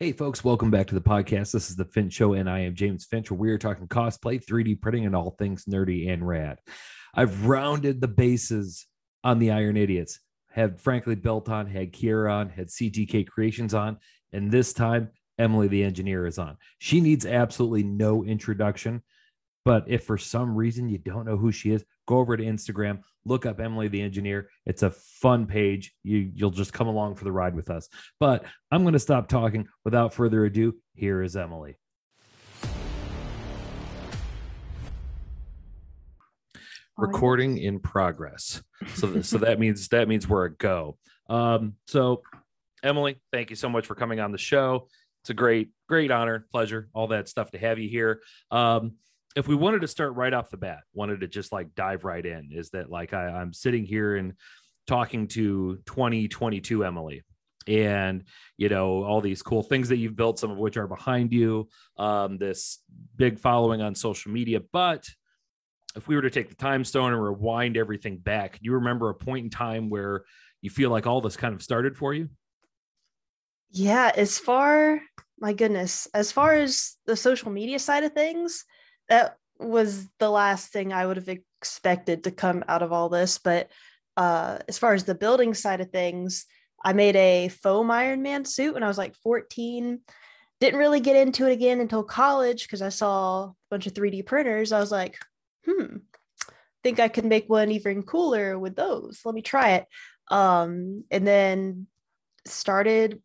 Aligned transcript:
Hey, 0.00 0.12
folks, 0.12 0.42
welcome 0.42 0.70
back 0.70 0.86
to 0.88 0.94
the 0.94 1.00
podcast. 1.00 1.52
This 1.52 1.70
is 1.70 1.76
the 1.76 1.84
Finch 1.84 2.14
Show, 2.14 2.32
and 2.32 2.48
I 2.48 2.60
am 2.60 2.74
James 2.74 3.04
Finch, 3.04 3.30
where 3.30 3.38
we 3.38 3.50
are 3.50 3.58
talking 3.58 3.86
cosplay, 3.86 4.44
3D 4.44 4.80
printing, 4.80 5.06
and 5.06 5.14
all 5.14 5.36
things 5.38 5.66
nerdy 5.66 6.10
and 6.10 6.26
rad. 6.26 6.58
I've 7.14 7.46
rounded 7.46 8.00
the 8.00 8.08
bases 8.08 8.86
on 9.22 9.38
the 9.38 9.52
Iron 9.52 9.76
Idiots, 9.76 10.18
had 10.50 10.80
frankly 10.80 11.14
built 11.14 11.48
on, 11.48 11.66
had 11.66 11.92
Kiera 11.92 12.32
on, 12.32 12.48
had 12.48 12.68
CTK 12.68 13.28
Creations 13.28 13.74
on, 13.74 13.98
and 14.32 14.50
this 14.50 14.72
time 14.72 15.10
Emily 15.38 15.68
the 15.68 15.84
engineer 15.84 16.26
is 16.26 16.38
on. 16.38 16.56
She 16.78 17.00
needs 17.00 17.26
absolutely 17.26 17.84
no 17.84 18.24
introduction. 18.24 19.02
But 19.64 19.84
if 19.86 20.04
for 20.04 20.18
some 20.18 20.56
reason 20.56 20.88
you 20.88 20.98
don't 20.98 21.24
know 21.24 21.36
who 21.36 21.52
she 21.52 21.70
is, 21.70 21.84
go 22.06 22.18
over 22.18 22.36
to 22.36 22.44
Instagram, 22.44 23.00
look 23.24 23.46
up 23.46 23.60
Emily 23.60 23.88
the 23.88 24.02
engineer. 24.02 24.48
It's 24.66 24.82
a 24.82 24.90
fun 24.90 25.46
page. 25.46 25.94
You 26.02 26.30
you'll 26.34 26.50
just 26.50 26.72
come 26.72 26.88
along 26.88 27.14
for 27.14 27.24
the 27.24 27.32
ride 27.32 27.54
with 27.54 27.70
us. 27.70 27.88
But 28.18 28.44
I'm 28.70 28.82
going 28.82 28.94
to 28.94 28.98
stop 28.98 29.28
talking 29.28 29.68
without 29.84 30.14
further 30.14 30.44
ado. 30.44 30.74
Here 30.94 31.22
is 31.22 31.36
Emily. 31.36 31.76
Recording 36.98 37.58
in 37.58 37.78
progress. 37.78 38.62
So 38.94 39.22
so 39.22 39.38
that 39.38 39.60
means 39.60 39.88
that 39.90 40.08
means 40.08 40.28
we're 40.28 40.46
a 40.46 40.54
go. 40.54 40.98
Um 41.28 41.74
so 41.86 42.22
Emily, 42.82 43.20
thank 43.32 43.50
you 43.50 43.56
so 43.56 43.68
much 43.68 43.86
for 43.86 43.94
coming 43.94 44.18
on 44.18 44.32
the 44.32 44.38
show. 44.38 44.88
It's 45.22 45.30
a 45.30 45.34
great 45.34 45.70
great 45.88 46.10
honor, 46.10 46.46
pleasure, 46.50 46.88
all 46.92 47.06
that 47.08 47.28
stuff 47.28 47.52
to 47.52 47.58
have 47.58 47.78
you 47.78 47.88
here. 47.88 48.22
Um 48.50 48.94
if 49.36 49.48
we 49.48 49.54
wanted 49.54 49.80
to 49.80 49.88
start 49.88 50.14
right 50.14 50.32
off 50.32 50.50
the 50.50 50.56
bat, 50.56 50.80
wanted 50.92 51.20
to 51.20 51.28
just 51.28 51.52
like 51.52 51.74
dive 51.74 52.04
right 52.04 52.24
in, 52.24 52.50
is 52.52 52.70
that 52.70 52.90
like 52.90 53.14
I, 53.14 53.28
I'm 53.28 53.52
sitting 53.52 53.84
here 53.84 54.16
and 54.16 54.34
talking 54.86 55.28
to 55.28 55.76
2022 55.86 56.84
Emily, 56.84 57.22
and 57.66 58.24
you 58.56 58.68
know 58.68 59.04
all 59.04 59.20
these 59.20 59.42
cool 59.42 59.62
things 59.62 59.88
that 59.88 59.96
you've 59.96 60.16
built, 60.16 60.38
some 60.38 60.50
of 60.50 60.58
which 60.58 60.76
are 60.76 60.86
behind 60.86 61.32
you, 61.32 61.68
um, 61.96 62.38
this 62.38 62.80
big 63.16 63.38
following 63.38 63.80
on 63.80 63.94
social 63.94 64.32
media. 64.32 64.60
But 64.72 65.08
if 65.96 66.08
we 66.08 66.16
were 66.16 66.22
to 66.22 66.30
take 66.30 66.48
the 66.48 66.54
time 66.54 66.84
stone 66.84 67.12
and 67.12 67.22
rewind 67.22 67.76
everything 67.76 68.18
back, 68.18 68.54
do 68.54 68.60
you 68.62 68.74
remember 68.74 69.08
a 69.08 69.14
point 69.14 69.44
in 69.44 69.50
time 69.50 69.90
where 69.90 70.24
you 70.60 70.70
feel 70.70 70.90
like 70.90 71.06
all 71.06 71.20
this 71.20 71.36
kind 71.36 71.54
of 71.54 71.62
started 71.62 71.96
for 71.96 72.14
you? 72.14 72.28
Yeah, 73.70 74.12
as 74.14 74.38
far 74.38 75.00
my 75.42 75.52
goodness, 75.52 76.06
as 76.14 76.30
far 76.30 76.54
as 76.54 76.96
the 77.04 77.16
social 77.16 77.50
media 77.50 77.80
side 77.80 78.04
of 78.04 78.12
things, 78.12 78.64
that 79.12 79.36
was 79.58 80.08
the 80.18 80.30
last 80.30 80.72
thing 80.72 80.90
I 80.90 81.04
would 81.04 81.18
have 81.18 81.28
expected 81.28 82.24
to 82.24 82.30
come 82.30 82.64
out 82.66 82.82
of 82.82 82.92
all 82.92 83.10
this. 83.10 83.36
But 83.36 83.68
uh, 84.16 84.60
as 84.68 84.78
far 84.78 84.94
as 84.94 85.04
the 85.04 85.14
building 85.14 85.52
side 85.52 85.82
of 85.82 85.90
things, 85.90 86.46
I 86.82 86.94
made 86.94 87.14
a 87.14 87.48
foam 87.48 87.90
Iron 87.90 88.22
Man 88.22 88.46
suit 88.46 88.72
when 88.72 88.82
I 88.82 88.88
was 88.88 88.96
like 88.96 89.14
14. 89.16 90.00
Didn't 90.60 90.78
really 90.78 91.00
get 91.00 91.16
into 91.16 91.46
it 91.46 91.52
again 91.52 91.80
until 91.80 92.02
college 92.02 92.62
because 92.62 92.80
I 92.80 92.88
saw 92.88 93.44
a 93.44 93.54
bunch 93.70 93.86
of 93.86 93.92
3D 93.92 94.24
printers. 94.24 94.72
I 94.72 94.80
was 94.80 94.90
like, 94.90 95.18
hmm, 95.66 95.96
think 96.82 96.98
I 96.98 97.08
could 97.08 97.26
make 97.26 97.50
one 97.50 97.70
even 97.70 98.04
cooler 98.04 98.58
with 98.58 98.76
those. 98.76 99.20
Let 99.26 99.34
me 99.34 99.42
try 99.42 99.72
it. 99.72 99.86
Um, 100.30 101.04
and 101.10 101.26
then 101.26 101.86
started 102.46 103.20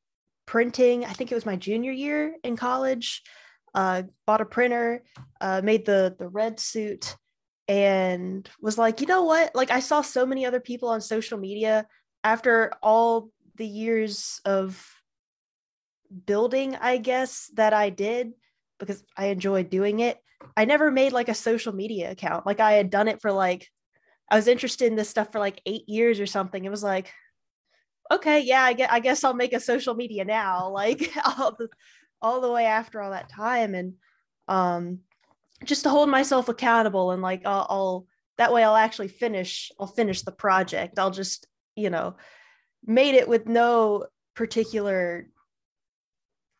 printing, 0.45 1.05
I 1.05 1.13
think 1.13 1.31
it 1.31 1.35
was 1.35 1.45
my 1.45 1.55
junior 1.55 1.93
year 1.93 2.35
in 2.43 2.57
college 2.57 3.23
uh, 3.77 4.01
bought 4.25 4.41
a 4.41 4.45
printer, 4.45 5.03
uh, 5.39 5.61
made 5.63 5.85
the 5.85 6.15
the 6.17 6.27
red 6.27 6.59
suit, 6.59 7.15
and 7.67 8.49
was 8.59 8.75
like, 8.75 9.01
you 9.01 9.07
know 9.07 9.23
what? 9.23 9.53
Like 9.53 9.69
I 9.69 9.81
saw 9.81 10.01
so 10.01 10.25
many 10.25 10.47
other 10.47 10.59
people 10.59 10.89
on 10.89 10.99
social 10.99 11.37
media 11.37 11.85
after 12.23 12.73
all 12.81 13.29
the 13.55 13.67
years 13.67 14.41
of 14.45 14.83
building, 16.25 16.75
I 16.75 16.97
guess 16.97 17.51
that 17.53 17.71
I 17.71 17.91
did 17.91 18.31
because 18.79 19.03
I 19.15 19.27
enjoyed 19.27 19.69
doing 19.69 19.99
it. 19.99 20.17
I 20.55 20.65
never 20.65 20.89
made 20.89 21.13
like 21.13 21.29
a 21.29 21.35
social 21.35 21.71
media 21.71 22.09
account. 22.09 22.47
Like 22.47 22.59
I 22.59 22.73
had 22.73 22.89
done 22.89 23.07
it 23.07 23.21
for 23.21 23.31
like 23.31 23.69
I 24.27 24.37
was 24.37 24.47
interested 24.47 24.87
in 24.87 24.95
this 24.95 25.09
stuff 25.09 25.31
for 25.31 25.39
like 25.39 25.61
eight 25.67 25.87
years 25.87 26.19
or 26.19 26.25
something. 26.25 26.65
It 26.65 26.71
was 26.71 26.83
like, 26.83 27.13
okay, 28.11 28.39
yeah, 28.39 28.63
I 28.63 28.73
guess, 28.73 28.89
I 28.91 28.99
guess 29.01 29.23
I'll 29.23 29.35
make 29.35 29.53
a 29.53 29.59
social 29.59 29.93
media 29.93 30.25
now. 30.25 30.71
Like 30.73 31.11
I'll 31.23 31.55
all 32.21 32.41
the 32.41 32.51
way 32.51 32.65
after 32.65 33.01
all 33.01 33.11
that 33.11 33.29
time 33.29 33.75
and 33.75 33.93
um 34.47 34.99
just 35.63 35.83
to 35.83 35.89
hold 35.89 36.09
myself 36.09 36.49
accountable 36.49 37.11
and 37.11 37.21
like 37.21 37.45
I'll, 37.45 37.65
I'll 37.69 38.07
that 38.37 38.53
way 38.53 38.63
I'll 38.63 38.75
actually 38.75 39.07
finish 39.07 39.71
I'll 39.79 39.87
finish 39.87 40.21
the 40.21 40.31
project. 40.31 40.99
I'll 40.99 41.11
just 41.11 41.47
you 41.75 41.89
know 41.89 42.15
made 42.85 43.15
it 43.15 43.27
with 43.27 43.47
no 43.47 44.05
particular 44.35 45.27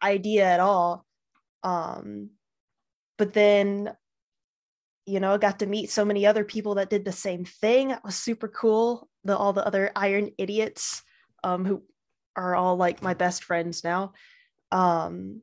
idea 0.02 0.46
at 0.46 0.60
all. 0.60 1.06
Um 1.64 2.32
but 3.18 3.34
then 3.34 3.96
you 5.06 5.20
know 5.20 5.34
I 5.34 5.38
got 5.38 5.60
to 5.60 5.66
meet 5.68 5.92
so 5.92 6.04
many 6.04 6.26
other 6.26 6.44
people 6.44 6.76
that 6.76 6.90
did 6.90 7.06
the 7.06 7.12
same 7.12 7.46
thing. 7.46 7.92
It 7.92 8.00
was 8.04 8.16
super 8.16 8.48
cool. 8.48 9.10
The 9.24 9.38
all 9.38 9.54
the 9.54 9.66
other 9.66 9.92
iron 9.96 10.32
idiots 10.38 11.04
um 11.44 11.66
who 11.66 11.84
are 12.36 12.56
all 12.56 12.78
like 12.78 13.02
my 13.02 13.14
best 13.14 13.44
friends 13.44 13.84
now 13.84 14.14
um 14.72 15.42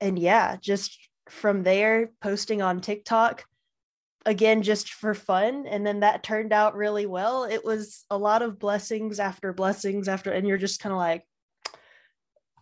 and 0.00 0.18
yeah 0.18 0.56
just 0.60 0.98
from 1.28 1.62
there 1.62 2.10
posting 2.20 2.60
on 2.62 2.80
tiktok 2.80 3.44
again 4.26 4.62
just 4.62 4.92
for 4.92 5.14
fun. 5.14 5.66
And 5.66 5.86
then 5.86 6.00
that 6.00 6.22
turned 6.22 6.52
out 6.52 6.76
really 6.76 7.06
well. 7.06 7.44
It 7.44 7.64
was 7.64 8.04
a 8.10 8.18
lot 8.18 8.42
of 8.42 8.58
blessings 8.58 9.20
after 9.20 9.52
blessings 9.52 10.08
after 10.08 10.30
and 10.30 10.46
you're 10.46 10.58
just 10.58 10.80
kind 10.80 10.92
of 10.92 10.98
like 10.98 11.24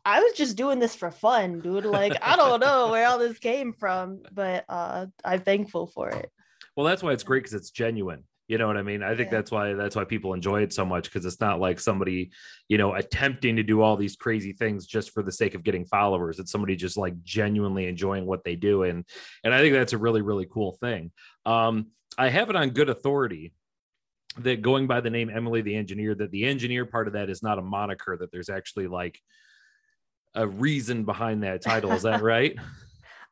i 0.02 0.20
was 0.20 0.32
just 0.32 0.56
doing 0.56 0.78
this 0.78 0.94
for 0.94 1.10
fun 1.10 1.60
dude. 1.60 1.84
Like 1.84 2.16
i 2.22 2.34
don't 2.36 2.60
know 2.60 2.90
where 2.90 3.06
all 3.06 3.18
this 3.18 3.38
came 3.38 3.74
from 3.74 4.22
but 4.32 4.64
uh 4.68 5.06
i'm 5.24 5.40
thankful 5.40 5.86
for 5.86 6.08
it. 6.08 6.30
Well 6.76 6.86
that's 6.86 7.02
why 7.02 7.12
it's 7.12 7.22
great 7.22 7.40
because 7.40 7.54
it's 7.54 7.70
genuine 7.70 8.24
you 8.50 8.58
know 8.58 8.66
what 8.66 8.76
I 8.76 8.82
mean? 8.82 9.00
I 9.00 9.14
think 9.14 9.30
yeah. 9.30 9.38
that's 9.38 9.52
why 9.52 9.74
that's 9.74 9.94
why 9.94 10.02
people 10.02 10.34
enjoy 10.34 10.62
it 10.62 10.72
so 10.72 10.84
much 10.84 11.04
because 11.04 11.24
it's 11.24 11.40
not 11.40 11.60
like 11.60 11.78
somebody, 11.78 12.32
you 12.66 12.78
know, 12.78 12.94
attempting 12.94 13.54
to 13.54 13.62
do 13.62 13.80
all 13.80 13.96
these 13.96 14.16
crazy 14.16 14.52
things 14.52 14.86
just 14.86 15.12
for 15.12 15.22
the 15.22 15.30
sake 15.30 15.54
of 15.54 15.62
getting 15.62 15.84
followers. 15.84 16.40
It's 16.40 16.50
somebody 16.50 16.74
just 16.74 16.96
like 16.96 17.22
genuinely 17.22 17.86
enjoying 17.86 18.26
what 18.26 18.42
they 18.42 18.56
do, 18.56 18.82
and 18.82 19.04
and 19.44 19.54
I 19.54 19.60
think 19.60 19.74
that's 19.74 19.92
a 19.92 19.98
really 19.98 20.20
really 20.20 20.48
cool 20.52 20.72
thing. 20.80 21.12
Um, 21.46 21.92
I 22.18 22.28
have 22.28 22.50
it 22.50 22.56
on 22.56 22.70
good 22.70 22.88
authority 22.88 23.52
that 24.38 24.62
going 24.62 24.88
by 24.88 25.00
the 25.00 25.10
name 25.10 25.30
Emily 25.30 25.62
the 25.62 25.76
engineer, 25.76 26.16
that 26.16 26.32
the 26.32 26.44
engineer 26.44 26.84
part 26.84 27.06
of 27.06 27.12
that 27.12 27.30
is 27.30 27.44
not 27.44 27.60
a 27.60 27.62
moniker. 27.62 28.16
That 28.16 28.32
there's 28.32 28.48
actually 28.48 28.88
like 28.88 29.20
a 30.34 30.48
reason 30.48 31.04
behind 31.04 31.44
that 31.44 31.62
title. 31.62 31.92
Is 31.92 32.02
that 32.02 32.20
right? 32.24 32.56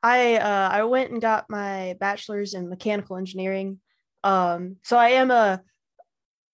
I 0.01 0.37
uh, 0.37 0.69
I 0.71 0.85
went 0.85 1.11
and 1.11 1.21
got 1.21 1.51
my 1.51 1.97
bachelor's 1.99 2.55
in 2.55 2.69
mechanical 2.69 3.17
engineering 3.17 3.81
um, 4.25 4.77
so 4.83 4.97
I 4.97 5.11
am 5.11 5.31
a, 5.31 5.63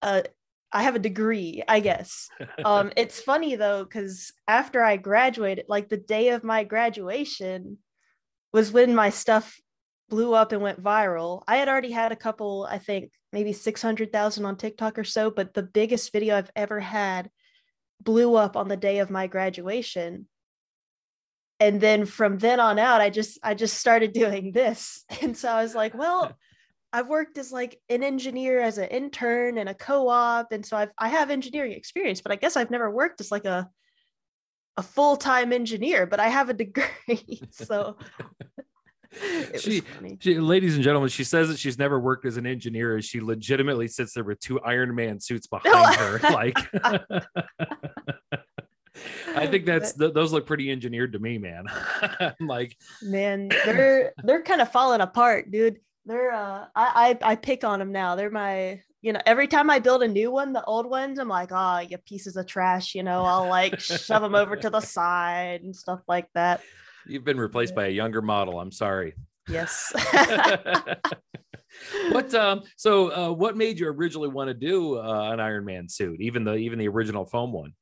a 0.03 0.25
I 0.73 0.83
have 0.83 0.97
a 0.97 1.01
degree, 1.01 1.63
I 1.67 1.81
guess. 1.81 2.29
Um, 2.65 2.93
it's 2.97 3.21
funny 3.21 3.57
though, 3.57 3.85
because 3.85 4.33
after 4.49 4.83
I 4.83 4.97
graduated, 4.97 5.67
like 5.69 5.89
the 5.89 5.97
day 5.97 6.31
of 6.31 6.45
my 6.45 6.65
graduation 6.65 7.79
was 8.53 8.73
when 8.73 8.95
my 8.95 9.11
stuff 9.11 9.55
blew 10.09 10.35
up 10.35 10.53
and 10.53 10.63
went 10.63 10.83
viral. 10.83 11.43
I 11.47 11.57
had 11.57 11.69
already 11.69 11.91
had 11.91 12.13
a 12.13 12.17
couple, 12.17 12.67
I 12.71 12.79
think 12.79 13.13
maybe 13.33 13.53
600,000 13.53 14.45
on 14.45 14.57
TikTok 14.57 14.99
or 14.99 15.05
so, 15.05 15.31
but 15.31 15.55
the 15.55 15.63
biggest 15.63 16.13
video 16.13 16.37
I've 16.37 16.51
ever 16.57 16.81
had 16.81 17.31
blew 18.03 18.35
up 18.37 18.57
on 18.57 18.69
the 18.69 18.77
day 18.77 18.99
of 18.99 19.11
my 19.11 19.27
graduation. 19.27 20.27
And 21.61 21.81
then 21.81 22.07
from 22.07 22.39
then 22.39 22.61
on 22.61 22.79
out, 22.79 23.01
I 23.01 23.11
just 23.11 23.39
I 23.43 23.55
just 23.55 23.79
started 23.79 24.13
doing 24.13 24.53
this. 24.53 25.05
And 25.23 25.37
so 25.37 25.49
I 25.49 25.63
was 25.63 25.75
like, 25.75 25.95
well, 25.95 26.37
I've 26.95 27.09
worked 27.09 27.39
as 27.39 27.51
like 27.51 27.81
an 27.89 28.05
engineer 28.05 28.61
as 28.61 28.79
an 28.79 28.89
intern 28.89 29.59
and 29.59 29.69
a 29.69 29.75
co-op, 29.75 30.53
and 30.53 30.65
so 30.65 30.77
I've 30.77 30.93
I 30.97 31.09
have 31.09 31.29
engineering 31.29 31.73
experience, 31.73 32.21
but 32.21 32.31
I 32.31 32.37
guess 32.37 32.57
I've 32.57 32.71
never 32.71 32.89
worked 32.89 33.21
as 33.21 33.33
like 33.33 33.47
a 33.47 33.69
a 34.77 34.83
full-time 34.83 35.53
engineer, 35.53 36.07
but 36.07 36.21
I 36.21 36.29
have 36.29 36.51
a 36.51 36.55
degree. 36.55 37.43
so 37.51 37.97
she, 39.59 39.83
she, 40.21 40.39
ladies 40.39 40.77
and 40.77 40.85
gentlemen, 40.85 41.09
she 41.09 41.25
says 41.25 41.49
that 41.49 41.59
she's 41.59 41.79
never 41.79 41.99
worked 41.99 42.27
as 42.27 42.37
an 42.37 42.47
engineer. 42.47 43.03
She 43.03 43.21
legitimately 43.21 43.89
sits 43.89 44.15
there 44.15 44.23
with 44.23 44.39
two 44.39 44.61
Iron 44.61 44.95
Man 44.95 45.19
suits 45.19 45.47
behind 45.49 45.97
her. 45.97 46.21
Like, 46.31 46.57
I 49.35 49.49
think 49.49 49.67
that's 49.67 49.95
th- 49.95 50.15
those 50.15 50.33
look 50.33 50.47
pretty 50.47 50.71
engineered 50.71 51.15
to 51.15 51.19
me, 51.19 51.39
man. 51.39 51.65
like, 52.39 52.77
man, 53.03 53.49
they're 53.49 54.13
they're 54.23 54.45
kind 54.45 54.61
of 54.61 54.71
falling 54.71 55.01
apart, 55.01 55.51
dude 55.51 55.81
they're 56.07 56.33
uh 56.33 56.67
I, 56.75 57.19
I 57.23 57.33
I 57.33 57.37
pick 57.37 57.65
on 57.65 57.79
them 57.79 57.93
now. 57.93 58.17
They're 58.17 58.31
my 58.31 58.81
you 59.01 59.13
know 59.13 59.21
every 59.27 59.49
time 59.49 59.71
I 59.71 59.79
build 59.79 60.03
a 60.03 60.09
new 60.09 60.31
one, 60.31 60.53
the 60.53 60.65
old 60.65 60.89
ones 60.89 61.19
I'm 61.19 61.29
like, 61.29 61.51
oh, 61.53 61.79
you 61.79 61.99
pieces 61.99 62.37
of 62.37 62.47
trash. 62.47 62.95
You 62.95 63.03
know, 63.03 63.23
I'll 63.23 63.49
like 63.49 63.81
shove 63.81 64.23
them 64.23 64.35
over 64.35 64.57
to 64.57 64.71
the 64.71 64.81
side 64.83 65.63
and 65.63 65.75
stuff 65.75 66.01
like 66.09 66.29
that. 66.35 66.61
You've 67.07 67.25
been 67.25 67.39
replaced 67.39 67.73
yeah. 67.73 67.77
by 67.77 67.87
a 67.87 67.91
younger 67.91 68.23
model. 68.23 68.61
I'm 68.61 68.73
sorry. 68.73 69.15
Yes. 69.49 69.93
what 72.11 72.35
um 72.35 72.63
so 72.77 73.11
uh 73.13 73.33
what 73.33 73.57
made 73.57 73.79
you 73.79 73.89
originally 73.89 74.29
want 74.29 74.49
to 74.49 74.55
do 74.55 74.99
uh, 74.99 75.31
an 75.33 75.41
Iron 75.41 75.65
Man 75.65 75.89
suit, 75.89 76.21
even 76.21 76.45
the 76.45 76.55
even 76.55 76.79
the 76.79 76.89
original 76.89 77.25
foam 77.25 77.53
one? 77.53 77.73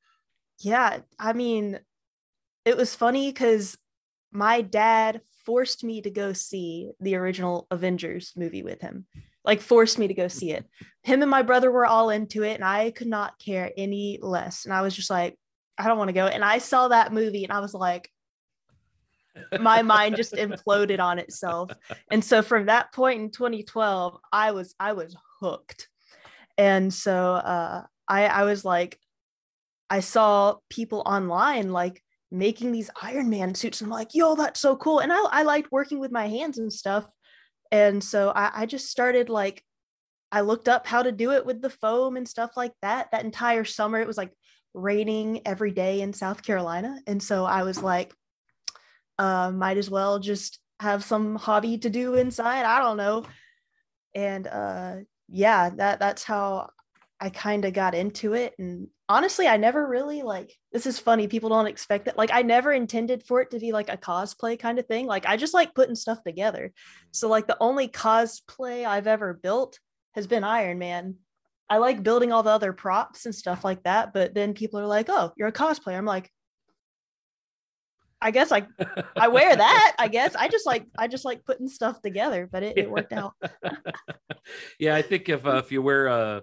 Yeah, 0.60 1.00
I 1.18 1.32
mean, 1.32 1.80
it 2.64 2.76
was 2.76 2.94
funny 2.94 3.30
because 3.30 3.76
my 4.30 4.60
dad 4.60 5.20
forced 5.44 5.84
me 5.84 6.02
to 6.02 6.10
go 6.10 6.32
see 6.32 6.90
the 7.00 7.16
original 7.16 7.66
Avengers 7.70 8.32
movie 8.36 8.62
with 8.62 8.80
him. 8.80 9.06
Like 9.44 9.60
forced 9.60 9.98
me 9.98 10.08
to 10.08 10.14
go 10.14 10.28
see 10.28 10.52
it. 10.52 10.64
Him 11.02 11.22
and 11.22 11.30
my 11.30 11.42
brother 11.42 11.70
were 11.70 11.86
all 11.86 12.10
into 12.10 12.44
it, 12.44 12.54
and 12.54 12.64
I 12.64 12.90
could 12.92 13.08
not 13.08 13.38
care 13.38 13.72
any 13.76 14.18
less. 14.22 14.64
And 14.64 14.72
I 14.72 14.82
was 14.82 14.94
just 14.94 15.10
like, 15.10 15.36
I 15.76 15.88
don't 15.88 15.98
want 15.98 16.08
to 16.08 16.14
go. 16.14 16.26
And 16.26 16.44
I 16.44 16.58
saw 16.58 16.88
that 16.88 17.12
movie, 17.12 17.44
and 17.44 17.52
I 17.52 17.60
was 17.60 17.74
like, 17.74 18.10
my 19.60 19.82
mind 19.82 20.16
just 20.16 20.34
imploded 20.34 21.00
on 21.00 21.18
itself. 21.18 21.70
And 22.10 22.24
so 22.24 22.42
from 22.42 22.66
that 22.66 22.92
point 22.92 23.20
in 23.20 23.30
2012, 23.30 24.18
I 24.32 24.52
was 24.52 24.74
I 24.78 24.92
was 24.92 25.16
hooked. 25.40 25.88
And 26.58 26.92
so 26.92 27.32
uh, 27.34 27.84
I 28.06 28.26
I 28.26 28.44
was 28.44 28.64
like, 28.64 28.98
I 29.90 30.00
saw 30.00 30.56
people 30.70 31.02
online 31.04 31.70
like 31.70 32.02
making 32.32 32.72
these 32.72 32.90
Iron 33.00 33.28
Man 33.28 33.54
suits. 33.54 33.80
And 33.80 33.88
I'm 33.88 33.92
like, 33.98 34.14
yo, 34.14 34.34
that's 34.34 34.58
so 34.58 34.76
cool. 34.76 35.00
And 35.00 35.12
I, 35.12 35.22
I 35.30 35.42
liked 35.42 35.70
working 35.70 35.98
with 35.98 36.10
my 36.10 36.26
hands 36.26 36.58
and 36.58 36.72
stuff. 36.72 37.06
And 37.70 38.02
so 38.02 38.32
I, 38.34 38.62
I 38.62 38.66
just 38.66 38.90
started 38.90 39.28
like, 39.28 39.62
I 40.32 40.40
looked 40.40 40.68
up 40.68 40.86
how 40.86 41.02
to 41.02 41.12
do 41.12 41.32
it 41.32 41.44
with 41.44 41.60
the 41.60 41.70
foam 41.70 42.16
and 42.16 42.26
stuff 42.26 42.52
like 42.56 42.72
that. 42.80 43.10
That 43.12 43.24
entire 43.24 43.64
summer, 43.64 44.00
it 44.00 44.06
was 44.06 44.16
like 44.16 44.32
raining 44.72 45.42
every 45.46 45.70
day 45.70 46.00
in 46.00 46.14
South 46.14 46.42
Carolina. 46.42 46.98
And 47.06 47.22
so 47.22 47.44
I 47.44 47.64
was 47.64 47.82
like, 47.82 48.14
uh, 49.18 49.52
might 49.52 49.76
as 49.76 49.90
well 49.90 50.18
just 50.18 50.58
have 50.80 51.04
some 51.04 51.36
hobby 51.36 51.78
to 51.78 51.90
do 51.90 52.14
inside. 52.14 52.64
I 52.64 52.78
don't 52.78 52.96
know. 52.96 53.24
And 54.14 54.46
uh, 54.46 54.96
yeah, 55.28 55.70
that 55.70 56.00
that's 56.00 56.24
how 56.24 56.70
I 57.20 57.28
kind 57.28 57.64
of 57.66 57.74
got 57.74 57.94
into 57.94 58.32
it. 58.32 58.54
And 58.58 58.88
honestly, 59.12 59.46
I 59.46 59.58
never 59.58 59.86
really 59.86 60.22
like 60.22 60.56
this 60.72 60.86
is 60.86 60.98
funny. 60.98 61.28
People 61.28 61.50
don't 61.50 61.66
expect 61.66 62.06
that. 62.06 62.16
Like, 62.16 62.30
I 62.32 62.40
never 62.42 62.72
intended 62.72 63.22
for 63.22 63.42
it 63.42 63.50
to 63.50 63.58
be 63.58 63.70
like 63.70 63.92
a 63.92 63.96
cosplay 63.98 64.58
kind 64.58 64.78
of 64.78 64.86
thing. 64.86 65.06
Like, 65.06 65.26
I 65.26 65.36
just 65.36 65.52
like 65.52 65.74
putting 65.74 65.94
stuff 65.94 66.22
together. 66.24 66.72
So, 67.10 67.28
like, 67.28 67.46
the 67.46 67.58
only 67.60 67.88
cosplay 67.88 68.86
I've 68.86 69.06
ever 69.06 69.34
built 69.34 69.78
has 70.14 70.26
been 70.26 70.44
Iron 70.44 70.78
Man. 70.78 71.16
I 71.68 71.76
like 71.76 72.02
building 72.02 72.32
all 72.32 72.42
the 72.42 72.50
other 72.50 72.72
props 72.72 73.26
and 73.26 73.34
stuff 73.34 73.64
like 73.64 73.82
that. 73.82 74.14
But 74.14 74.34
then 74.34 74.54
people 74.54 74.80
are 74.80 74.86
like, 74.86 75.06
oh, 75.10 75.32
you're 75.36 75.48
a 75.48 75.52
cosplayer. 75.52 75.98
I'm 75.98 76.06
like, 76.06 76.30
I 78.20 78.30
guess 78.30 78.52
I 78.52 78.66
I 79.16 79.28
wear 79.28 79.54
that. 79.54 79.96
I 79.98 80.08
guess 80.08 80.34
I 80.36 80.48
just 80.48 80.64
like 80.64 80.86
I 80.96 81.08
just 81.08 81.24
like 81.24 81.44
putting 81.44 81.68
stuff 81.68 82.00
together, 82.00 82.48
but 82.50 82.62
it, 82.62 82.78
it 82.78 82.90
worked 82.90 83.12
out. 83.12 83.32
yeah, 84.78 84.94
I 84.94 85.02
think 85.02 85.28
if 85.28 85.44
uh, 85.44 85.56
if 85.56 85.72
you 85.72 85.82
wear 85.82 86.06
a 86.06 86.42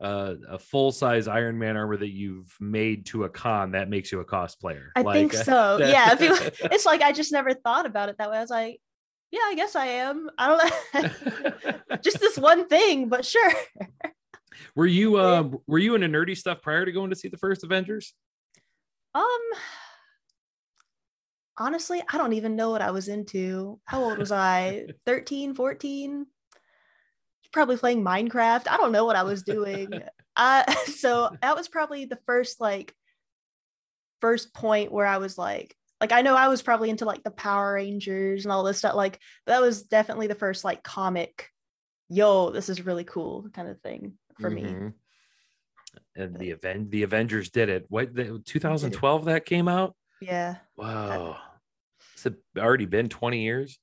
uh, 0.00 0.34
a 0.48 0.58
full 0.58 0.92
size 0.92 1.28
Iron 1.28 1.58
Man 1.58 1.76
armor 1.76 1.96
that 1.96 2.10
you've 2.10 2.54
made 2.58 3.06
to 3.06 3.24
a 3.24 3.28
con, 3.28 3.72
that 3.72 3.90
makes 3.90 4.10
you 4.10 4.20
a 4.20 4.24
cosplayer. 4.24 4.88
I 4.96 5.02
like, 5.02 5.14
think 5.14 5.32
so. 5.32 5.78
Yeah. 5.80 6.18
You, 6.18 6.34
it's 6.70 6.86
like 6.86 7.02
I 7.02 7.12
just 7.12 7.32
never 7.32 7.52
thought 7.52 7.86
about 7.86 8.08
it 8.08 8.16
that 8.18 8.30
way. 8.30 8.38
I 8.38 8.40
was 8.40 8.50
like, 8.50 8.80
yeah, 9.30 9.40
I 9.44 9.54
guess 9.54 9.76
I 9.76 9.86
am. 9.86 10.30
I 10.38 10.72
don't 10.94 11.04
know. 11.04 11.98
just 12.02 12.18
this 12.18 12.36
one 12.38 12.66
thing, 12.66 13.08
but 13.08 13.24
sure. 13.24 13.52
were 14.74 14.86
you 14.86 15.16
uh, 15.16 15.48
were 15.66 15.78
you 15.78 15.94
into 15.94 16.08
nerdy 16.08 16.36
stuff 16.36 16.62
prior 16.62 16.84
to 16.84 16.92
going 16.92 17.10
to 17.10 17.16
see 17.16 17.28
the 17.28 17.38
first 17.38 17.62
Avengers? 17.62 18.14
Um 19.14 19.24
honestly, 21.58 22.02
I 22.10 22.16
don't 22.16 22.32
even 22.32 22.56
know 22.56 22.70
what 22.70 22.80
I 22.80 22.90
was 22.90 23.08
into. 23.08 23.78
How 23.84 24.02
old 24.02 24.18
was 24.18 24.32
I? 24.32 24.86
13, 25.06 25.54
14? 25.54 26.26
Probably 27.52 27.76
playing 27.76 28.04
Minecraft. 28.04 28.68
I 28.68 28.76
don't 28.76 28.92
know 28.92 29.04
what 29.04 29.16
I 29.16 29.22
was 29.22 29.42
doing. 29.42 29.92
uh, 30.36 30.70
so 30.86 31.36
that 31.42 31.56
was 31.56 31.68
probably 31.68 32.04
the 32.04 32.18
first 32.26 32.60
like 32.60 32.94
first 34.20 34.52
point 34.52 34.92
where 34.92 35.06
I 35.06 35.18
was 35.18 35.38
like, 35.38 35.74
like 36.00 36.12
I 36.12 36.22
know 36.22 36.34
I 36.34 36.48
was 36.48 36.62
probably 36.62 36.90
into 36.90 37.04
like 37.04 37.22
the 37.22 37.30
Power 37.30 37.74
Rangers 37.74 38.44
and 38.44 38.52
all 38.52 38.62
this 38.62 38.78
stuff. 38.78 38.94
Like 38.94 39.18
that 39.46 39.60
was 39.60 39.82
definitely 39.82 40.26
the 40.26 40.34
first 40.34 40.64
like 40.64 40.82
comic, 40.82 41.48
yo, 42.08 42.50
this 42.50 42.68
is 42.68 42.86
really 42.86 43.04
cool 43.04 43.48
kind 43.52 43.68
of 43.68 43.80
thing 43.80 44.14
for 44.40 44.50
mm-hmm. 44.50 44.86
me. 44.86 44.92
And 46.16 46.36
the 46.38 46.50
event, 46.50 46.90
the 46.90 47.02
Avengers 47.02 47.50
did 47.50 47.68
it. 47.68 47.86
What 47.88 48.14
the, 48.14 48.40
2012 48.44 49.26
that 49.26 49.44
came 49.44 49.68
out? 49.68 49.94
Yeah. 50.20 50.56
Wow. 50.76 51.38
It's 52.14 52.26
already 52.56 52.86
been 52.86 53.08
20 53.08 53.42
years. 53.42 53.78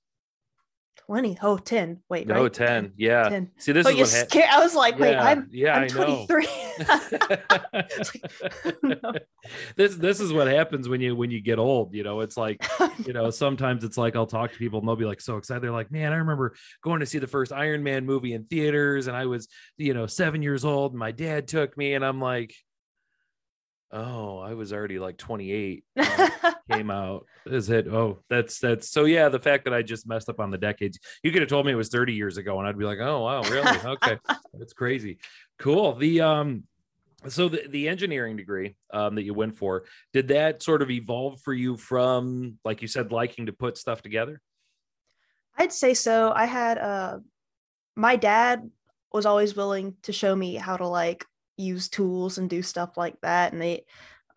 20 1.08 1.38
oh 1.42 1.58
10 1.58 2.02
wait 2.10 2.28
no 2.28 2.44
right? 2.44 2.54
10 2.54 2.92
yeah. 2.98 3.30
10. 3.30 3.50
see 3.58 3.72
this 3.72 3.86
but 3.86 3.96
is 3.96 4.14
what 4.14 4.34
ha- 4.34 4.58
i 4.58 4.64
was 4.64 4.76
like 4.76 5.00
wait 5.00 5.14
yeah, 5.14 5.24
i'm 5.24 5.48
yeah 5.52 5.76
i'm 5.76 5.88
23 5.88 6.48
this 9.78 9.96
this 9.96 10.20
is 10.20 10.34
what 10.34 10.48
happens 10.48 10.90
when 10.90 11.00
you 11.00 11.16
when 11.16 11.32
you 11.32 11.40
get 11.40 11.60
old 11.60 11.94
you 11.94 12.04
know? 12.04 12.20
It's 12.20 12.36
like 12.36 12.62
you 13.06 13.14
know. 13.14 13.30
sometimes 13.30 13.86
it's 13.86 13.98
like 13.98 14.18
i'll 14.18 14.26
talk 14.26 14.52
to 14.52 14.58
people 14.58 14.80
and 14.80 14.88
they'll 14.88 14.96
be 14.96 15.06
like 15.06 15.22
so 15.22 15.38
excited. 15.38 15.64
They're 15.64 15.72
like 15.72 15.92
man 15.92 16.12
i 16.12 16.18
remember 16.18 16.56
going 16.84 17.00
to 17.00 17.06
see 17.06 17.20
the 17.20 17.28
first 17.28 17.54
iron 17.54 17.84
man 17.84 18.06
movie 18.06 18.34
in 18.34 18.44
theaters 18.46 19.08
and 19.08 19.16
i 19.16 19.26
was 19.26 19.48
you 19.78 19.94
know 19.94 20.08
seven 20.08 20.42
years 20.42 20.66
old 20.66 20.92
and 20.92 21.00
my 21.00 21.12
dad 21.12 21.48
took 21.48 21.78
me. 21.78 21.94
And 21.94 22.04
i'm 22.04 22.20
like 22.20 22.54
oh 23.92 24.40
i 24.40 24.54
was 24.54 24.74
already 24.74 25.00
like 25.00 25.18
28 25.18 25.84
came 26.72 26.92
out. 26.92 27.26
Is 27.46 27.70
it? 27.70 27.88
Oh 27.88 28.20
that's 28.30 28.60
that's 28.60 28.90
so 28.90 29.06
yeah 29.06 29.30
the 29.30 29.40
fact 29.40 29.66
that 29.66 29.74
i 29.74 29.82
just 29.82 30.08
messed 30.08 30.30
up 30.30 30.40
on 30.40 30.52
the 30.52 30.58
decades. 30.58 31.00
You 31.24 31.32
could 31.32 31.42
have 31.42 31.50
told 31.50 31.66
me 31.66 31.72
it 31.72 31.76
was 31.76 31.90
30 31.90 32.14
years 32.14 32.38
ago 32.38 32.60
and 32.60 32.68
i'd 32.68 32.78
be 32.78 32.86
like 32.86 33.00
oh 33.00 33.24
wow 33.24 33.42
really? 33.44 33.78
Okay 33.86 34.18
that's 34.54 34.74
crazy. 34.74 35.20
Cool. 35.60 35.96
The 35.96 36.22
um 36.22 36.64
so 37.28 37.50
the, 37.50 37.64
the 37.68 37.90
engineering 37.90 38.38
degree 38.38 38.76
um, 38.94 39.16
that 39.16 39.24
you 39.24 39.34
went 39.34 39.58
for 39.58 39.86
did 40.14 40.28
that 40.28 40.62
sort 40.62 40.82
of 40.82 40.92
evolve 40.92 41.42
for 41.42 41.54
you 41.54 41.76
from 41.76 42.60
like 42.64 42.82
you 42.82 42.88
said 42.88 43.12
liking 43.12 43.48
to 43.48 43.54
put 43.54 43.78
stuff 43.78 44.02
together? 44.02 44.42
I'd 45.58 45.74
say 45.74 45.94
so. 45.94 46.32
I 46.36 46.46
had 46.46 46.78
uh 46.78 47.20
my 47.96 48.16
dad 48.16 48.70
was 49.12 49.26
always 49.26 49.56
willing 49.56 49.96
to 50.04 50.12
show 50.12 50.36
me 50.36 50.56
how 50.56 50.78
to 50.78 50.88
like 50.88 51.26
use 51.58 51.90
tools 51.90 52.38
and 52.38 52.50
do 52.50 52.62
stuff 52.62 52.98
like 52.98 53.20
that 53.22 53.52
and 53.52 53.62
they 53.62 53.84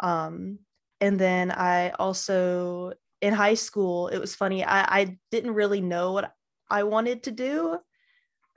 um 0.00 0.58
and 1.00 1.18
then 1.18 1.50
i 1.50 1.90
also 1.90 2.92
in 3.20 3.34
high 3.34 3.54
school 3.54 4.08
it 4.08 4.18
was 4.18 4.34
funny 4.34 4.64
i, 4.64 5.00
I 5.00 5.18
didn't 5.30 5.52
really 5.52 5.80
know 5.80 6.12
what 6.12 6.32
i 6.70 6.82
wanted 6.82 7.24
to 7.24 7.30
do. 7.32 7.78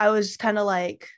I 0.00 0.10
was 0.10 0.36
kind 0.36 0.58
of 0.58 0.66
like 0.66 1.08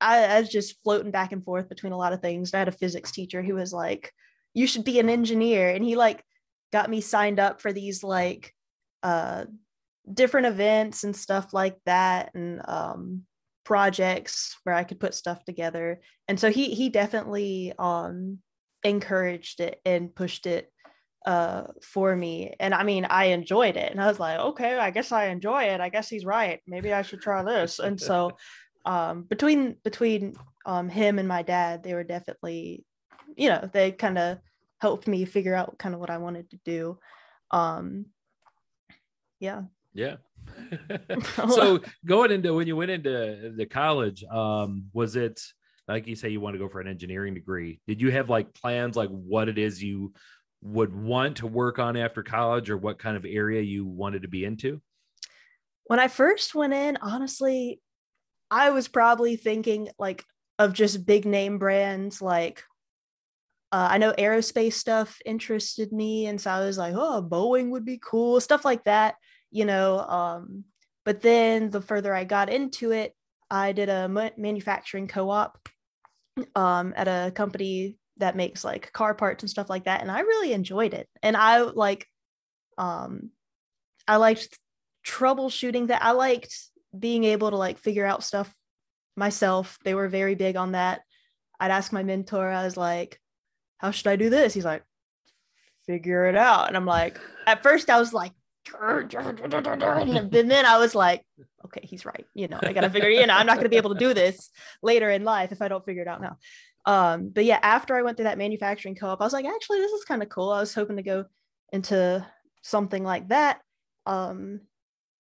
I, 0.00 0.24
I 0.24 0.40
was 0.40 0.48
just 0.48 0.82
floating 0.82 1.10
back 1.10 1.32
and 1.32 1.44
forth 1.44 1.68
between 1.68 1.92
a 1.92 1.98
lot 1.98 2.12
of 2.12 2.20
things 2.20 2.54
i 2.54 2.58
had 2.58 2.68
a 2.68 2.72
physics 2.72 3.10
teacher 3.10 3.42
who 3.42 3.54
was 3.54 3.72
like 3.72 4.12
you 4.54 4.66
should 4.66 4.84
be 4.84 5.00
an 5.00 5.08
engineer 5.08 5.70
and 5.70 5.84
he 5.84 5.96
like 5.96 6.24
got 6.72 6.90
me 6.90 7.00
signed 7.00 7.40
up 7.40 7.60
for 7.60 7.72
these 7.72 8.02
like 8.02 8.54
uh 9.02 9.44
different 10.12 10.46
events 10.46 11.04
and 11.04 11.16
stuff 11.16 11.52
like 11.52 11.76
that 11.86 12.34
and 12.34 12.60
um 12.66 13.22
projects 13.64 14.56
where 14.62 14.74
I 14.74 14.84
could 14.84 15.00
put 15.00 15.14
stuff 15.14 15.44
together. 15.44 16.00
And 16.28 16.38
so 16.38 16.50
he 16.50 16.74
he 16.74 16.88
definitely 16.90 17.72
um 17.78 18.38
encouraged 18.82 19.60
it 19.60 19.80
and 19.84 20.14
pushed 20.14 20.46
it 20.46 20.70
uh 21.26 21.64
for 21.82 22.14
me. 22.14 22.54
And 22.60 22.74
I 22.74 22.82
mean 22.84 23.06
I 23.06 23.26
enjoyed 23.26 23.76
it. 23.76 23.90
And 23.90 24.00
I 24.00 24.06
was 24.06 24.20
like, 24.20 24.38
okay, 24.38 24.78
I 24.78 24.90
guess 24.90 25.12
I 25.12 25.26
enjoy 25.26 25.64
it. 25.64 25.80
I 25.80 25.88
guess 25.88 26.08
he's 26.08 26.24
right. 26.24 26.60
Maybe 26.66 26.92
I 26.92 27.02
should 27.02 27.20
try 27.20 27.42
this. 27.42 27.78
And 27.78 28.00
so 28.00 28.32
um 28.84 29.22
between 29.22 29.76
between 29.82 30.34
um 30.66 30.88
him 30.88 31.18
and 31.18 31.28
my 31.28 31.42
dad, 31.42 31.82
they 31.82 31.94
were 31.94 32.04
definitely, 32.04 32.84
you 33.36 33.48
know, 33.48 33.68
they 33.72 33.92
kind 33.92 34.18
of 34.18 34.38
helped 34.80 35.08
me 35.08 35.24
figure 35.24 35.54
out 35.54 35.78
kind 35.78 35.94
of 35.94 36.00
what 36.00 36.10
I 36.10 36.18
wanted 36.18 36.50
to 36.50 36.58
do. 36.64 36.98
Um 37.50 38.06
yeah. 39.40 39.62
Yeah. 39.94 40.16
So 41.34 41.80
going 42.06 42.30
into 42.30 42.54
when 42.54 42.66
you 42.66 42.76
went 42.76 42.90
into 42.90 43.52
the 43.56 43.66
college, 43.66 44.24
um, 44.24 44.86
was 44.92 45.16
it 45.16 45.40
like 45.88 46.06
you 46.06 46.16
say 46.16 46.30
you 46.30 46.40
want 46.40 46.54
to 46.54 46.58
go 46.58 46.68
for 46.68 46.80
an 46.80 46.88
engineering 46.88 47.34
degree? 47.34 47.80
Did 47.86 48.00
you 48.00 48.10
have 48.10 48.30
like 48.30 48.54
plans 48.54 48.96
like 48.96 49.10
what 49.10 49.48
it 49.48 49.58
is 49.58 49.82
you 49.82 50.14
would 50.62 50.94
want 50.94 51.38
to 51.38 51.46
work 51.46 51.78
on 51.78 51.96
after 51.96 52.22
college 52.22 52.70
or 52.70 52.76
what 52.76 52.98
kind 52.98 53.16
of 53.16 53.26
area 53.28 53.60
you 53.60 53.84
wanted 53.84 54.22
to 54.22 54.28
be 54.28 54.44
into? 54.44 54.80
When 55.84 55.98
I 55.98 56.08
first 56.08 56.54
went 56.54 56.72
in, 56.72 56.96
honestly, 57.02 57.80
I 58.50 58.70
was 58.70 58.88
probably 58.88 59.36
thinking 59.36 59.90
like 59.98 60.24
of 60.58 60.72
just 60.72 61.04
big 61.04 61.26
name 61.26 61.58
brands 61.58 62.22
like 62.22 62.62
uh, 63.72 63.88
I 63.90 63.98
know 63.98 64.12
aerospace 64.12 64.74
stuff 64.74 65.18
interested 65.26 65.90
me, 65.90 66.26
and 66.26 66.40
so 66.40 66.48
I 66.48 66.60
was 66.60 66.78
like, 66.78 66.94
"Oh, 66.96 67.26
Boeing 67.28 67.70
would 67.70 67.84
be 67.84 67.98
cool," 68.00 68.40
stuff 68.40 68.64
like 68.64 68.84
that 68.84 69.16
you 69.54 69.64
know 69.64 70.00
um, 70.00 70.64
but 71.04 71.22
then 71.22 71.70
the 71.70 71.80
further 71.80 72.12
i 72.12 72.24
got 72.24 72.50
into 72.50 72.90
it 72.90 73.14
i 73.50 73.72
did 73.72 73.88
a 73.88 74.08
manufacturing 74.36 75.06
co-op 75.08 75.56
um, 76.56 76.92
at 76.96 77.06
a 77.06 77.30
company 77.30 77.96
that 78.16 78.36
makes 78.36 78.64
like 78.64 78.92
car 78.92 79.14
parts 79.14 79.42
and 79.42 79.50
stuff 79.50 79.70
like 79.70 79.84
that 79.84 80.02
and 80.02 80.10
i 80.10 80.20
really 80.20 80.52
enjoyed 80.52 80.92
it. 80.92 81.08
And 81.22 81.36
i 81.36 81.60
like 81.60 82.06
um 82.76 83.30
i 84.06 84.16
liked 84.16 84.58
troubleshooting 85.06 85.88
that. 85.88 86.02
I 86.02 86.12
liked 86.12 86.54
being 86.98 87.24
able 87.24 87.50
to 87.50 87.56
like 87.56 87.78
figure 87.78 88.06
out 88.06 88.24
stuff 88.24 88.52
myself. 89.16 89.78
They 89.84 89.94
were 89.94 90.08
very 90.08 90.34
big 90.34 90.56
on 90.56 90.72
that. 90.72 91.02
I'd 91.60 91.70
ask 91.70 91.92
my 91.92 92.02
mentor 92.02 92.48
i 92.48 92.64
was 92.64 92.76
like 92.76 93.20
how 93.78 93.92
should 93.92 94.08
i 94.08 94.16
do 94.16 94.30
this? 94.30 94.52
He's 94.54 94.64
like 94.64 94.82
figure 95.86 96.26
it 96.26 96.36
out. 96.36 96.68
And 96.68 96.76
I'm 96.76 96.86
like, 96.86 97.20
at 97.46 97.62
first 97.62 97.90
I 97.90 97.98
was 97.98 98.12
like, 98.12 98.32
and 100.32 100.50
then 100.50 100.66
I 100.66 100.78
was 100.78 100.94
like, 100.94 101.24
okay, 101.64 101.80
he's 101.82 102.04
right. 102.04 102.26
You 102.34 102.48
know, 102.48 102.58
I 102.62 102.72
gotta 102.72 102.90
figure, 102.90 103.08
you 103.08 103.26
know, 103.26 103.34
I'm 103.34 103.46
not 103.46 103.56
gonna 103.56 103.68
be 103.68 103.76
able 103.76 103.94
to 103.94 103.98
do 103.98 104.14
this 104.14 104.50
later 104.82 105.10
in 105.10 105.24
life 105.24 105.52
if 105.52 105.62
I 105.62 105.68
don't 105.68 105.84
figure 105.84 106.02
it 106.02 106.08
out 106.08 106.20
now. 106.20 106.38
Um, 106.86 107.30
but 107.30 107.44
yeah, 107.44 107.58
after 107.62 107.96
I 107.96 108.02
went 108.02 108.16
through 108.16 108.24
that 108.24 108.38
manufacturing 108.38 108.94
co-op, 108.94 109.20
I 109.20 109.24
was 109.24 109.32
like, 109.32 109.46
actually, 109.46 109.80
this 109.80 109.92
is 109.92 110.04
kind 110.04 110.22
of 110.22 110.28
cool. 110.28 110.50
I 110.50 110.60
was 110.60 110.74
hoping 110.74 110.96
to 110.96 111.02
go 111.02 111.24
into 111.72 112.26
something 112.62 113.02
like 113.02 113.28
that. 113.28 113.60
Um, 114.06 114.60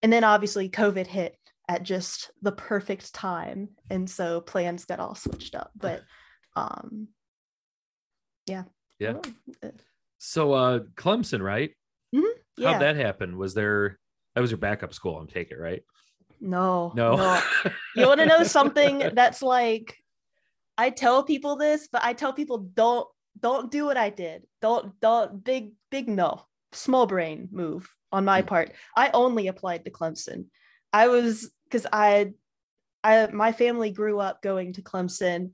and 0.01 0.11
then 0.11 0.23
obviously 0.25 0.69
COVID 0.69 1.07
hit 1.07 1.37
at 1.67 1.83
just 1.83 2.31
the 2.41 2.51
perfect 2.51 3.13
time. 3.13 3.69
And 3.89 4.09
so 4.09 4.41
plans 4.41 4.85
got 4.85 4.99
all 4.99 5.15
switched 5.15 5.55
up. 5.55 5.71
But 5.75 6.03
um 6.55 7.07
yeah. 8.45 8.63
Yeah. 8.99 9.15
So 10.17 10.53
uh 10.53 10.79
Clemson, 10.95 11.41
right? 11.41 11.71
Yeah. 12.57 12.73
How'd 12.73 12.81
that 12.81 12.95
happen? 12.95 13.37
Was 13.37 13.53
there 13.53 13.99
that 14.35 14.41
was 14.41 14.51
your 14.51 14.57
backup 14.57 14.93
school, 14.93 15.17
I'm 15.17 15.27
taking 15.27 15.57
it, 15.57 15.61
right? 15.61 15.83
No. 16.39 16.91
No. 16.95 17.15
no. 17.15 17.41
you 17.95 18.07
want 18.07 18.19
to 18.19 18.25
know 18.25 18.43
something 18.43 19.11
that's 19.13 19.41
like 19.41 19.95
I 20.77 20.89
tell 20.89 21.23
people 21.23 21.55
this, 21.55 21.87
but 21.91 22.03
I 22.03 22.13
tell 22.13 22.33
people 22.33 22.57
don't 22.57 23.07
don't 23.39 23.71
do 23.71 23.85
what 23.85 23.97
I 23.97 24.09
did. 24.09 24.43
Don't 24.61 24.99
don't 24.99 25.43
big 25.43 25.71
big 25.89 26.07
no. 26.07 26.45
Small 26.71 27.05
brain 27.05 27.49
move 27.51 27.89
on 28.11 28.25
my 28.25 28.41
part. 28.41 28.71
I 28.95 29.11
only 29.13 29.47
applied 29.47 29.85
to 29.85 29.91
Clemson. 29.91 30.45
I 30.91 31.07
was 31.07 31.51
because 31.65 31.85
I 31.91 32.33
I 33.03 33.27
my 33.27 33.51
family 33.51 33.91
grew 33.91 34.19
up 34.19 34.41
going 34.41 34.73
to 34.73 34.81
Clemson. 34.81 35.51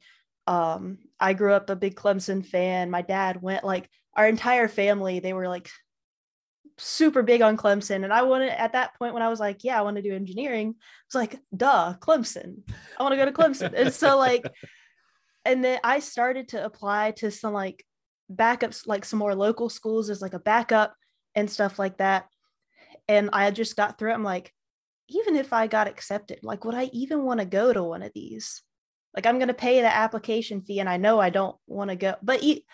Um, 0.47 0.97
I 1.19 1.33
grew 1.33 1.53
up 1.53 1.69
a 1.69 1.75
big 1.75 1.95
Clemson 1.95 2.45
fan. 2.45 2.89
My 2.89 3.01
dad 3.01 3.41
went 3.41 3.63
like 3.63 3.89
our 4.15 4.27
entire 4.27 4.67
family, 4.67 5.19
they 5.19 5.33
were 5.33 5.47
like 5.47 5.69
super 6.79 7.23
big 7.23 7.41
on 7.41 7.57
Clemson. 7.57 8.03
And 8.03 8.13
I 8.13 8.23
wanted 8.23 8.49
at 8.49 8.73
that 8.73 8.97
point 8.97 9.13
when 9.13 9.23
I 9.23 9.29
was 9.29 9.39
like, 9.39 9.63
yeah, 9.63 9.77
I 9.77 9.81
want 9.81 9.97
to 9.97 10.01
do 10.01 10.13
engineering. 10.13 10.75
It's 11.05 11.15
like, 11.15 11.39
duh, 11.55 11.95
Clemson. 11.99 12.61
I 12.97 13.03
want 13.03 13.13
to 13.13 13.17
go 13.17 13.25
to 13.25 13.31
Clemson. 13.31 13.73
and 13.75 13.93
so 13.93 14.17
like, 14.17 14.45
and 15.45 15.63
then 15.63 15.79
I 15.83 15.99
started 15.99 16.49
to 16.49 16.63
apply 16.63 17.11
to 17.17 17.31
some 17.31 17.53
like 17.53 17.85
backups, 18.31 18.87
like 18.87 19.05
some 19.05 19.19
more 19.19 19.35
local 19.35 19.69
schools 19.69 20.09
as 20.09 20.21
like 20.21 20.33
a 20.33 20.39
backup 20.39 20.95
and 21.35 21.49
stuff 21.49 21.79
like 21.79 21.97
that. 21.97 22.27
And 23.07 23.29
I 23.33 23.49
just 23.51 23.75
got 23.75 23.97
through 23.97 24.11
it. 24.11 24.15
I'm 24.15 24.23
like, 24.23 24.53
even 25.07 25.35
if 25.35 25.53
I 25.53 25.67
got 25.67 25.87
accepted, 25.87 26.39
like, 26.43 26.63
would 26.65 26.75
I 26.75 26.89
even 26.93 27.23
want 27.23 27.39
to 27.39 27.45
go 27.45 27.73
to 27.73 27.83
one 27.83 28.03
of 28.03 28.11
these? 28.13 28.61
Like, 29.15 29.25
I'm 29.25 29.39
going 29.39 29.47
to 29.47 29.55
pay 29.55 29.81
the 29.81 29.93
application 29.93 30.61
fee 30.61 30.79
and 30.79 30.89
I 30.89 30.97
know 30.97 31.19
I 31.19 31.31
don't 31.31 31.55
want 31.65 31.89
to 31.89 31.95
go. 31.95 32.15
But 32.21 32.43
e- 32.43 32.65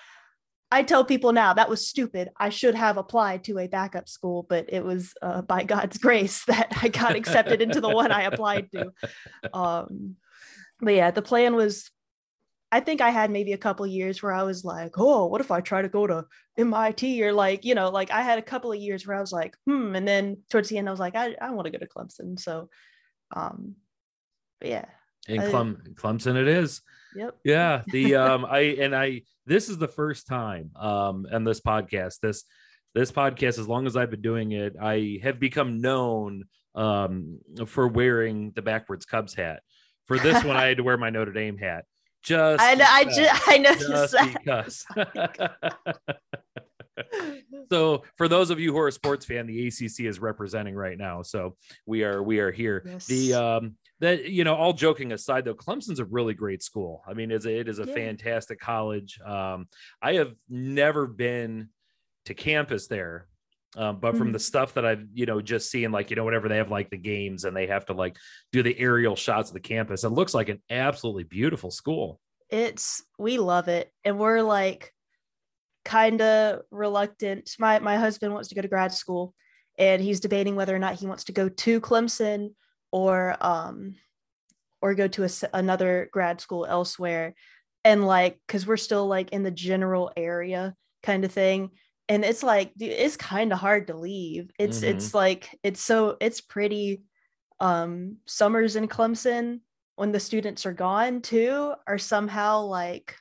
I 0.71 0.83
tell 0.83 1.05
people 1.05 1.31
now 1.31 1.53
that 1.53 1.69
was 1.69 1.87
stupid. 1.87 2.29
I 2.37 2.49
should 2.49 2.75
have 2.75 2.97
applied 2.97 3.43
to 3.45 3.59
a 3.59 3.67
backup 3.67 4.09
school, 4.09 4.45
but 4.49 4.65
it 4.69 4.83
was 4.83 5.13
uh, 5.21 5.41
by 5.41 5.63
God's 5.63 5.97
grace 6.05 6.43
that 6.45 6.77
I 6.81 6.89
got 6.89 7.15
accepted 7.15 7.61
into 7.61 7.81
the 7.81 7.89
one 7.89 8.11
I 8.11 8.23
applied 8.23 8.71
to. 8.71 8.91
Um, 9.53 10.15
but 10.79 10.95
yeah, 10.95 11.11
the 11.11 11.21
plan 11.21 11.55
was 11.55 11.89
I 12.71 12.79
think 12.81 12.99
I 12.99 13.09
had 13.09 13.31
maybe 13.31 13.53
a 13.53 13.57
couple 13.57 13.87
years 13.87 14.21
where 14.21 14.33
I 14.33 14.43
was 14.43 14.65
like, 14.65 14.97
oh, 14.97 15.27
what 15.27 15.39
if 15.39 15.49
I 15.49 15.61
try 15.61 15.81
to 15.81 15.87
go 15.87 16.07
to 16.07 16.25
MIT 16.57 17.23
or 17.23 17.31
like, 17.31 17.63
you 17.63 17.73
know, 17.73 17.89
like 17.89 18.11
I 18.11 18.21
had 18.21 18.37
a 18.37 18.41
couple 18.41 18.71
of 18.71 18.79
years 18.79 19.07
where 19.07 19.15
I 19.15 19.21
was 19.21 19.31
like, 19.31 19.55
hmm. 19.65 19.95
And 19.95 20.05
then 20.05 20.39
towards 20.49 20.67
the 20.67 20.77
end, 20.77 20.89
I 20.89 20.91
was 20.91 20.99
like, 20.99 21.15
I, 21.15 21.35
I 21.39 21.51
want 21.51 21.67
to 21.67 21.71
go 21.71 21.77
to 21.77 21.87
Clemson. 21.87 22.37
So, 22.37 22.69
um, 23.33 23.75
yeah. 24.61 24.85
In 25.27 25.49
Clem- 25.49 25.95
Clemson 25.95 26.35
it 26.35 26.49
is. 26.49 26.81
Yep. 27.15 27.37
Yeah. 27.43 27.81
The, 27.87 28.15
um, 28.15 28.45
I, 28.45 28.59
and 28.79 28.95
I, 28.95 29.21
this 29.45 29.69
is 29.69 29.77
the 29.77 29.87
first 29.87 30.27
time, 30.27 30.71
um, 30.75 31.25
and 31.29 31.45
this 31.45 31.61
podcast, 31.61 32.19
this, 32.21 32.43
this 32.93 33.11
podcast, 33.11 33.59
as 33.59 33.67
long 33.67 33.87
as 33.87 33.95
I've 33.95 34.11
been 34.11 34.21
doing 34.21 34.51
it, 34.51 34.75
I 34.81 35.19
have 35.23 35.39
become 35.39 35.81
known, 35.81 36.45
um, 36.75 37.39
for 37.67 37.87
wearing 37.87 38.51
the 38.55 38.61
backwards 38.61 39.05
Cubs 39.05 39.33
hat. 39.33 39.61
For 40.05 40.19
this 40.19 40.43
one, 40.43 40.55
I 40.55 40.65
had 40.65 40.77
to 40.77 40.83
wear 40.83 40.97
my 40.97 41.09
Notre 41.09 41.31
Dame 41.31 41.57
hat 41.57 41.85
just 42.25 42.61
I 42.61 42.73
know, 42.73 42.85
I 42.87 43.03
just 43.05 43.47
I 43.47 43.57
noticed 43.57 43.87
just 43.87 44.13
that. 44.13 44.33
because. 44.43 44.85
so 47.71 48.03
for 48.17 48.27
those 48.27 48.49
of 48.49 48.59
you 48.59 48.73
who 48.73 48.79
are 48.79 48.87
a 48.87 48.91
sports 48.91 49.25
fan, 49.25 49.45
the 49.45 49.67
ACC 49.67 50.01
is 50.01 50.19
representing 50.19 50.75
right 50.75 50.97
now. 50.97 51.21
So 51.21 51.55
we 51.85 52.03
are 52.03 52.23
we 52.23 52.39
are 52.39 52.51
here. 52.51 52.83
Yes. 52.85 53.05
The 53.05 53.33
um 53.35 53.75
that 53.99 54.25
you 54.25 54.43
know 54.43 54.55
all 54.55 54.73
joking 54.73 55.11
aside 55.11 55.45
though 55.45 55.53
clemson's 55.53 55.99
a 55.99 56.05
really 56.05 56.33
great 56.33 56.61
school. 56.63 57.01
I 57.07 57.13
mean 57.13 57.31
it's 57.31 57.45
a, 57.45 57.59
it 57.59 57.67
is 57.69 57.79
a 57.79 57.85
Yeah. 57.87 57.93
fantastic 57.93 58.59
college. 58.59 59.19
Um 59.25 59.67
i 60.01 60.13
have 60.13 60.33
never 60.49 61.07
been 61.07 61.69
to 62.25 62.33
campus 62.33 62.87
there 62.87 63.27
um, 63.77 63.99
but 63.99 64.15
from 64.17 64.29
Mhm. 64.29 64.33
the 64.33 64.39
stuff 64.39 64.73
that 64.75 64.85
i've 64.85 65.05
you 65.13 65.25
know 65.25 65.41
just 65.41 65.69
seen 65.69 65.91
like 65.91 66.09
you 66.09 66.15
know 66.15 66.23
whenever 66.23 66.47
they 66.49 66.57
have 66.57 66.71
like 66.71 66.89
the 66.89 66.97
games 66.97 67.43
and 67.45 67.55
they 67.55 67.67
have 67.67 67.85
to 67.85 67.93
like 67.93 68.15
do 68.51 68.63
the 68.63 68.77
aerial 68.79 69.15
shots 69.15 69.49
of 69.49 69.53
the 69.53 69.59
campus 69.59 70.03
it 70.03 70.09
looks 70.09 70.33
like 70.33 70.49
an 70.49 70.61
absolutely 70.69 71.23
beautiful 71.23 71.71
school. 71.71 72.19
It's 72.49 73.03
we 73.17 73.37
love 73.37 73.67
it. 73.69 73.91
And 74.03 74.19
we're 74.19 74.41
like 74.41 74.93
kind 75.83 76.21
of 76.21 76.61
reluctant. 76.71 77.49
My 77.59 77.79
my 77.79 77.97
husband 77.97 78.33
wants 78.33 78.49
to 78.49 78.55
go 78.55 78.61
to 78.61 78.67
grad 78.67 78.91
school 78.93 79.33
and 79.77 80.01
he's 80.01 80.19
debating 80.19 80.55
whether 80.55 80.75
or 80.75 80.79
not 80.79 80.95
he 80.95 81.05
wants 81.07 81.25
to 81.25 81.31
go 81.31 81.49
to 81.49 81.81
clemson 81.81 82.53
or 82.95 83.35
um 83.41 83.95
or 84.81 84.95
go 84.95 85.07
to 85.07 85.23
a 85.25 85.29
another 85.53 86.09
grad 86.11 86.41
school 86.41 86.65
elsewhere. 86.65 87.35
And 87.83 88.05
like 88.05 88.39
because 88.47 88.65
we're 88.67 88.77
still 88.77 89.07
like 89.07 89.31
in 89.31 89.43
the 89.43 89.51
general 89.51 90.11
area 90.17 90.75
kind 91.03 91.25
of 91.25 91.31
thing. 91.31 91.71
And 92.09 92.23
it's 92.23 92.43
like 92.43 92.73
dude, 92.75 92.91
it's 92.91 93.17
kind 93.17 93.51
of 93.53 93.59
hard 93.59 93.87
to 93.87 93.97
leave. 93.97 94.51
It's 94.59 94.81
Mhm. 94.81 94.89
it's 94.89 95.13
like 95.13 95.57
it's 95.63 95.81
so 95.81 96.17
it's 96.21 96.41
pretty 96.41 97.03
um 97.59 98.17
summers 98.27 98.75
in 98.75 98.87
clemson 98.87 99.61
when 99.95 100.11
the 100.11 100.19
students 100.19 100.65
are 100.65 100.73
gone 100.73 101.21
too 101.21 101.73
are 101.87 101.97
somehow 101.97 102.61
like 102.61 103.15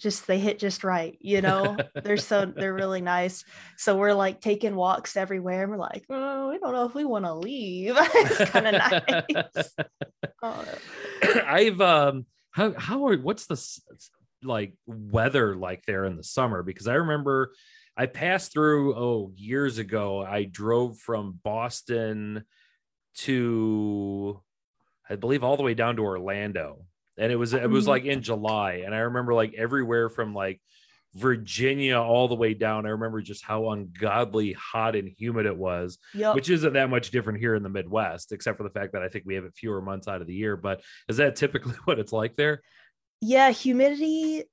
just 0.00 0.26
they 0.26 0.38
hit 0.38 0.58
just 0.58 0.82
right 0.84 1.16
you 1.20 1.40
know? 1.40 1.76
They're 2.02 2.16
so 2.16 2.46
they're 2.46 2.74
really 2.74 3.00
nice. 3.00 3.44
So 3.76 3.96
we're 3.96 4.14
like 4.14 4.40
taking 4.40 4.74
walks 4.74 5.16
everywhere 5.16 5.62
and 5.62 5.70
we're 5.70 5.78
like 5.78 6.04
oh 6.10 6.50
we 6.50 6.58
don't 6.58 6.72
know 6.72 6.86
if 6.86 6.94
we 6.94 7.04
want 7.04 7.24
to 7.24 7.34
leave. 7.34 7.96
It's 7.98 8.50
kind 8.50 8.66
of 8.66 8.72
nice. 8.74 9.74
Oh. 10.42 10.64
I've 11.46 11.80
um 11.80 12.26
how 12.50 12.74
how 12.76 13.06
are 13.06 13.16
what's 13.16 13.46
the 13.46 13.62
like 14.42 14.74
weather 14.86 15.54
like 15.54 15.84
there 15.86 16.04
in 16.04 16.16
the 16.16 16.24
summer? 16.24 16.62
Because 16.62 16.88
I 16.88 16.94
remember 16.94 17.52
I 17.96 18.06
passed 18.06 18.52
through 18.52 18.94
oh 18.94 19.32
years 19.36 19.78
ago 19.78 20.22
I 20.22 20.44
drove 20.44 20.98
from 20.98 21.38
Boston 21.42 22.44
to 23.16 24.40
I 25.08 25.16
believe 25.16 25.44
all 25.44 25.56
the 25.56 25.62
way 25.62 25.74
down 25.74 25.96
to 25.96 26.02
Orlando 26.02 26.86
and 27.20 27.30
it 27.30 27.36
was 27.36 27.52
it 27.52 27.70
was 27.70 27.86
like 27.86 28.04
in 28.04 28.22
July 28.22 28.82
and 28.84 28.94
I 28.94 28.98
remember 28.98 29.34
like 29.34 29.54
everywhere 29.54 30.08
from 30.08 30.34
like 30.34 30.60
Virginia 31.14 32.00
all 32.00 32.28
the 32.28 32.34
way 32.34 32.54
down 32.54 32.86
I 32.86 32.90
remember 32.90 33.20
just 33.20 33.44
how 33.44 33.70
ungodly 33.70 34.52
hot 34.52 34.96
and 34.96 35.08
humid 35.08 35.46
it 35.46 35.56
was 35.56 35.98
yep. 36.14 36.34
which 36.34 36.50
isn't 36.50 36.72
that 36.72 36.90
much 36.90 37.10
different 37.10 37.40
here 37.40 37.54
in 37.54 37.62
the 37.62 37.68
Midwest, 37.68 38.32
except 38.32 38.56
for 38.56 38.64
the 38.64 38.70
fact 38.70 38.94
that 38.94 39.02
I 39.02 39.08
think 39.08 39.24
we 39.26 39.34
have 39.34 39.44
it 39.44 39.54
fewer 39.56 39.80
months 39.80 40.08
out 40.08 40.20
of 40.20 40.26
the 40.26 40.34
year. 40.34 40.56
But 40.56 40.82
is 41.08 41.18
that 41.18 41.36
typically 41.36 41.74
what 41.84 41.98
it's 41.98 42.12
like 42.12 42.36
there? 42.36 42.62
yeah 43.20 43.50
humidity 43.50 44.44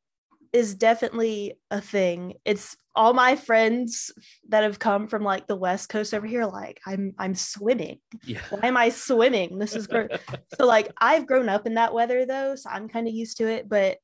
is 0.54 0.76
definitely 0.76 1.54
a 1.72 1.82
thing. 1.82 2.36
It's 2.46 2.78
all 2.98 3.14
my 3.14 3.36
friends 3.36 4.12
that 4.50 4.64
have 4.64 4.80
come 4.80 5.08
from 5.08 5.24
like 5.24 5.46
the 5.46 5.56
west 5.56 5.88
coast 5.88 6.16
over 6.16 6.26
here 6.26 6.46
like 6.46 6.82
i'm 6.86 7.14
i'm 7.20 7.36
swimming. 7.36 8.00
Yeah. 8.26 8.42
why 8.50 8.68
am 8.68 8.76
i 8.76 8.90
swimming? 8.90 9.60
This 9.60 9.76
is 9.76 9.86
great 9.88 10.12
so 10.58 10.66
like 10.66 10.92
i've 10.98 11.28
grown 11.28 11.48
up 11.48 11.68
in 11.68 11.76
that 11.76 11.94
weather 11.94 12.26
though 12.26 12.56
so 12.56 12.70
i'm 12.72 12.90
kind 12.90 13.08
of 13.08 13.14
used 13.14 13.38
to 13.38 13.48
it 13.48 13.70
but 13.70 13.98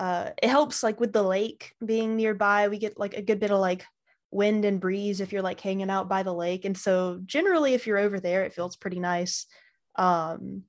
uh 0.00 0.30
it 0.42 0.50
helps 0.50 0.82
like 0.82 0.98
with 0.98 1.12
the 1.12 1.22
lake 1.22 1.72
being 1.84 2.16
nearby. 2.16 2.68
We 2.68 2.78
get 2.78 2.98
like 2.98 3.14
a 3.14 3.22
good 3.22 3.38
bit 3.38 3.52
of 3.52 3.60
like 3.60 3.86
wind 4.32 4.64
and 4.64 4.80
breeze 4.80 5.20
if 5.20 5.32
you're 5.32 5.42
like 5.42 5.60
hanging 5.60 5.90
out 5.90 6.08
by 6.08 6.24
the 6.24 6.34
lake 6.34 6.64
and 6.64 6.76
so 6.76 7.20
generally 7.24 7.74
if 7.74 7.86
you're 7.86 7.98
over 7.98 8.18
there 8.18 8.42
it 8.42 8.52
feels 8.52 8.76
pretty 8.76 8.98
nice. 8.98 9.46
Um 9.94 10.64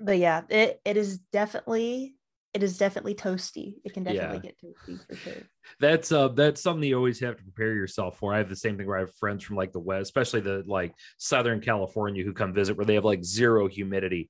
but 0.00 0.18
yeah 0.18 0.42
it 0.48 0.80
it 0.84 0.96
is 0.96 1.18
definitely 1.32 2.17
it 2.58 2.62
is 2.64 2.76
definitely 2.76 3.14
toasty 3.14 3.74
it 3.84 3.94
can 3.94 4.02
definitely 4.02 4.40
get 4.40 4.56
toasty 4.60 4.98
for 5.06 5.14
sure 5.14 5.42
That's 5.78 6.10
uh 6.10 6.28
that's 6.28 6.60
something 6.60 6.88
you 6.88 6.96
always 6.96 7.20
have 7.20 7.36
to 7.36 7.42
prepare 7.42 7.72
yourself 7.74 8.18
for. 8.18 8.34
I 8.34 8.38
have 8.38 8.48
the 8.48 8.56
same 8.56 8.76
thing 8.76 8.86
where 8.88 8.96
I 8.96 9.00
have 9.06 9.14
friends 9.14 9.44
from 9.44 9.54
like 9.56 9.72
the 9.72 9.78
west, 9.78 10.02
especially 10.08 10.40
the 10.40 10.64
like 10.66 10.92
Southern 11.18 11.60
California 11.60 12.24
who 12.24 12.32
come 12.32 12.52
visit 12.52 12.76
where 12.76 12.86
they 12.86 12.94
have 12.94 13.04
like 13.04 13.22
zero 13.22 13.68
humidity. 13.68 14.28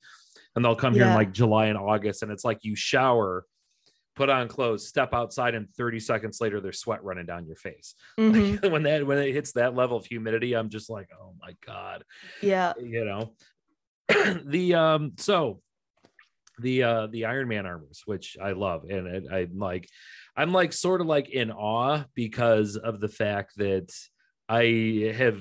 And 0.55 0.65
they'll 0.65 0.75
come 0.85 0.95
here 0.95 1.05
in 1.05 1.15
like 1.15 1.33
July 1.33 1.67
and 1.67 1.79
August, 1.79 2.23
and 2.23 2.33
it's 2.33 2.45
like 2.45 2.59
you 2.63 2.75
shower, 2.75 3.45
put 4.17 4.29
on 4.29 4.49
clothes, 4.49 4.89
step 4.89 5.15
outside, 5.15 5.55
and 5.55 5.71
30 5.77 6.01
seconds 6.01 6.41
later 6.41 6.61
there's 6.61 6.81
sweat 6.81 7.05
running 7.05 7.27
down 7.27 7.47
your 7.47 7.57
face. 7.57 7.95
Mhm. 8.19 8.71
when 8.73 8.83
that 8.83 9.07
when 9.07 9.19
it 9.19 9.33
hits 9.33 9.53
that 9.53 9.77
level 9.77 9.97
of 9.97 10.05
humidity, 10.07 10.55
I'm 10.55 10.69
just 10.69 10.91
like, 10.91 11.09
oh 11.19 11.35
my 11.41 11.55
God. 11.65 12.03
yeah 12.43 12.73
you 12.81 13.05
know 13.05 13.33
the 14.45 14.75
um 14.75 15.13
so 15.19 15.61
the 16.61 16.83
uh 16.83 17.07
the 17.09 17.27
Iron 17.27 17.49
Man 17.49 17.67
armors, 17.67 18.03
which 18.05 18.37
I 18.43 18.53
love, 18.53 18.85
and, 18.85 19.07
and 19.07 19.33
I'm 19.33 19.59
like, 19.59 19.89
I'm 20.37 20.53
like 20.53 20.73
sort 20.73 21.01
of 21.01 21.07
like 21.07 21.29
in 21.29 21.51
awe 21.51 22.05
because 22.15 22.77
of 22.77 23.01
the 23.01 23.09
fact 23.09 23.53
that 23.57 23.93
I 24.49 25.15
have 25.17 25.39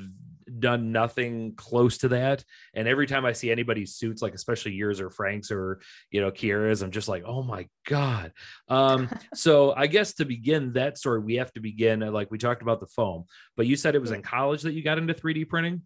done 0.60 0.92
nothing 0.92 1.54
close 1.56 1.98
to 2.00 2.10
that. 2.10 2.44
And 2.74 2.88
every 2.88 3.06
time 3.06 3.26
I 3.26 3.34
see 3.34 3.52
anybody's 3.52 3.96
suits, 3.96 4.22
like 4.22 4.34
especially 4.34 4.74
yours 4.74 5.02
or 5.02 5.10
Frank's 5.10 5.52
or 5.52 5.82
you 6.12 6.22
know 6.22 6.32
Kiera's, 6.32 6.82
I'm 6.82 6.92
just 6.92 7.08
like, 7.08 7.24
oh 7.26 7.44
my 7.44 7.68
god. 7.86 8.32
Um, 8.68 9.10
so 9.34 9.74
I 9.76 9.88
guess 9.88 10.14
to 10.16 10.26
begin 10.26 10.74
that 10.74 10.98
story, 10.98 11.20
we 11.20 11.36
have 11.36 11.52
to 11.54 11.60
begin 11.60 12.04
uh, 12.04 12.12
like 12.12 12.32
we 12.32 12.38
talked 12.38 12.62
about 12.62 12.80
the 12.80 12.88
foam, 12.88 13.26
but 13.56 13.68
you 13.68 13.76
said 13.76 13.96
it 13.96 14.02
was 14.02 14.12
in 14.12 14.22
college 14.22 14.62
that 14.64 14.74
you 14.74 14.84
got 14.84 14.98
into 14.98 15.14
3D 15.14 15.48
printing. 15.48 15.82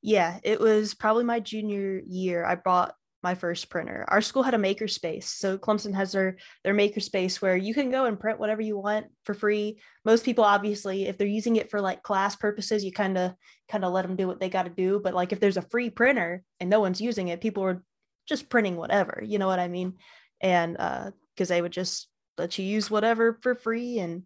Yeah, 0.00 0.38
it 0.44 0.60
was 0.60 0.94
probably 0.94 1.24
my 1.24 1.40
junior 1.40 2.00
year. 2.06 2.44
I 2.44 2.54
bought 2.54 2.94
my 3.22 3.34
first 3.34 3.68
printer. 3.68 4.04
Our 4.08 4.20
school 4.20 4.42
had 4.42 4.54
a 4.54 4.58
makerspace. 4.58 5.24
So 5.24 5.58
Clemson 5.58 5.94
has 5.94 6.12
their 6.12 6.36
their 6.62 6.74
makerspace 6.74 7.40
where 7.40 7.56
you 7.56 7.74
can 7.74 7.90
go 7.90 8.04
and 8.04 8.18
print 8.18 8.38
whatever 8.38 8.62
you 8.62 8.78
want 8.78 9.06
for 9.24 9.34
free. 9.34 9.80
Most 10.04 10.24
people 10.24 10.44
obviously 10.44 11.06
if 11.06 11.18
they're 11.18 11.26
using 11.26 11.56
it 11.56 11.70
for 11.70 11.80
like 11.80 12.02
class 12.02 12.36
purposes, 12.36 12.84
you 12.84 12.92
kind 12.92 13.18
of 13.18 13.34
kind 13.68 13.84
of 13.84 13.92
let 13.92 14.02
them 14.02 14.16
do 14.16 14.26
what 14.26 14.40
they 14.40 14.48
got 14.48 14.64
to 14.64 14.70
do, 14.70 15.00
but 15.02 15.14
like 15.14 15.32
if 15.32 15.40
there's 15.40 15.56
a 15.56 15.62
free 15.62 15.90
printer 15.90 16.42
and 16.60 16.70
no 16.70 16.80
one's 16.80 17.00
using 17.00 17.28
it, 17.28 17.40
people 17.40 17.64
are 17.64 17.82
just 18.28 18.48
printing 18.48 18.76
whatever, 18.76 19.22
you 19.24 19.38
know 19.38 19.48
what 19.48 19.58
I 19.58 19.68
mean? 19.68 19.94
And 20.40 20.76
uh 20.78 21.10
cuz 21.36 21.48
they 21.48 21.62
would 21.62 21.72
just 21.72 22.08
let 22.36 22.56
you 22.58 22.64
use 22.64 22.90
whatever 22.90 23.38
for 23.42 23.54
free 23.54 23.98
and 23.98 24.22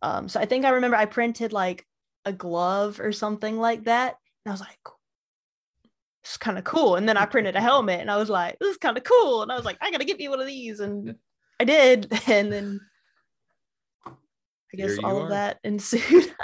um 0.00 0.28
so 0.28 0.40
I 0.40 0.46
think 0.46 0.64
I 0.64 0.70
remember 0.70 0.96
I 0.96 1.04
printed 1.06 1.52
like 1.52 1.86
a 2.24 2.32
glove 2.32 2.98
or 2.98 3.12
something 3.12 3.58
like 3.58 3.84
that. 3.84 4.16
And 4.44 4.50
I 4.50 4.52
was 4.52 4.60
like, 4.60 4.78
it's 6.22 6.36
kind 6.36 6.56
of 6.56 6.64
cool. 6.64 6.96
And 6.96 7.08
then 7.08 7.16
I 7.16 7.26
printed 7.26 7.56
a 7.56 7.60
helmet 7.60 8.00
and 8.00 8.10
I 8.10 8.16
was 8.16 8.30
like, 8.30 8.56
this 8.60 8.70
is 8.70 8.76
kind 8.76 8.96
of 8.96 9.04
cool. 9.04 9.42
And 9.42 9.50
I 9.50 9.56
was 9.56 9.64
like, 9.64 9.78
I 9.80 9.90
gotta 9.90 10.04
get 10.04 10.18
me 10.18 10.28
one 10.28 10.40
of 10.40 10.46
these. 10.46 10.80
And 10.80 11.16
I 11.58 11.64
did. 11.64 12.12
And 12.28 12.52
then 12.52 12.80
I 14.06 14.76
guess 14.76 14.98
all 15.02 15.18
are. 15.18 15.22
of 15.24 15.28
that 15.30 15.58
ensued. 15.64 16.32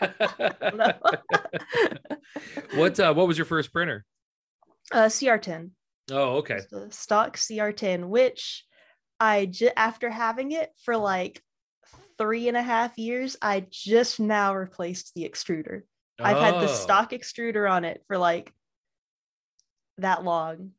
what 2.74 3.00
uh, 3.00 3.12
what 3.12 3.26
was 3.26 3.36
your 3.36 3.44
first 3.44 3.72
printer? 3.72 4.04
Uh 4.92 5.06
CR10. 5.06 5.70
Oh, 6.12 6.36
okay. 6.36 6.60
The 6.70 6.86
stock 6.90 7.36
CR10, 7.36 8.08
which 8.08 8.64
I 9.18 9.46
just 9.46 9.72
after 9.76 10.08
having 10.08 10.52
it 10.52 10.70
for 10.84 10.96
like 10.96 11.42
three 12.16 12.48
and 12.48 12.56
a 12.56 12.62
half 12.62 12.96
years, 12.96 13.36
I 13.42 13.66
just 13.70 14.20
now 14.20 14.54
replaced 14.54 15.14
the 15.14 15.28
extruder. 15.28 15.82
Oh. 16.20 16.24
I've 16.24 16.38
had 16.38 16.54
the 16.54 16.70
oh. 16.70 16.74
stock 16.74 17.10
extruder 17.10 17.70
on 17.70 17.84
it 17.84 18.02
for 18.06 18.16
like 18.16 18.52
that 19.98 20.24
long, 20.24 20.72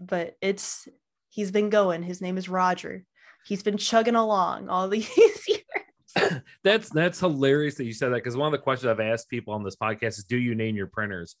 but 0.00 0.36
it's 0.40 0.88
he's 1.30 1.50
been 1.50 1.70
going. 1.70 2.02
His 2.02 2.20
name 2.20 2.38
is 2.38 2.48
Roger. 2.48 3.04
He's 3.46 3.62
been 3.62 3.76
chugging 3.76 4.14
along 4.14 4.68
all 4.68 4.88
these 4.88 5.10
years. 5.16 5.62
that's 6.62 6.90
that's 6.90 7.20
hilarious 7.20 7.74
that 7.76 7.84
you 7.84 7.92
said 7.92 8.10
that 8.10 8.16
because 8.16 8.36
one 8.36 8.46
of 8.46 8.52
the 8.52 8.62
questions 8.62 8.88
I've 8.88 9.00
asked 9.00 9.28
people 9.28 9.54
on 9.54 9.64
this 9.64 9.76
podcast 9.76 10.18
is, 10.18 10.24
"Do 10.24 10.36
you 10.36 10.54
name 10.54 10.76
your 10.76 10.86
printers?" 10.86 11.36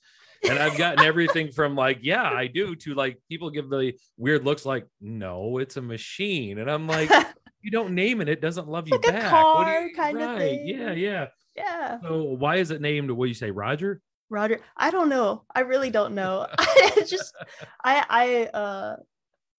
And 0.48 0.58
I've 0.58 0.76
gotten 0.76 1.04
everything 1.04 1.52
from 1.52 1.74
like, 1.76 2.00
"Yeah, 2.02 2.22
I 2.22 2.48
do," 2.48 2.74
to 2.76 2.94
like 2.94 3.20
people 3.28 3.50
give 3.50 3.70
the 3.70 3.94
weird 4.16 4.44
looks 4.44 4.66
like, 4.66 4.86
"No, 5.00 5.58
it's 5.58 5.76
a 5.76 5.82
machine," 5.82 6.58
and 6.58 6.70
I'm 6.70 6.86
like, 6.86 7.10
"You 7.62 7.70
don't 7.70 7.94
name 7.94 8.20
it; 8.20 8.28
it 8.28 8.40
doesn't 8.40 8.68
love 8.68 8.88
you 8.88 8.94
like 8.94 9.02
back." 9.02 9.30
Car, 9.30 9.82
you, 9.82 9.94
kind 9.94 10.16
right, 10.16 10.30
of 10.30 10.38
thing. 10.38 10.66
Yeah, 10.66 10.92
yeah, 10.92 11.26
yeah. 11.56 12.00
So 12.02 12.22
why 12.22 12.56
is 12.56 12.70
it 12.70 12.80
named? 12.80 13.10
What 13.10 13.26
do 13.26 13.28
you 13.28 13.34
say, 13.34 13.50
Roger? 13.50 14.00
Roger, 14.30 14.60
I 14.76 14.90
don't 14.90 15.08
know. 15.08 15.44
I 15.54 15.60
really 15.60 15.90
don't 15.90 16.14
know. 16.14 16.46
it's 16.58 17.10
just 17.10 17.34
I 17.84 18.04
I 18.08 18.58
uh 18.58 18.96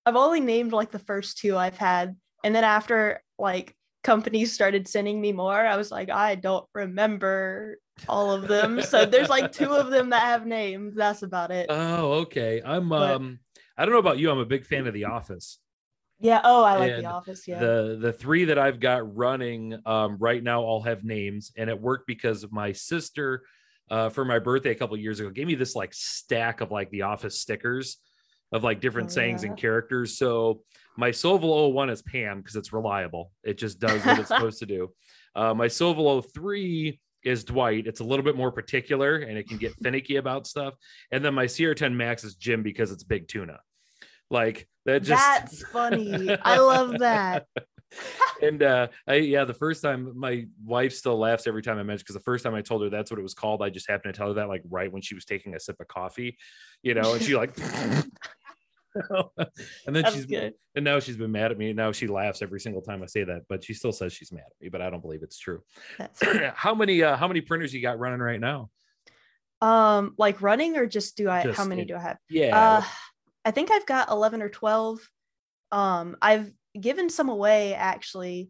I've 0.06 0.16
only 0.16 0.40
named 0.40 0.72
like 0.74 0.92
the 0.92 1.00
first 1.00 1.38
two 1.38 1.58
I've 1.58 1.78
had. 1.78 2.16
And 2.44 2.54
then 2.54 2.64
after 2.64 3.22
like 3.40 3.76
companies 4.04 4.54
started 4.54 4.88
sending 4.88 5.20
me 5.20 5.32
more, 5.32 5.66
I 5.66 5.78
was 5.78 5.92
like, 5.92 6.10
I 6.10 6.36
don't 6.36 6.66
remember 6.76 7.80
all 8.08 8.32
of 8.32 8.48
them. 8.48 8.82
so 8.82 9.06
there's 9.06 9.30
like 9.30 9.52
two 9.52 9.72
of 9.72 9.90
them 9.90 10.12
that 10.12 10.22
have 10.22 10.46
names. 10.46 10.96
That's 10.96 11.24
about 11.24 11.52
it. 11.52 11.68
Oh, 11.70 12.12
okay. 12.24 12.62
I'm 12.64 12.90
but, 12.90 13.16
um 13.16 13.40
I 13.78 13.86
don't 13.86 13.94
know 13.94 14.00
about 14.00 14.20
you. 14.20 14.32
I'm 14.32 14.40
a 14.40 14.46
big 14.46 14.66
fan 14.66 14.88
of 14.88 14.94
The 14.94 15.06
Office. 15.06 15.60
Yeah. 16.20 16.42
Oh, 16.44 16.64
I 16.64 16.78
like 16.78 16.92
and 16.92 17.04
The 17.04 17.10
Office. 17.10 17.48
Yeah. 17.48 17.60
The 17.60 17.98
the 18.00 18.14
three 18.14 18.46
that 18.46 18.58
I've 18.58 18.80
got 18.80 19.16
running 19.16 19.78
um, 19.86 20.18
right 20.18 20.42
now 20.42 20.62
all 20.62 20.82
have 20.84 21.04
names, 21.04 21.52
and 21.58 21.70
it 21.70 21.80
worked 21.80 22.08
because 22.08 22.46
my 22.52 22.72
sister 22.72 23.44
uh, 23.90 24.10
for 24.10 24.26
my 24.26 24.40
birthday 24.40 24.72
a 24.72 24.76
couple 24.76 24.98
years 24.98 25.20
ago 25.20 25.30
gave 25.30 25.48
me 25.48 25.56
this 25.56 25.76
like 25.76 25.94
stack 25.94 26.62
of 26.62 26.72
like 26.72 26.90
the 26.90 27.04
office 27.04 27.40
stickers 27.40 27.98
of 28.52 28.64
like 28.64 28.80
different 28.80 29.10
oh, 29.10 29.14
sayings 29.14 29.44
yeah. 29.44 29.50
and 29.50 29.58
characters. 29.58 30.18
So 30.18 30.62
my 30.98 31.10
Sovol 31.10 31.74
01 31.74 31.90
is 31.90 32.02
Pam 32.02 32.40
because 32.40 32.56
it's 32.56 32.72
reliable. 32.72 33.32
It 33.44 33.58
just 33.58 33.80
does 33.80 34.06
what 34.06 34.20
it's 34.20 34.30
supposed 34.30 34.60
to 34.60 34.66
do. 34.66 34.92
Uh, 35.38 35.54
my 35.54 35.68
Sovol 35.68 36.24
03 36.34 36.98
is 37.26 37.44
Dwight. 37.44 37.88
It's 37.88 38.00
a 38.00 38.06
little 38.06 38.24
bit 38.24 38.38
more 38.38 38.54
particular 38.54 39.18
and 39.18 39.38
it 39.38 39.50
can 39.50 39.58
get 39.58 39.76
finicky 39.84 40.16
about 40.16 40.48
stuff. 40.48 40.76
And 41.12 41.26
then 41.26 41.34
my 41.34 41.44
CR10 41.44 41.94
Max 41.94 42.24
is 42.24 42.36
Jim 42.36 42.64
because 42.64 42.90
it's 42.90 43.04
big 43.04 43.28
tuna. 43.28 43.60
Like 44.32 44.66
that 44.86 45.04
just 45.04 45.22
That's 45.22 45.62
funny. 45.68 46.38
I 46.42 46.60
love 46.60 47.00
that. 47.00 47.48
and 48.42 48.64
uh 48.64 48.88
I 49.08 49.16
yeah, 49.16 49.46
the 49.46 49.54
first 49.54 49.82
time 49.82 50.12
my 50.16 50.48
wife 50.64 50.94
still 50.94 51.18
laughs 51.18 51.48
every 51.48 51.62
time 51.62 51.78
I 51.78 51.84
mention 51.84 52.04
because 52.04 52.16
the 52.16 52.22
first 52.22 52.44
time 52.44 52.56
I 52.56 52.62
told 52.62 52.82
her 52.84 52.90
that's 52.90 53.12
what 53.12 53.20
it 53.20 53.24
was 53.24 53.34
called, 53.34 53.62
I 53.62 53.70
just 53.70 53.90
happened 53.90 54.14
to 54.14 54.18
tell 54.18 54.28
her 54.30 54.34
that 54.36 54.48
like 54.48 54.64
right 54.70 54.92
when 54.92 55.02
she 55.02 55.16
was 55.16 55.26
taking 55.26 55.56
a 55.56 55.60
sip 55.60 55.80
of 55.80 55.88
coffee, 55.88 56.38
you 56.84 56.94
know, 56.94 57.14
and 57.14 57.24
she 57.24 57.36
like 57.36 57.56
and 59.10 59.96
then 59.96 60.04
that's 60.04 60.16
she's 60.16 60.26
good. 60.26 60.54
and 60.76 60.86
now 60.86 61.00
she's 61.00 61.18
been 61.18 61.32
mad 61.32 61.52
at 61.52 61.58
me. 61.58 61.74
Now 61.74 61.92
she 61.92 62.08
laughs 62.08 62.42
every 62.42 62.60
single 62.60 62.82
time 62.82 63.04
I 63.04 63.08
say 63.08 63.24
that, 63.24 63.44
but 63.50 63.64
she 63.64 63.74
still 63.74 63.92
says 63.92 64.14
she's 64.14 64.32
mad 64.32 64.46
at 64.46 64.62
me, 64.62 64.70
but 64.70 64.82
I 64.82 64.90
don't 64.90 65.02
believe 65.02 65.22
it's 65.24 65.38
true. 65.38 65.62
how 66.54 66.74
many 66.76 67.04
uh 67.04 67.18
how 67.18 67.28
many 67.28 67.42
printers 67.42 67.74
you 67.74 67.82
got 67.82 68.00
running 68.00 68.20
right 68.20 68.40
now? 68.40 68.70
Um 69.62 70.16
like 70.18 70.42
running 70.42 70.78
or 70.78 70.86
just 70.86 71.18
do 71.18 71.30
I 71.30 71.44
just, 71.44 71.58
how 71.58 71.66
many 71.66 71.86
do 71.86 71.96
I 71.96 72.00
have? 72.00 72.18
Yeah. 72.30 72.58
Uh, 72.58 72.84
I 73.44 73.52
think 73.52 73.72
I've 73.72 73.86
got 73.86 74.10
11 74.10 74.42
or 74.42 74.50
12. 74.50 75.00
Um 75.72 76.16
I've 76.22 76.52
given 76.80 77.10
some 77.10 77.30
away 77.30 77.74
actually 77.74 78.50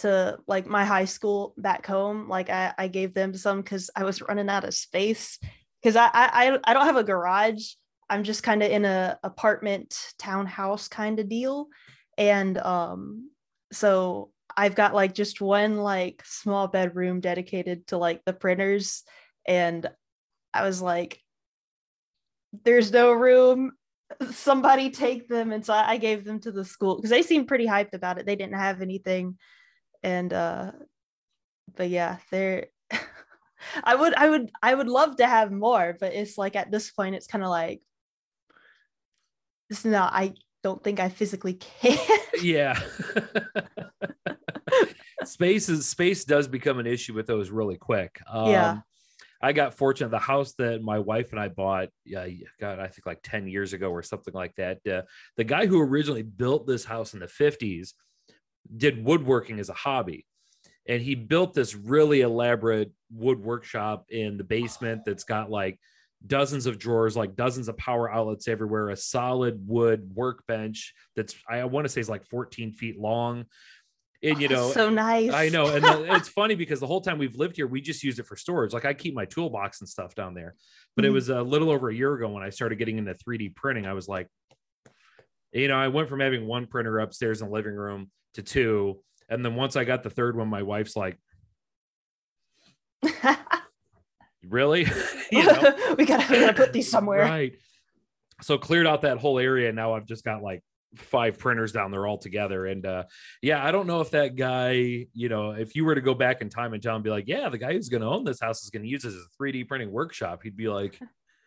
to 0.00 0.38
like 0.46 0.66
my 0.66 0.84
high 0.84 1.04
school 1.04 1.54
back 1.56 1.86
home. 1.86 2.28
Like 2.28 2.50
I, 2.50 2.72
I 2.78 2.88
gave 2.88 3.14
them 3.14 3.34
some 3.34 3.60
because 3.60 3.90
I 3.96 4.04
was 4.04 4.22
running 4.22 4.48
out 4.48 4.64
of 4.64 4.74
space 4.74 5.38
because 5.82 5.96
I, 5.96 6.10
I 6.12 6.58
I 6.64 6.74
don't 6.74 6.86
have 6.86 6.96
a 6.96 7.04
garage. 7.04 7.72
I'm 8.10 8.24
just 8.24 8.42
kind 8.42 8.62
of 8.62 8.70
in 8.70 8.84
a 8.84 9.18
apartment 9.22 9.94
townhouse 10.18 10.88
kind 10.88 11.18
of 11.20 11.28
deal, 11.28 11.68
and 12.16 12.56
um, 12.58 13.30
so 13.72 14.30
I've 14.56 14.74
got 14.74 14.94
like 14.94 15.14
just 15.14 15.40
one 15.40 15.76
like 15.76 16.22
small 16.24 16.68
bedroom 16.68 17.20
dedicated 17.20 17.86
to 17.88 17.98
like 17.98 18.24
the 18.24 18.32
printers, 18.32 19.02
and 19.46 19.88
I 20.54 20.64
was 20.64 20.80
like, 20.80 21.20
there's 22.64 22.92
no 22.92 23.12
room 23.12 23.72
somebody 24.30 24.90
take 24.90 25.28
them 25.28 25.52
and 25.52 25.64
so 25.64 25.72
i 25.72 25.96
gave 25.96 26.24
them 26.24 26.40
to 26.40 26.50
the 26.50 26.64
school 26.64 26.96
because 26.96 27.10
they 27.10 27.22
seemed 27.22 27.46
pretty 27.46 27.66
hyped 27.66 27.92
about 27.92 28.18
it. 28.18 28.26
They 28.26 28.36
didn't 28.36 28.58
have 28.58 28.80
anything. 28.80 29.38
And 30.02 30.32
uh 30.32 30.72
but 31.76 31.90
yeah 31.90 32.16
they're 32.30 32.66
i 33.84 33.94
would 33.94 34.14
i 34.14 34.28
would 34.28 34.50
i 34.62 34.74
would 34.74 34.88
love 34.88 35.16
to 35.16 35.26
have 35.26 35.50
more 35.52 35.96
but 35.98 36.14
it's 36.14 36.38
like 36.38 36.56
at 36.56 36.70
this 36.70 36.90
point 36.90 37.14
it's 37.14 37.26
kind 37.26 37.44
of 37.44 37.50
like 37.50 37.82
it's 39.68 39.84
not 39.84 40.12
i 40.14 40.32
don't 40.62 40.82
think 40.82 41.00
i 41.00 41.08
physically 41.08 41.54
can. 41.54 41.98
Yeah. 42.42 42.80
Space 45.24 45.68
is 45.68 45.88
space 45.88 46.24
does 46.24 46.46
become 46.46 46.78
an 46.78 46.86
issue 46.86 47.12
with 47.12 47.26
those 47.26 47.50
really 47.50 47.76
quick. 47.76 48.20
Um, 48.30 48.50
yeah 48.50 48.78
I 49.40 49.52
got 49.52 49.74
fortunate. 49.74 50.10
The 50.10 50.18
house 50.18 50.54
that 50.58 50.82
my 50.82 50.98
wife 50.98 51.30
and 51.30 51.40
I 51.40 51.48
bought, 51.48 51.88
yeah, 52.04 52.26
God, 52.60 52.80
I 52.80 52.88
think 52.88 53.06
like 53.06 53.20
10 53.22 53.46
years 53.46 53.72
ago 53.72 53.90
or 53.90 54.02
something 54.02 54.34
like 54.34 54.54
that. 54.56 54.78
Uh, 54.86 55.02
the 55.36 55.44
guy 55.44 55.66
who 55.66 55.80
originally 55.80 56.22
built 56.22 56.66
this 56.66 56.84
house 56.84 57.14
in 57.14 57.20
the 57.20 57.26
50s 57.26 57.92
did 58.76 59.04
woodworking 59.04 59.60
as 59.60 59.68
a 59.68 59.74
hobby. 59.74 60.26
And 60.88 61.02
he 61.02 61.14
built 61.14 61.54
this 61.54 61.74
really 61.74 62.22
elaborate 62.22 62.92
wood 63.12 63.38
workshop 63.38 64.06
in 64.10 64.38
the 64.38 64.44
basement 64.44 65.02
that's 65.04 65.24
got 65.24 65.50
like 65.50 65.78
dozens 66.26 66.66
of 66.66 66.78
drawers, 66.78 67.16
like 67.16 67.36
dozens 67.36 67.68
of 67.68 67.76
power 67.76 68.10
outlets 68.10 68.48
everywhere, 68.48 68.88
a 68.88 68.96
solid 68.96 69.68
wood 69.68 70.10
workbench 70.14 70.94
that's, 71.14 71.34
I 71.48 71.64
want 71.64 71.84
to 71.84 71.88
say, 71.88 72.00
is 72.00 72.08
like 72.08 72.26
14 72.26 72.72
feet 72.72 72.98
long 72.98 73.44
and 74.22 74.40
you 74.40 74.48
oh, 74.48 74.52
know 74.52 74.70
so 74.72 74.90
nice. 74.90 75.32
i 75.32 75.48
know 75.48 75.68
and 75.68 75.84
the, 75.84 76.14
it's 76.14 76.28
funny 76.40 76.54
because 76.54 76.80
the 76.80 76.86
whole 76.86 77.00
time 77.00 77.18
we've 77.18 77.36
lived 77.36 77.56
here 77.56 77.66
we 77.66 77.80
just 77.80 78.02
used 78.02 78.18
it 78.18 78.26
for 78.26 78.36
storage. 78.36 78.72
Like 78.72 78.84
i 78.84 78.92
keep 78.92 79.14
my 79.14 79.24
toolbox 79.24 79.80
and 79.80 79.88
stuff 79.88 80.14
down 80.14 80.34
there. 80.34 80.54
But 80.96 81.02
mm-hmm. 81.02 81.10
it 81.10 81.12
was 81.14 81.28
a 81.28 81.42
little 81.42 81.70
over 81.70 81.88
a 81.88 81.94
year 81.94 82.14
ago 82.14 82.28
when 82.28 82.42
i 82.42 82.50
started 82.50 82.76
getting 82.76 82.98
into 82.98 83.14
3d 83.14 83.54
printing 83.54 83.86
i 83.86 83.92
was 83.92 84.08
like 84.08 84.28
you 85.52 85.68
know 85.68 85.76
i 85.76 85.88
went 85.88 86.08
from 86.08 86.20
having 86.20 86.46
one 86.46 86.66
printer 86.66 86.98
upstairs 86.98 87.40
in 87.40 87.48
the 87.48 87.54
living 87.54 87.74
room 87.74 88.10
to 88.34 88.42
two. 88.42 89.00
And 89.28 89.44
then 89.44 89.54
once 89.54 89.76
i 89.76 89.84
got 89.84 90.02
the 90.02 90.10
third 90.10 90.36
one 90.36 90.48
my 90.48 90.62
wife's 90.62 90.96
like 90.96 91.18
really? 94.46 94.86
You 95.30 95.44
know? 95.44 95.94
we 95.98 96.06
gotta 96.06 96.26
we 96.32 96.40
gotta 96.40 96.54
put 96.54 96.72
these 96.72 96.90
somewhere. 96.90 97.20
Right. 97.20 97.52
So 98.40 98.56
cleared 98.56 98.86
out 98.86 99.02
that 99.02 99.18
whole 99.18 99.38
area 99.38 99.68
and 99.68 99.76
now 99.76 99.92
i've 99.92 100.06
just 100.06 100.24
got 100.24 100.42
like 100.42 100.62
five 100.96 101.38
printers 101.38 101.72
down 101.72 101.90
there 101.90 102.06
all 102.06 102.18
together. 102.18 102.66
And 102.66 102.84
uh, 102.86 103.04
yeah, 103.42 103.64
I 103.64 103.70
don't 103.70 103.86
know 103.86 104.00
if 104.00 104.10
that 104.12 104.36
guy, 104.36 105.06
you 105.12 105.28
know, 105.28 105.52
if 105.52 105.74
you 105.74 105.84
were 105.84 105.94
to 105.94 106.00
go 106.00 106.14
back 106.14 106.40
in 106.40 106.48
time 106.48 106.72
and 106.72 106.82
tell 106.82 106.96
him, 106.96 107.02
be 107.02 107.10
like, 107.10 107.28
yeah, 107.28 107.48
the 107.48 107.58
guy 107.58 107.72
who's 107.72 107.88
going 107.88 108.00
to 108.00 108.08
own 108.08 108.24
this 108.24 108.40
house 108.40 108.62
is 108.62 108.70
going 108.70 108.82
to 108.82 108.88
use 108.88 109.02
this 109.02 109.14
as 109.14 109.20
a 109.20 109.42
3D 109.42 109.68
printing 109.68 109.92
workshop, 109.92 110.42
he'd 110.42 110.56
be 110.56 110.68
like, 110.68 110.98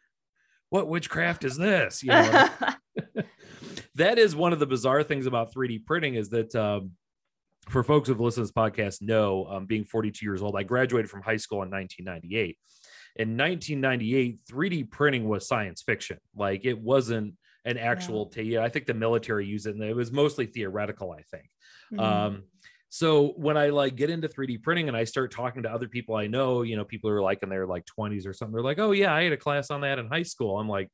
what 0.70 0.88
witchcraft 0.88 1.44
is 1.44 1.58
this? 1.58 2.04
You 2.04 2.10
know, 2.10 2.50
that 3.96 4.18
is 4.18 4.36
one 4.36 4.54
of 4.54 4.60
the 4.60 4.68
bizarre 4.68 5.04
things 5.04 5.26
about 5.26 5.54
3D 5.54 5.86
printing 5.86 6.16
is 6.16 6.30
that 6.30 6.56
um, 6.56 6.92
for 7.70 7.84
folks 7.84 8.08
who've 8.08 8.20
listened 8.20 8.48
to 8.48 8.54
this 8.54 8.72
podcast 8.72 9.02
know, 9.02 9.46
um, 9.46 9.66
being 9.66 9.86
42 9.86 10.26
years 10.26 10.42
old, 10.42 10.56
I 10.56 10.64
graduated 10.64 11.10
from 11.10 11.22
high 11.22 11.38
school 11.38 11.64
in 11.64 11.70
1998. 11.70 12.58
In 13.18 13.38
1998, 13.38 14.40
3D 14.50 14.90
printing 14.90 15.28
was 15.28 15.48
science 15.48 15.82
fiction. 15.82 16.18
Like 16.36 16.64
it 16.64 16.80
wasn't 16.80 17.36
an 17.66 17.78
actual 17.78 18.32
yeah. 18.36 18.64
I 18.64 18.70
think 18.70 18.86
the 18.86 18.94
military 18.94 19.46
used 19.46 19.68
it 19.68 19.76
and 19.76 19.84
it 19.84 19.96
was 19.96 20.12
mostly 20.12 20.46
theoretical, 20.46 21.12
I 21.12 21.22
think. 21.24 21.50
Mm-hmm. 21.94 22.00
Um, 22.00 22.44
so 22.90 23.30
when 23.38 23.56
I 23.56 23.70
like 23.70 23.96
get 23.96 24.10
into 24.10 24.28
3D 24.28 24.62
printing 24.64 24.90
and 24.90 24.98
I 24.98 25.06
start 25.06 25.32
talking 25.32 25.64
to 25.64 25.72
other 25.72 25.88
people 25.88 26.16
I 26.16 26.28
know, 26.28 26.64
you 26.64 26.76
know, 26.76 26.84
people 26.84 27.10
who 27.10 27.16
are 27.16 27.22
like 27.22 27.42
in 27.42 27.50
their 27.50 27.66
like 27.66 27.86
20s 27.98 28.28
or 28.28 28.34
something, 28.34 28.54
they're 28.54 28.64
like, 28.64 28.80
oh 28.80 28.92
yeah, 28.92 29.14
I 29.14 29.24
had 29.24 29.34
a 29.34 29.38
class 29.38 29.72
on 29.72 29.82
that 29.82 29.98
in 29.98 30.08
high 30.08 30.24
school. 30.24 30.60
I'm 30.60 30.68
like, 30.68 30.90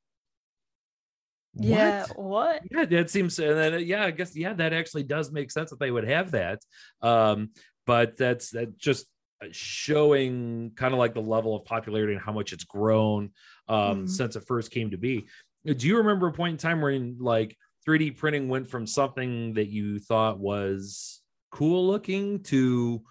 what? 1.53 1.67
Yeah, 1.67 2.05
what? 2.15 2.61
Yeah, 2.69 2.85
that 2.85 3.09
seems 3.09 3.39
and 3.39 3.57
then 3.57 3.85
yeah, 3.85 4.05
I 4.05 4.11
guess 4.11 4.35
yeah, 4.35 4.53
that 4.53 4.73
actually 4.73 5.03
does 5.03 5.31
make 5.31 5.49
sense 5.49 5.71
that 5.71 5.79
they 5.79 5.89
would 5.89 6.07
have 6.07 6.31
that. 6.31 6.59
Um, 7.01 7.49
but 7.87 8.15
that's 8.15 8.51
that 8.51 8.77
just 8.77 9.07
showing 9.51 10.71
kind 10.75 10.93
of 10.93 10.99
like 10.99 11.13
the 11.13 11.21
level 11.21 11.55
of 11.55 11.65
popularity 11.65 12.13
and 12.13 12.21
how 12.21 12.31
much 12.31 12.53
it's 12.53 12.63
grown 12.63 13.31
um 13.69 13.77
mm-hmm. 13.77 14.07
since 14.07 14.35
it 14.35 14.43
first 14.47 14.71
came 14.71 14.91
to 14.91 14.97
be. 14.97 15.25
Do 15.65 15.87
you 15.87 15.97
remember 15.97 16.27
a 16.27 16.33
point 16.33 16.53
in 16.53 16.57
time 16.57 16.81
when 16.81 17.17
like 17.19 17.57
3D 17.87 18.17
printing 18.17 18.49
went 18.49 18.69
from 18.69 18.87
something 18.87 19.53
that 19.53 19.67
you 19.67 19.99
thought 19.99 20.39
was 20.39 21.21
cool 21.51 21.87
looking 21.87 22.43
to 22.43 23.01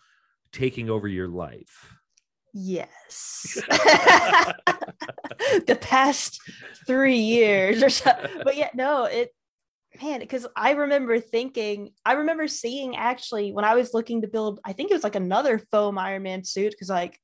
taking 0.52 0.90
over 0.90 1.08
your 1.08 1.28
life? 1.28 1.94
Yes. 2.54 3.58
the 5.66 5.78
past 5.80 6.40
three 6.86 7.18
years 7.18 7.82
or 7.82 7.90
so. 7.90 8.12
But 8.42 8.56
yeah, 8.56 8.70
no, 8.74 9.04
it 9.04 9.30
man, 10.02 10.20
because 10.20 10.46
I 10.56 10.72
remember 10.72 11.20
thinking, 11.20 11.90
I 12.04 12.12
remember 12.14 12.48
seeing 12.48 12.96
actually 12.96 13.52
when 13.52 13.64
I 13.64 13.74
was 13.74 13.94
looking 13.94 14.22
to 14.22 14.28
build, 14.28 14.60
I 14.64 14.72
think 14.72 14.90
it 14.90 14.94
was 14.94 15.04
like 15.04 15.14
another 15.14 15.58
foam 15.70 15.98
Iron 15.98 16.22
Man 16.22 16.44
suit, 16.44 16.70
because 16.70 16.88
like 16.88 17.18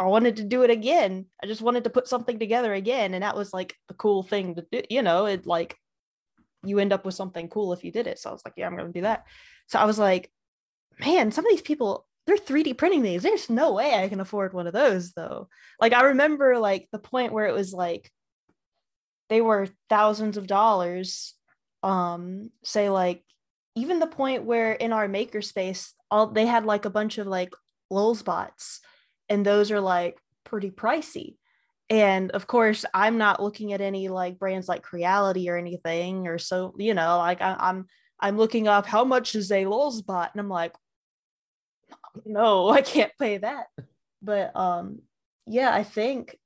I 0.00 0.08
wanted 0.08 0.36
to 0.36 0.44
do 0.44 0.62
it 0.62 0.70
again. 0.70 1.26
I 1.42 1.46
just 1.46 1.60
wanted 1.60 1.84
to 1.84 1.90
put 1.90 2.08
something 2.08 2.38
together 2.38 2.72
again. 2.72 3.12
And 3.14 3.22
that 3.22 3.36
was 3.36 3.52
like 3.52 3.76
the 3.88 3.94
cool 3.94 4.22
thing 4.22 4.54
to 4.54 4.66
do, 4.72 4.82
you 4.88 5.02
know, 5.02 5.26
it 5.26 5.46
like 5.46 5.76
you 6.64 6.78
end 6.78 6.92
up 6.92 7.04
with 7.04 7.14
something 7.14 7.48
cool 7.48 7.72
if 7.72 7.84
you 7.84 7.92
did 7.92 8.06
it. 8.06 8.18
So 8.18 8.30
I 8.30 8.32
was 8.32 8.42
like, 8.44 8.54
yeah, 8.56 8.66
I'm 8.66 8.76
gonna 8.76 8.92
do 8.92 9.02
that. 9.02 9.24
So 9.66 9.78
I 9.78 9.84
was 9.84 9.98
like, 9.98 10.30
man, 10.98 11.32
some 11.32 11.44
of 11.44 11.50
these 11.50 11.62
people, 11.62 12.06
they're 12.26 12.36
3D 12.36 12.76
printing 12.78 13.02
these. 13.02 13.22
There's 13.22 13.50
no 13.50 13.72
way 13.72 13.94
I 13.94 14.08
can 14.08 14.20
afford 14.20 14.52
one 14.52 14.66
of 14.66 14.72
those 14.72 15.12
though. 15.12 15.48
Like 15.80 15.92
I 15.92 16.02
remember 16.04 16.58
like 16.58 16.88
the 16.92 16.98
point 16.98 17.32
where 17.32 17.46
it 17.46 17.54
was 17.54 17.72
like 17.72 18.10
they 19.28 19.40
were 19.40 19.68
thousands 19.88 20.36
of 20.36 20.46
dollars. 20.46 21.34
Um, 21.82 22.50
say 22.62 22.90
like 22.90 23.22
even 23.74 24.00
the 24.00 24.06
point 24.06 24.44
where 24.44 24.72
in 24.72 24.92
our 24.92 25.08
makerspace, 25.08 25.92
all 26.10 26.26
they 26.28 26.46
had 26.46 26.64
like 26.64 26.84
a 26.84 26.90
bunch 26.90 27.18
of 27.18 27.26
like 27.26 27.52
Lulzbots, 27.92 28.80
and 29.30 29.46
those 29.46 29.70
are 29.70 29.80
like 29.80 30.20
pretty 30.44 30.70
pricey. 30.70 31.36
And 31.88 32.30
of 32.32 32.46
course, 32.46 32.84
I'm 32.92 33.16
not 33.16 33.42
looking 33.42 33.72
at 33.72 33.80
any 33.80 34.08
like 34.08 34.38
brands 34.38 34.68
like 34.68 34.82
Creality 34.82 35.48
or 35.48 35.56
anything, 35.56 36.26
or 36.26 36.38
so 36.38 36.74
you 36.76 36.92
know, 36.92 37.18
like 37.18 37.40
I, 37.40 37.56
I'm 37.58 37.86
I'm 38.20 38.36
looking 38.36 38.68
up 38.68 38.86
how 38.86 39.04
much 39.04 39.34
is 39.34 39.50
a 39.50 39.64
Lulzbot, 39.64 40.32
and 40.32 40.40
I'm 40.40 40.48
like, 40.48 40.74
no, 42.26 42.68
I 42.70 42.82
can't 42.82 43.12
pay 43.18 43.38
that. 43.38 43.68
But 44.20 44.54
um, 44.54 45.00
yeah, 45.46 45.74
I 45.74 45.84
think 45.84 46.38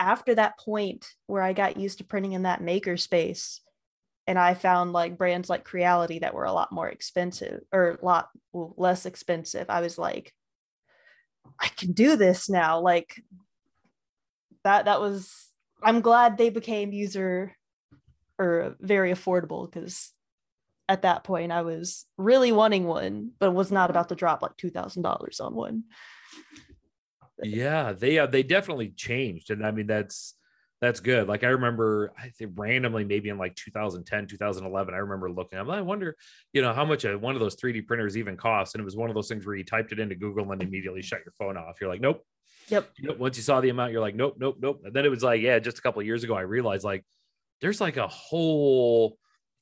after 0.00 0.34
that 0.34 0.58
point 0.58 1.06
where 1.26 1.42
I 1.42 1.52
got 1.52 1.76
used 1.76 1.98
to 1.98 2.04
printing 2.04 2.32
in 2.32 2.42
that 2.42 2.60
maker 2.60 2.96
space, 2.96 3.60
and 4.26 4.38
I 4.38 4.52
found 4.54 4.92
like 4.92 5.16
brands 5.16 5.48
like 5.48 5.64
Creality 5.64 6.18
that 6.18 6.34
were 6.34 6.44
a 6.44 6.52
lot 6.52 6.70
more 6.70 6.88
expensive 6.88 7.62
or 7.72 7.98
a 8.00 8.04
lot 8.04 8.28
less 8.52 9.06
expensive, 9.06 9.70
I 9.70 9.80
was 9.80 9.96
like, 9.96 10.34
I 11.60 11.68
can 11.68 11.92
do 11.92 12.16
this 12.16 12.48
now. 12.48 12.80
Like 12.80 13.22
that 14.64 14.86
that 14.86 15.00
was 15.00 15.48
I'm 15.82 16.00
glad 16.00 16.36
they 16.36 16.50
became 16.50 16.92
user 16.92 17.56
or 18.38 18.76
very 18.80 19.12
affordable 19.12 19.70
because 19.70 20.12
at 20.88 21.02
that 21.02 21.24
point 21.24 21.52
I 21.52 21.62
was 21.62 22.06
really 22.16 22.52
wanting 22.52 22.84
one, 22.84 23.32
but 23.38 23.52
was 23.52 23.70
not 23.70 23.90
about 23.90 24.08
to 24.08 24.14
drop 24.14 24.42
like 24.42 24.56
two 24.56 24.70
thousand 24.70 25.02
dollars 25.02 25.40
on 25.40 25.54
one. 25.54 25.84
Yeah, 27.42 27.92
they 27.92 28.18
uh, 28.18 28.26
they 28.26 28.42
definitely 28.42 28.90
changed, 28.90 29.50
and 29.50 29.64
I 29.64 29.70
mean 29.70 29.86
that's 29.86 30.34
that's 30.80 31.00
good. 31.00 31.26
Like 31.26 31.42
I 31.42 31.48
remember, 31.48 32.12
I 32.16 32.28
think 32.28 32.52
randomly, 32.56 33.04
maybe 33.04 33.30
in 33.30 33.38
like 33.38 33.56
2010, 33.56 34.26
2011, 34.26 34.94
I 34.94 34.98
remember 34.98 35.30
looking. 35.30 35.58
I'm, 35.58 35.68
I 35.70 35.80
wonder, 35.80 36.16
you 36.52 36.62
know, 36.62 36.72
how 36.72 36.84
much 36.84 37.04
a, 37.04 37.18
one 37.18 37.34
of 37.34 37.40
those 37.40 37.56
3D 37.56 37.86
printers 37.86 38.16
even 38.16 38.36
costs. 38.36 38.74
And 38.74 38.80
it 38.80 38.84
was 38.84 38.96
one 38.96 39.10
of 39.10 39.14
those 39.14 39.28
things 39.28 39.44
where 39.44 39.56
you 39.56 39.64
typed 39.64 39.92
it 39.92 39.98
into 39.98 40.14
Google 40.14 40.50
and 40.52 40.62
immediately 40.62 41.02
shut 41.02 41.20
your 41.24 41.32
phone 41.38 41.56
off. 41.56 41.80
You're 41.80 41.90
like, 41.90 42.00
nope. 42.00 42.24
Yep. 42.68 42.90
Once 43.18 43.36
you 43.36 43.42
saw 43.42 43.60
the 43.60 43.70
amount, 43.70 43.92
you're 43.92 44.00
like, 44.00 44.14
nope, 44.14 44.36
nope, 44.38 44.58
nope. 44.60 44.82
And 44.84 44.94
then 44.94 45.04
it 45.04 45.08
was 45.08 45.22
like, 45.22 45.40
yeah, 45.40 45.58
just 45.58 45.78
a 45.78 45.82
couple 45.82 46.00
of 46.00 46.06
years 46.06 46.22
ago, 46.22 46.34
I 46.34 46.42
realized 46.42 46.84
like 46.84 47.04
there's 47.60 47.80
like 47.80 47.96
a 47.96 48.06
whole 48.06 49.18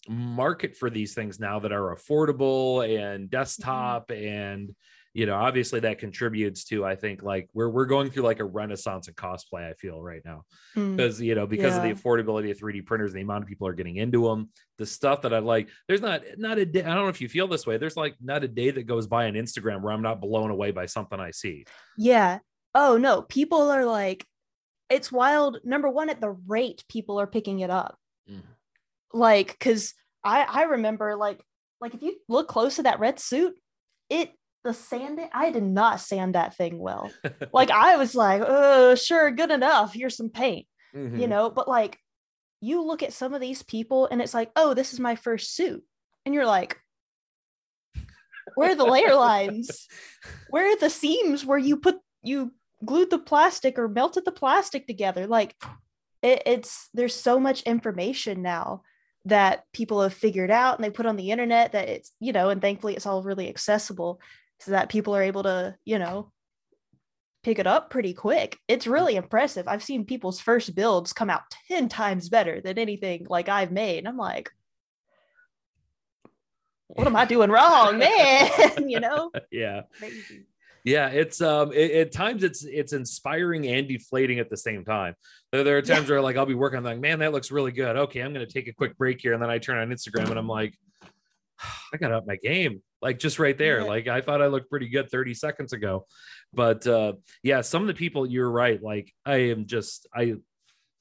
market 0.08 0.76
for 0.76 0.90
these 0.90 1.14
things 1.14 1.40
now 1.40 1.60
that 1.60 1.72
are 1.72 1.94
affordable 1.94 2.84
and 2.84 3.24
mm-hmm. 3.24 3.30
desktop 3.30 4.08
mm-hmm. 4.08 4.26
and 4.26 4.74
you 5.16 5.24
know 5.24 5.34
obviously 5.34 5.80
that 5.80 5.98
contributes 5.98 6.64
to 6.64 6.84
i 6.84 6.94
think 6.94 7.22
like 7.22 7.48
we're 7.54 7.70
we're 7.70 7.86
going 7.86 8.10
through 8.10 8.22
like 8.22 8.38
a 8.38 8.44
renaissance 8.44 9.08
in 9.08 9.14
cosplay 9.14 9.66
i 9.66 9.72
feel 9.72 10.02
right 10.02 10.20
now 10.26 10.42
because 10.74 11.18
mm. 11.18 11.24
you 11.24 11.34
know 11.34 11.46
because 11.46 11.72
yeah. 11.72 11.82
of 11.82 11.82
the 11.82 12.02
affordability 12.02 12.50
of 12.50 12.58
3d 12.58 12.84
printers 12.84 13.14
the 13.14 13.22
amount 13.22 13.42
of 13.42 13.48
people 13.48 13.66
are 13.66 13.72
getting 13.72 13.96
into 13.96 14.24
them 14.24 14.50
the 14.76 14.84
stuff 14.84 15.22
that 15.22 15.32
i 15.32 15.38
like 15.38 15.68
there's 15.88 16.02
not 16.02 16.20
not 16.36 16.58
a 16.58 16.66
day 16.66 16.82
i 16.84 16.94
don't 16.94 17.04
know 17.04 17.08
if 17.08 17.22
you 17.22 17.30
feel 17.30 17.48
this 17.48 17.66
way 17.66 17.78
there's 17.78 17.96
like 17.96 18.14
not 18.20 18.44
a 18.44 18.48
day 18.48 18.70
that 18.70 18.86
goes 18.86 19.06
by 19.06 19.26
on 19.26 19.32
instagram 19.32 19.80
where 19.80 19.92
i'm 19.92 20.02
not 20.02 20.20
blown 20.20 20.50
away 20.50 20.70
by 20.70 20.84
something 20.84 21.18
i 21.18 21.30
see 21.30 21.64
yeah 21.96 22.38
oh 22.74 22.98
no 22.98 23.22
people 23.22 23.70
are 23.70 23.86
like 23.86 24.22
it's 24.90 25.10
wild 25.10 25.58
number 25.64 25.88
one 25.88 26.10
at 26.10 26.20
the 26.20 26.36
rate 26.46 26.84
people 26.90 27.18
are 27.18 27.26
picking 27.26 27.60
it 27.60 27.70
up 27.70 27.96
mm. 28.30 28.42
like 29.14 29.48
because 29.48 29.94
i 30.22 30.42
i 30.42 30.62
remember 30.64 31.16
like 31.16 31.40
like 31.80 31.94
if 31.94 32.02
you 32.02 32.16
look 32.28 32.48
close 32.48 32.76
to 32.76 32.82
that 32.82 33.00
red 33.00 33.18
suit 33.18 33.54
it 34.10 34.30
the 34.66 34.74
sanding, 34.74 35.28
I 35.32 35.50
did 35.50 35.62
not 35.62 36.00
sand 36.00 36.34
that 36.34 36.56
thing 36.56 36.78
well. 36.78 37.10
like 37.52 37.70
I 37.70 37.96
was 37.96 38.14
like, 38.14 38.42
oh, 38.44 38.94
sure, 38.94 39.30
good 39.30 39.50
enough. 39.50 39.94
Here's 39.94 40.16
some 40.16 40.28
paint, 40.28 40.66
mm-hmm. 40.94 41.18
you 41.18 41.28
know. 41.28 41.50
But 41.50 41.68
like, 41.68 41.98
you 42.60 42.82
look 42.82 43.02
at 43.02 43.12
some 43.12 43.32
of 43.32 43.40
these 43.40 43.62
people, 43.62 44.08
and 44.10 44.20
it's 44.20 44.34
like, 44.34 44.50
oh, 44.56 44.74
this 44.74 44.92
is 44.92 45.00
my 45.00 45.14
first 45.14 45.54
suit, 45.54 45.84
and 46.24 46.34
you're 46.34 46.46
like, 46.46 46.78
where 48.56 48.72
are 48.72 48.76
the 48.76 48.84
layer 48.84 49.14
lines? 49.14 49.86
Where 50.50 50.72
are 50.72 50.78
the 50.78 50.90
seams 50.90 51.44
where 51.44 51.58
you 51.58 51.76
put 51.76 51.98
you 52.22 52.52
glued 52.84 53.10
the 53.10 53.18
plastic 53.18 53.78
or 53.78 53.88
melted 53.88 54.24
the 54.24 54.32
plastic 54.32 54.86
together? 54.86 55.26
Like, 55.26 55.54
it, 56.22 56.42
it's 56.46 56.88
there's 56.94 57.14
so 57.14 57.38
much 57.38 57.62
information 57.62 58.42
now 58.42 58.82
that 59.26 59.64
people 59.72 60.02
have 60.02 60.14
figured 60.14 60.50
out 60.50 60.76
and 60.76 60.84
they 60.84 60.90
put 60.90 61.04
on 61.04 61.16
the 61.16 61.30
internet 61.30 61.72
that 61.72 61.88
it's 61.88 62.12
you 62.20 62.32
know 62.32 62.48
and 62.48 62.62
thankfully 62.62 62.94
it's 62.94 63.06
all 63.06 63.22
really 63.22 63.48
accessible 63.48 64.20
so 64.60 64.72
that 64.72 64.88
people 64.88 65.14
are 65.14 65.22
able 65.22 65.42
to, 65.44 65.76
you 65.84 65.98
know, 65.98 66.32
pick 67.42 67.58
it 67.58 67.66
up 67.66 67.90
pretty 67.90 68.12
quick. 68.12 68.58
It's 68.66 68.86
really 68.86 69.16
impressive. 69.16 69.68
I've 69.68 69.82
seen 69.82 70.04
people's 70.04 70.40
first 70.40 70.74
builds 70.74 71.12
come 71.12 71.30
out 71.30 71.42
10 71.68 71.88
times 71.88 72.28
better 72.28 72.60
than 72.60 72.78
anything 72.78 73.26
like 73.28 73.48
I've 73.48 73.70
made. 73.70 73.98
And 73.98 74.08
I'm 74.08 74.16
like, 74.16 74.50
what 76.88 77.06
am 77.06 77.16
I 77.16 77.24
doing 77.26 77.50
wrong, 77.50 77.98
man? 77.98 78.50
you 78.88 79.00
know? 79.00 79.30
Yeah. 79.50 79.82
Crazy. 79.98 80.46
Yeah, 80.86 81.08
it's 81.08 81.40
um 81.40 81.72
it, 81.72 81.90
at 81.90 82.12
times 82.12 82.44
it's 82.44 82.64
it's 82.64 82.92
inspiring 82.92 83.66
and 83.66 83.88
deflating 83.88 84.38
at 84.38 84.48
the 84.48 84.56
same 84.56 84.84
time. 84.84 85.16
There, 85.50 85.64
there 85.64 85.76
are 85.78 85.82
times 85.82 86.04
yeah. 86.04 86.14
where 86.14 86.22
like 86.22 86.36
I'll 86.36 86.46
be 86.46 86.54
working, 86.54 86.78
I'm 86.78 86.84
like, 86.84 87.00
man, 87.00 87.18
that 87.18 87.32
looks 87.32 87.50
really 87.50 87.72
good. 87.72 87.96
Okay, 87.96 88.20
I'm 88.20 88.32
gonna 88.32 88.46
take 88.46 88.68
a 88.68 88.72
quick 88.72 88.96
break 88.96 89.20
here, 89.20 89.32
and 89.32 89.42
then 89.42 89.50
I 89.50 89.58
turn 89.58 89.78
on 89.78 89.88
Instagram 89.88 90.30
and 90.30 90.38
I'm 90.38 90.46
like, 90.46 90.78
I 91.92 91.96
got 91.96 92.12
up 92.12 92.26
my 92.26 92.36
game 92.36 92.82
like 93.02 93.18
just 93.18 93.38
right 93.38 93.56
there. 93.56 93.80
Yeah. 93.80 93.86
Like 93.86 94.08
I 94.08 94.20
thought 94.20 94.42
I 94.42 94.46
looked 94.46 94.70
pretty 94.70 94.88
good 94.88 95.10
30 95.10 95.34
seconds 95.34 95.72
ago. 95.72 96.06
But 96.52 96.86
uh 96.86 97.14
yeah, 97.42 97.60
some 97.60 97.82
of 97.82 97.88
the 97.88 97.94
people 97.94 98.26
you're 98.26 98.50
right. 98.50 98.82
Like 98.82 99.12
I 99.24 99.36
am 99.50 99.66
just 99.66 100.06
I 100.14 100.36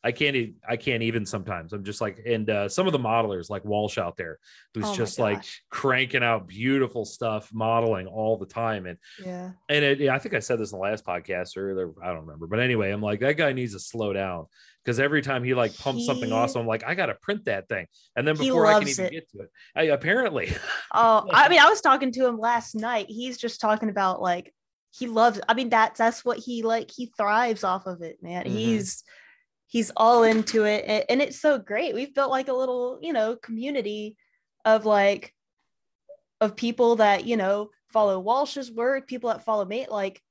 I 0.06 0.12
can't 0.12 0.36
e- 0.36 0.54
I 0.70 0.78
can't 0.78 1.02
even 1.04 1.26
sometimes. 1.26 1.74
I'm 1.74 1.84
just 1.84 2.00
like 2.00 2.22
and 2.26 2.48
uh, 2.50 2.70
some 2.70 2.86
of 2.86 2.94
the 2.94 3.00
modelers 3.00 3.50
like 3.50 3.66
Walsh 3.66 3.98
out 3.98 4.16
there 4.16 4.38
who's 4.74 4.86
Oh 4.86 4.94
just 4.96 5.18
like 5.20 5.44
cranking 5.72 6.24
out 6.24 6.48
beautiful 6.48 7.04
stuff 7.06 7.52
modeling 7.52 8.06
all 8.08 8.38
the 8.38 8.46
time 8.46 8.86
and 8.86 8.98
Yeah. 9.26 9.52
and 9.68 9.84
it, 9.84 10.00
yeah, 10.00 10.14
I 10.14 10.20
think 10.20 10.36
I 10.36 10.40
said 10.40 10.60
this 10.60 10.72
in 10.72 10.78
the 10.78 10.84
last 10.84 11.04
podcast 11.06 11.58
or 11.58 11.94
I 12.04 12.08
don't 12.14 12.22
remember 12.26 12.46
but 12.48 12.60
anyway 12.60 12.92
I'm 12.92 13.02
like 13.02 13.20
that 13.22 13.34
guy 13.36 13.52
needs 13.52 13.74
to 13.74 13.80
slow 13.80 14.14
down 14.14 14.46
because 14.84 15.00
every 15.00 15.24
time 15.24 15.44
he 15.44 15.54
like 15.56 15.76
pumps 15.76 16.06
something 16.06 16.32
awesome 16.32 16.62
I'm 16.62 16.68
like 16.68 16.84
I 16.86 16.94
gotta 16.94 17.16
print 17.16 17.46
that 17.46 17.68
thing 17.68 17.88
and 18.16 18.28
then 18.28 18.38
before 18.38 18.68
I 18.68 18.80
can 18.80 18.88
even 18.88 19.06
it. 19.06 19.12
get 19.12 19.30
to 19.32 19.40
it 19.40 19.50
I 19.76 19.84
apparently 19.86 20.54
Oh, 20.94 21.28
I 21.32 21.50
mean, 21.50 21.60
I 21.60 21.68
was 21.68 21.82
talking 21.82 22.12
to 22.14 22.26
him 22.28 22.38
last 22.38 22.76
night. 22.76 23.08
He's 23.10 23.38
just 23.38 23.60
talking 23.60 23.90
about 23.90 24.22
like 24.22 24.54
he 24.98 25.08
loves. 25.08 25.42
I 25.50 25.54
mean, 25.56 25.68
that's 25.70 25.98
that's 25.98 26.24
what 26.24 26.38
he 26.38 26.62
like. 26.64 26.90
He 26.96 27.12
thrives 27.18 27.66
off 27.66 27.86
of 27.86 28.02
it, 28.02 28.20
man. 28.22 28.46
Mhm. 28.46 28.50
He's 28.52 29.04
he's 29.68 29.92
all 29.96 30.24
into 30.24 30.66
it, 30.66 31.06
and, 31.10 31.22
it's 31.22 31.40
so 31.40 31.58
great. 31.58 31.94
We've 31.94 32.14
built 32.14 32.32
like 32.32 32.48
a 32.48 32.54
little, 32.54 33.00
you 33.02 33.14
know, 33.14 33.36
community 33.36 34.18
of 34.64 34.86
like 34.86 35.34
of 36.42 36.56
people 36.56 36.98
that 36.98 37.26
you 37.26 37.38
know 37.38 37.70
follow 37.92 38.20
Walsh's 38.20 38.72
work, 38.72 39.08
people 39.08 39.30
that 39.30 39.46
follow 39.46 39.66
me, 39.66 39.88
like, 39.90 40.22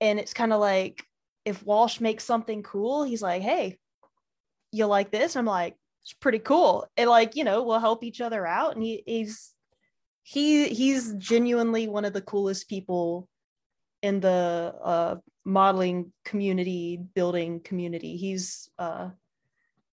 and 0.00 0.18
it's 0.18 0.34
kind 0.34 0.52
of 0.52 0.60
like 0.60 1.04
if 1.44 1.64
Walsh 1.64 2.00
makes 2.00 2.24
something 2.24 2.62
cool, 2.62 3.04
he's 3.04 3.22
like, 3.22 3.42
hey, 3.42 3.78
you 4.72 4.86
like 4.86 5.10
this? 5.10 5.36
I'm 5.36 5.46
like, 5.46 5.76
it's 6.02 6.12
pretty 6.14 6.38
cool. 6.38 6.86
And 6.96 7.08
like, 7.08 7.36
you 7.36 7.44
know, 7.44 7.62
we'll 7.62 7.78
help 7.78 8.04
each 8.04 8.20
other 8.20 8.46
out. 8.46 8.74
And 8.74 8.82
he, 8.82 9.02
he's 9.06 9.52
he 10.22 10.68
he's 10.68 11.14
genuinely 11.14 11.86
one 11.86 12.04
of 12.04 12.12
the 12.12 12.22
coolest 12.22 12.68
people 12.68 13.28
in 14.02 14.20
the 14.20 14.74
uh 14.82 15.16
modeling 15.44 16.12
community, 16.24 16.98
building 17.14 17.60
community. 17.60 18.16
He's 18.16 18.68
uh 18.78 19.10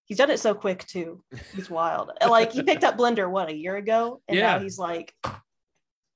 he's 0.05 0.17
done 0.17 0.29
it 0.31 0.39
so 0.39 0.53
quick 0.53 0.85
too. 0.87 1.23
He's 1.55 1.69
wild. 1.69 2.11
Like 2.27 2.51
he 2.51 2.63
picked 2.63 2.83
up 2.83 2.97
Blender 2.97 3.29
what 3.29 3.49
a 3.49 3.55
year 3.55 3.75
ago, 3.75 4.21
and 4.27 4.37
Yeah. 4.37 4.53
now 4.57 4.59
he's 4.59 4.77
like 4.77 5.13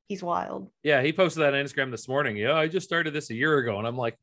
he's 0.08 0.22
wild. 0.24 0.70
Yeah, 0.84 1.02
he 1.02 1.12
posted 1.14 1.44
that 1.44 1.54
on 1.54 1.66
Instagram 1.66 1.92
this 1.92 2.08
morning. 2.08 2.38
Yeah, 2.38 2.54
I 2.54 2.68
just 2.68 2.86
started 2.86 3.12
this 3.14 3.30
a 3.30 3.34
year 3.36 3.58
ago, 3.58 3.78
and 3.80 3.88
I'm 3.88 3.98
like, 3.98 4.18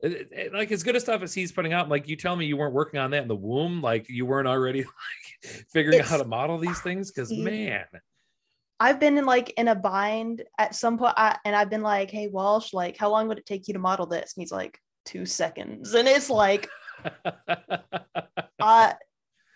it- 0.00 0.28
it- 0.32 0.52
like 0.54 0.72
as 0.72 0.82
good 0.82 0.96
a 0.96 1.00
stuff 1.00 1.22
as 1.22 1.34
he's 1.34 1.52
putting 1.52 1.72
out. 1.72 1.88
Like 1.88 2.08
you 2.08 2.16
tell 2.16 2.34
me 2.34 2.46
you 2.46 2.56
weren't 2.56 2.74
working 2.74 2.98
on 3.00 3.10
that 3.10 3.22
in 3.22 3.28
the 3.28 3.36
womb, 3.36 3.82
like 3.82 4.08
you 4.08 4.24
weren't 4.26 4.48
already 4.48 4.82
like 5.44 5.66
figuring 5.72 6.00
out 6.00 6.06
how 6.06 6.16
to 6.16 6.24
model 6.24 6.58
these 6.58 6.80
things. 6.80 7.10
Because 7.10 7.30
man, 7.32 7.84
I've 8.80 9.00
been 9.00 9.18
in 9.18 9.24
like 9.24 9.50
in 9.56 9.68
a 9.68 9.74
bind 9.74 10.44
at 10.58 10.74
some 10.74 10.98
point, 10.98 11.14
I, 11.16 11.36
and 11.44 11.56
I've 11.56 11.70
been 11.70 11.82
like, 11.82 12.10
"Hey 12.10 12.28
Walsh, 12.28 12.72
like, 12.72 12.96
how 12.96 13.10
long 13.10 13.28
would 13.28 13.38
it 13.38 13.46
take 13.46 13.68
you 13.68 13.74
to 13.74 13.80
model 13.80 14.06
this?" 14.06 14.34
And 14.36 14.42
he's 14.42 14.52
like, 14.52 14.78
two 15.04 15.26
seconds," 15.26 15.94
and 15.94 16.06
it's 16.06 16.30
like, 16.30 16.68
uh, 18.60 18.92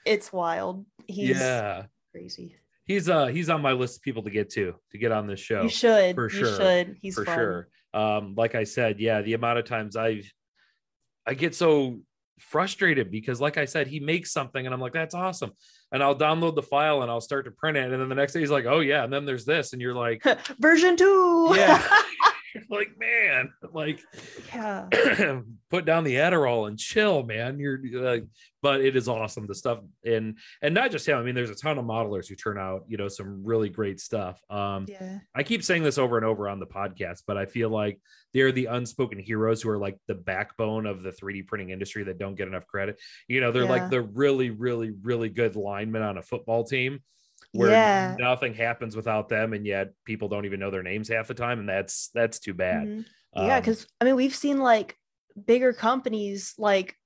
it's 0.04 0.32
wild. 0.32 0.84
He's 1.06 1.38
yeah, 1.38 1.84
crazy. 2.12 2.56
he's 2.84 3.08
uh 3.08 3.26
he's 3.26 3.48
on 3.48 3.62
my 3.62 3.72
list 3.72 3.98
of 3.98 4.02
people 4.02 4.22
to 4.24 4.30
get 4.30 4.50
to 4.50 4.74
to 4.90 4.98
get 4.98 5.12
on 5.12 5.26
this 5.26 5.40
show 5.40 5.62
you 5.62 5.68
should, 5.68 6.14
for 6.14 6.30
you 6.30 6.38
sure, 6.38 6.56
should. 6.56 6.96
He's 7.00 7.14
for 7.14 7.24
fun. 7.24 7.36
sure. 7.36 7.68
Um, 7.94 8.34
like 8.36 8.54
I 8.54 8.64
said, 8.64 8.98
yeah, 9.00 9.22
the 9.22 9.34
amount 9.34 9.58
of 9.58 9.66
times 9.66 9.96
I've 9.96 10.30
I 11.26 11.34
get 11.34 11.54
so 11.54 12.00
frustrated 12.38 13.10
because, 13.10 13.40
like 13.40 13.56
I 13.56 13.64
said, 13.64 13.86
he 13.86 14.00
makes 14.00 14.32
something 14.32 14.64
and 14.64 14.74
I'm 14.74 14.80
like, 14.80 14.92
that's 14.92 15.14
awesome. 15.14 15.52
And 15.92 16.02
I'll 16.02 16.16
download 16.16 16.54
the 16.54 16.62
file 16.62 17.02
and 17.02 17.10
I'll 17.10 17.20
start 17.20 17.44
to 17.44 17.50
print 17.50 17.76
it. 17.76 17.92
And 17.92 18.00
then 18.00 18.08
the 18.08 18.14
next 18.14 18.32
day 18.32 18.40
he's 18.40 18.50
like, 18.50 18.64
oh 18.64 18.80
yeah, 18.80 19.04
and 19.04 19.12
then 19.12 19.26
there's 19.26 19.44
this, 19.44 19.72
and 19.74 19.82
you're 19.82 19.94
like, 19.94 20.22
Version 20.58 20.96
two. 20.96 21.52
yeah, 21.54 21.86
You're 22.54 22.64
like 22.70 22.98
man, 22.98 23.52
like 23.72 24.00
yeah. 24.54 24.88
put 25.70 25.84
down 25.84 26.04
the 26.04 26.16
Adderall 26.16 26.68
and 26.68 26.78
chill, 26.78 27.22
man. 27.22 27.58
You're 27.58 27.80
like, 28.00 28.24
but 28.60 28.80
it 28.80 28.94
is 28.96 29.08
awesome 29.08 29.46
the 29.46 29.54
stuff 29.54 29.80
and 30.04 30.38
and 30.60 30.74
not 30.74 30.90
just 30.90 31.06
him. 31.06 31.18
I 31.18 31.22
mean, 31.22 31.34
there's 31.34 31.50
a 31.50 31.54
ton 31.54 31.78
of 31.78 31.84
modelers 31.84 32.28
who 32.28 32.34
turn 32.34 32.58
out, 32.58 32.84
you 32.88 32.96
know, 32.96 33.08
some 33.08 33.44
really 33.44 33.68
great 33.68 34.00
stuff. 34.00 34.40
Um, 34.50 34.86
Yeah. 34.88 35.18
I 35.34 35.42
keep 35.42 35.64
saying 35.64 35.82
this 35.82 35.98
over 35.98 36.16
and 36.16 36.26
over 36.26 36.48
on 36.48 36.60
the 36.60 36.66
podcast, 36.66 37.22
but 37.26 37.36
I 37.36 37.46
feel 37.46 37.70
like 37.70 37.98
they're 38.34 38.52
the 38.52 38.66
unspoken 38.66 39.18
heroes 39.18 39.62
who 39.62 39.70
are 39.70 39.78
like 39.78 39.98
the 40.06 40.14
backbone 40.14 40.86
of 40.86 41.02
the 41.02 41.10
3D 41.10 41.46
printing 41.46 41.70
industry 41.70 42.04
that 42.04 42.18
don't 42.18 42.34
get 42.34 42.48
enough 42.48 42.66
credit. 42.66 43.00
You 43.28 43.40
know, 43.40 43.52
they're 43.52 43.64
Yeah. 43.64 43.70
like 43.70 43.90
the 43.90 44.02
really, 44.02 44.50
really, 44.50 44.92
really 45.02 45.28
good 45.28 45.56
linemen 45.56 46.02
on 46.02 46.18
a 46.18 46.22
football 46.22 46.64
team 46.64 47.00
where 47.52 47.70
Yeah. 47.70 48.16
nothing 48.18 48.54
happens 48.54 48.96
without 48.96 49.28
them, 49.28 49.52
and 49.52 49.66
yet 49.66 49.92
people 50.04 50.28
don't 50.28 50.44
even 50.46 50.60
know 50.60 50.70
their 50.70 50.82
names 50.82 51.08
half 51.08 51.28
the 51.28 51.34
time, 51.34 51.60
and 51.60 51.68
that's 51.68 52.08
that's 52.14 52.38
too 52.40 52.54
bad. 52.54 52.88
Mhm. 52.88 53.06
Yeah, 53.34 53.60
Um, 53.60 53.60
because 53.60 53.86
I 54.00 54.04
mean, 54.04 54.16
we've 54.16 54.34
seen 54.34 54.58
like 54.58 54.98
bigger 55.46 55.72
companies 55.72 56.54
like 56.58 56.96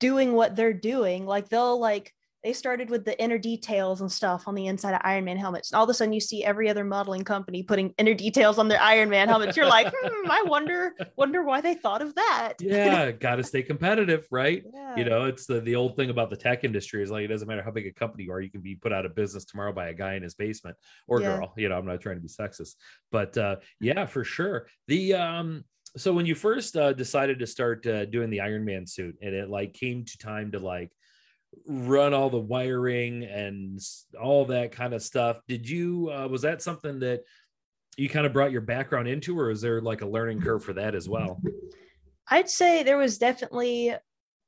doing 0.00 0.32
what 0.34 0.56
they're 0.56 0.74
doing. 0.74 1.26
Like 1.26 1.48
they'll 1.48 1.78
like 1.78 2.14
they 2.44 2.52
started 2.52 2.88
with 2.88 3.04
the 3.04 3.20
inner 3.20 3.38
details 3.38 4.00
and 4.00 4.10
stuff 4.10 4.46
on 4.46 4.54
the 4.54 4.66
inside 4.66 4.94
of 4.94 5.00
Iron 5.02 5.24
Man 5.24 5.36
helmets. 5.36 5.72
And 5.72 5.76
all 5.78 5.84
of 5.84 5.90
a 5.90 5.94
sudden 5.94 6.12
you 6.12 6.20
see 6.20 6.44
every 6.44 6.68
other 6.70 6.84
modeling 6.84 7.24
company 7.24 7.62
putting 7.62 7.92
inner 7.98 8.14
details 8.14 8.58
on 8.58 8.68
their 8.68 8.80
Iron 8.80 9.10
Man 9.10 9.28
helmets. 9.28 9.56
You're 9.56 9.66
like, 9.66 9.92
hmm, 9.94 10.30
I 10.30 10.44
wonder, 10.46 10.94
wonder 11.16 11.42
why 11.42 11.60
they 11.60 11.74
thought 11.74 12.00
of 12.00 12.14
that. 12.14 12.54
yeah, 12.60 13.10
got 13.10 13.36
to 13.36 13.42
stay 13.44 13.62
competitive, 13.62 14.26
right? 14.30 14.62
Yeah. 14.72 14.96
You 14.96 15.04
know, 15.04 15.24
it's 15.24 15.46
the 15.46 15.60
the 15.60 15.74
old 15.74 15.96
thing 15.96 16.10
about 16.10 16.30
the 16.30 16.36
tech 16.36 16.64
industry 16.64 17.02
is 17.02 17.10
like 17.10 17.24
it 17.24 17.28
doesn't 17.28 17.48
matter 17.48 17.62
how 17.62 17.70
big 17.70 17.86
a 17.86 17.92
company 17.92 18.24
you 18.24 18.32
are, 18.32 18.40
you 18.40 18.50
can 18.50 18.60
be 18.60 18.76
put 18.76 18.92
out 18.92 19.04
of 19.04 19.14
business 19.14 19.44
tomorrow 19.44 19.72
by 19.72 19.88
a 19.88 19.94
guy 19.94 20.14
in 20.14 20.22
his 20.22 20.34
basement 20.34 20.76
or 21.08 21.20
Yeah. 21.20 21.26
girl. 21.36 21.54
You 21.56 21.68
know, 21.68 21.76
I'm 21.76 21.86
not 21.86 22.00
trying 22.00 22.16
to 22.16 22.22
be 22.22 22.28
sexist, 22.28 22.74
but 23.10 23.36
uh, 23.36 23.56
yeah, 23.80 24.06
for 24.06 24.24
sure. 24.24 24.68
The 24.86 25.14
um, 25.14 25.64
so 25.96 26.12
when 26.12 26.26
you 26.26 26.34
first 26.34 26.76
uh, 26.76 26.92
decided 26.92 27.38
to 27.40 27.46
start 27.46 27.86
uh, 27.86 28.04
doing 28.04 28.30
the 28.30 28.40
Iron 28.40 28.64
Man 28.64 28.86
suit, 28.86 29.16
and 29.22 29.34
it 29.34 29.50
like 29.50 29.72
came 29.72 30.04
to 30.04 30.18
time 30.18 30.52
to 30.52 30.58
like 30.58 30.92
run 31.66 32.14
all 32.14 32.30
the 32.30 32.38
wiring 32.38 33.24
and 33.24 33.80
all 34.20 34.46
that 34.46 34.72
kind 34.72 34.94
of 34.94 35.02
stuff, 35.02 35.38
did 35.46 35.68
you 35.68 36.10
uh, 36.10 36.28
was 36.28 36.42
that 36.42 36.62
something 36.62 37.00
that 37.00 37.22
you 37.96 38.08
kind 38.08 38.26
of 38.26 38.32
brought 38.32 38.52
your 38.52 38.60
background 38.60 39.08
into, 39.08 39.38
or 39.38 39.50
is 39.50 39.60
there 39.60 39.80
like 39.80 40.02
a 40.02 40.06
learning 40.06 40.40
curve 40.40 40.62
for 40.62 40.72
that 40.74 40.94
as 40.94 41.08
well? 41.08 41.40
I'd 42.28 42.48
say 42.48 42.82
there 42.82 42.98
was 42.98 43.18
definitely 43.18 43.94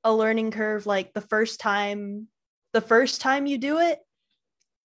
a 0.04 0.14
learning 0.14 0.50
curve 0.50 0.86
like 0.86 1.12
the 1.12 1.20
first 1.20 1.60
time 1.60 2.26
the 2.72 2.80
first 2.80 3.20
time 3.20 3.46
you 3.46 3.58
do 3.58 3.78
it 3.78 3.98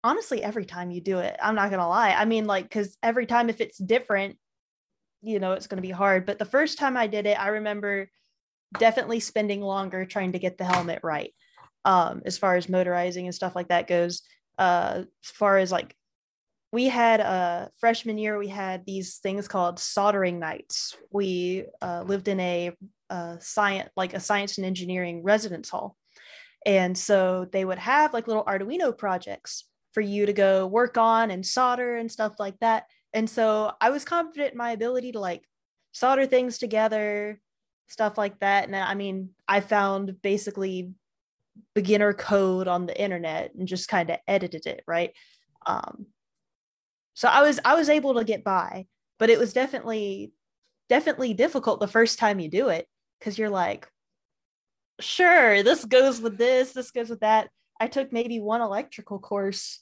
honestly 0.03 0.43
every 0.43 0.65
time 0.65 0.91
you 0.91 0.99
do 0.99 1.19
it 1.19 1.37
i'm 1.41 1.55
not 1.55 1.71
gonna 1.71 1.87
lie. 1.87 2.11
I 2.11 2.25
mean 2.25 2.45
like 2.45 2.65
because 2.65 2.97
every 3.01 3.25
time 3.25 3.49
if 3.49 3.61
it's 3.61 3.77
different 3.77 4.37
you 5.21 5.39
know 5.39 5.53
it's 5.53 5.67
gonna 5.67 5.81
be 5.81 5.91
hard. 5.91 6.25
But 6.25 6.37
the 6.39 6.45
first 6.45 6.77
time 6.77 6.97
i 6.97 7.07
did 7.07 7.25
it 7.25 7.39
i 7.39 7.47
remember 7.47 8.09
definitely 8.77 9.19
spending 9.19 9.61
longer 9.61 10.05
trying 10.05 10.33
to 10.33 10.39
get 10.39 10.57
the 10.57 10.65
helmet 10.65 10.99
right 11.01 11.33
um 11.85 12.21
as 12.25 12.37
far 12.37 12.55
as 12.55 12.67
motorizing 12.67 13.25
and 13.25 13.35
stuff 13.35 13.55
like 13.55 13.69
that 13.69 13.87
goes 13.87 14.21
uh 14.57 15.03
as 15.23 15.31
far 15.31 15.57
as 15.57 15.71
like 15.71 15.95
we 16.75 16.87
had 16.89 17.21
a 17.21 17.71
freshman 17.79 18.17
year 18.17 18.37
we 18.37 18.49
had 18.49 18.85
these 18.85 19.19
things 19.19 19.47
called 19.47 19.79
soldering 19.79 20.39
nights. 20.39 20.97
We 21.09 21.67
uh, 21.81 22.03
lived 22.05 22.27
in 22.27 22.39
a, 22.41 22.71
uh 23.09 23.37
science 23.39 23.89
like 23.95 24.13
a 24.13 24.19
science 24.19 24.57
and 24.57 24.65
engineering 24.65 25.23
residence 25.23 25.69
hall. 25.69 25.95
And 26.65 26.97
so 26.97 27.47
they 27.49 27.63
would 27.63 27.77
have 27.77 28.13
like 28.13 28.27
little 28.27 28.43
arduino 28.43 28.97
projects 28.97 29.63
for 29.93 30.01
you 30.01 30.25
to 30.25 30.33
go 30.33 30.67
work 30.67 30.97
on 30.97 31.31
and 31.31 31.45
solder 31.45 31.95
and 31.95 32.11
stuff 32.11 32.33
like 32.39 32.59
that. 32.59 32.85
And 33.13 33.29
so 33.29 33.71
i 33.79 33.89
was 33.89 34.03
confident 34.03 34.51
in 34.51 34.57
my 34.57 34.71
ability 34.71 35.13
to 35.13 35.19
like 35.19 35.43
solder 35.93 36.25
things 36.25 36.57
together 36.57 37.39
stuff 37.87 38.17
like 38.17 38.37
that. 38.39 38.65
And 38.65 38.75
i 38.75 38.95
mean 38.95 39.29
i 39.47 39.61
found 39.61 40.21
basically 40.21 40.91
beginner 41.73 42.13
code 42.13 42.67
on 42.67 42.85
the 42.85 43.01
internet 43.01 43.53
and 43.53 43.67
just 43.67 43.87
kind 43.87 44.09
of 44.09 44.17
edited 44.27 44.65
it 44.65 44.83
right? 44.87 45.11
Um, 45.65 46.07
so 47.15 47.27
i 47.27 47.41
was 47.41 47.59
i 47.65 47.73
was 47.73 47.89
able 47.89 48.13
to 48.13 48.23
get 48.23 48.43
by 48.43 48.85
but 49.17 49.31
it 49.31 49.39
was 49.39 49.53
definitely 49.53 50.31
definitely 50.89 51.33
difficult 51.33 51.79
the 51.79 51.87
first 51.87 52.19
time 52.19 52.39
you 52.39 52.49
do 52.49 52.69
it 52.69 52.87
because 53.17 53.39
you're 53.39 53.49
like 53.49 53.89
sure 54.99 55.63
this 55.63 55.83
goes 55.83 56.21
with 56.21 56.37
this 56.37 56.73
this 56.73 56.91
goes 56.91 57.09
with 57.09 57.21
that. 57.21 57.49
I 57.79 57.87
took 57.87 58.13
maybe 58.13 58.39
one 58.39 58.61
electrical 58.61 59.19
course 59.19 59.81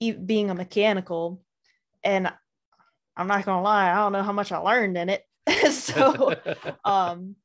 e- 0.00 0.12
being 0.12 0.50
a 0.50 0.54
mechanical 0.54 1.42
and 2.02 2.32
i'm 3.16 3.28
not 3.28 3.44
gonna 3.44 3.62
lie 3.62 3.90
i 3.92 3.94
don't 3.94 4.12
know 4.12 4.22
how 4.22 4.32
much 4.32 4.50
i 4.50 4.58
learned 4.58 4.96
in 4.96 5.10
it. 5.10 5.22
So 5.70 6.34
um 6.84 7.36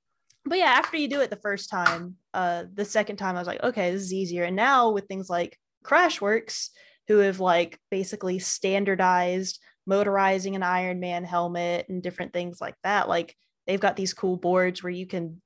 but 0.50 0.58
yeah 0.58 0.66
after 0.66 0.98
you 0.98 1.08
do 1.08 1.22
it 1.22 1.30
the 1.30 1.36
first 1.38 1.70
time 1.70 2.16
uh 2.34 2.64
the 2.74 2.84
second 2.84 3.16
time 3.18 3.36
i 3.36 3.40
was 3.40 3.48
like 3.48 3.64
okay 3.64 3.92
this 3.92 4.02
is 4.02 4.14
easier. 4.14 4.44
And 4.44 4.56
now 4.56 4.92
with 4.92 5.06
things 5.08 5.30
like 5.30 5.58
crashworks 5.84 6.70
who 7.08 7.20
have 7.20 7.40
like 7.40 7.80
basically 7.90 8.40
standardized 8.40 9.60
motorizing 9.86 10.56
an 10.56 10.64
iron 10.64 11.00
man 11.00 11.24
helmet 11.24 11.86
and 11.90 12.04
different 12.04 12.34
things 12.34 12.60
like 12.60 12.76
that 12.84 13.08
like 13.08 13.36
they've 13.66 13.80
got 13.80 13.96
these 13.96 14.14
cool 14.14 14.38
boards 14.38 14.84
where 14.84 14.92
you 14.92 15.08
can 15.08 15.42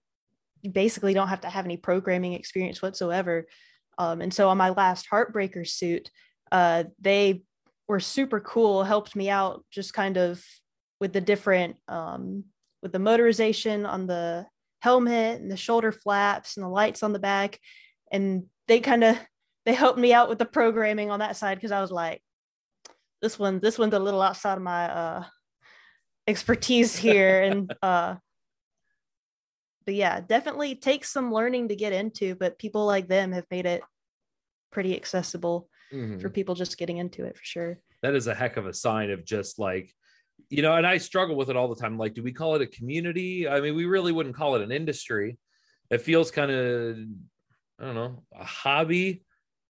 you 0.62 0.72
basically 0.72 1.14
don't 1.14 1.28
have 1.28 1.42
to 1.42 1.50
have 1.50 1.66
any 1.66 1.76
programming 1.76 2.34
experience 2.34 2.82
whatsoever. 2.82 3.46
Um, 3.98 4.22
and 4.22 4.34
so 4.34 4.48
on 4.48 4.58
my 4.58 4.70
last 4.70 5.08
heartbreaker 5.12 5.68
suit 5.68 6.10
uh, 6.52 6.86
they 7.00 7.44
were 7.88 8.00
super 8.00 8.40
cool 8.40 8.84
helped 8.84 9.16
me 9.16 9.30
out 9.30 9.66
just 9.72 9.94
kind 9.94 10.18
of 10.18 10.44
with 11.00 11.14
the 11.14 11.22
different 11.22 11.76
um, 11.88 12.46
with 12.82 12.92
the 12.92 12.98
motorization 13.00 13.88
on 13.88 14.08
the 14.08 14.46
helmet 14.84 15.40
and 15.40 15.50
the 15.50 15.56
shoulder 15.56 15.94
flaps 15.94 16.58
and 16.58 16.64
the 16.64 16.70
lights 16.70 17.04
on 17.04 17.14
the 17.14 17.20
back. 17.20 17.58
And 18.12 18.48
they 18.68 18.82
kind 18.82 19.04
of 19.04 19.18
they 19.66 19.74
helped 19.74 19.98
me 19.98 20.14
out 20.14 20.28
with 20.28 20.40
the 20.40 20.46
programming 20.46 21.10
on 21.10 21.20
that 21.20 21.38
side 21.38 21.56
because 21.56 21.72
I 21.72 21.80
was 21.80 21.90
like, 21.90 22.22
this 23.22 23.40
one, 23.40 23.62
this 23.62 23.80
one's 23.80 23.94
a 23.94 24.00
little 24.00 24.22
outside 24.22 24.58
of 24.58 24.62
my 24.62 24.90
uh 24.90 25.24
expertise 26.28 26.98
here. 26.98 27.44
and 27.44 27.74
uh 27.82 28.16
but 29.86 29.96
yeah, 29.96 30.20
definitely 30.20 30.76
takes 30.76 31.10
some 31.10 31.34
learning 31.34 31.70
to 31.70 31.76
get 31.76 31.94
into, 31.94 32.36
but 32.36 32.60
people 32.60 32.86
like 32.86 33.08
them 33.08 33.32
have 33.32 33.46
made 33.50 33.66
it 33.66 33.82
pretty 34.72 34.96
accessible 34.96 35.70
mm-hmm. 35.94 36.20
for 36.20 36.30
people 36.30 36.56
just 36.56 36.78
getting 36.78 36.98
into 36.98 37.24
it 37.24 37.38
for 37.38 37.44
sure. 37.44 37.80
That 38.02 38.16
is 38.16 38.28
a 38.28 38.36
heck 38.36 38.58
of 38.58 38.66
a 38.66 38.74
sign 38.74 39.12
of 39.12 39.24
just 39.24 39.60
like 39.60 39.94
you 40.50 40.62
know, 40.62 40.76
and 40.76 40.86
I 40.86 40.98
struggle 40.98 41.36
with 41.36 41.50
it 41.50 41.56
all 41.56 41.68
the 41.68 41.82
time. 41.82 41.98
Like, 41.98 42.14
do 42.14 42.24
we 42.24 42.32
call 42.32 42.56
it 42.56 42.62
a 42.62 42.68
community? 42.68 43.48
I 43.48 43.60
mean, 43.60 43.76
we 43.76 43.86
really 43.86 44.12
wouldn't 44.12 44.36
call 44.36 44.56
it 44.56 44.62
an 44.62 44.72
industry. 44.72 45.38
It 45.90 46.02
feels 46.02 46.32
kind 46.32 46.52
of, 46.52 46.98
I 47.80 47.86
don't 47.86 47.96
know, 47.96 48.24
a 48.36 48.44
hobby. 48.44 49.24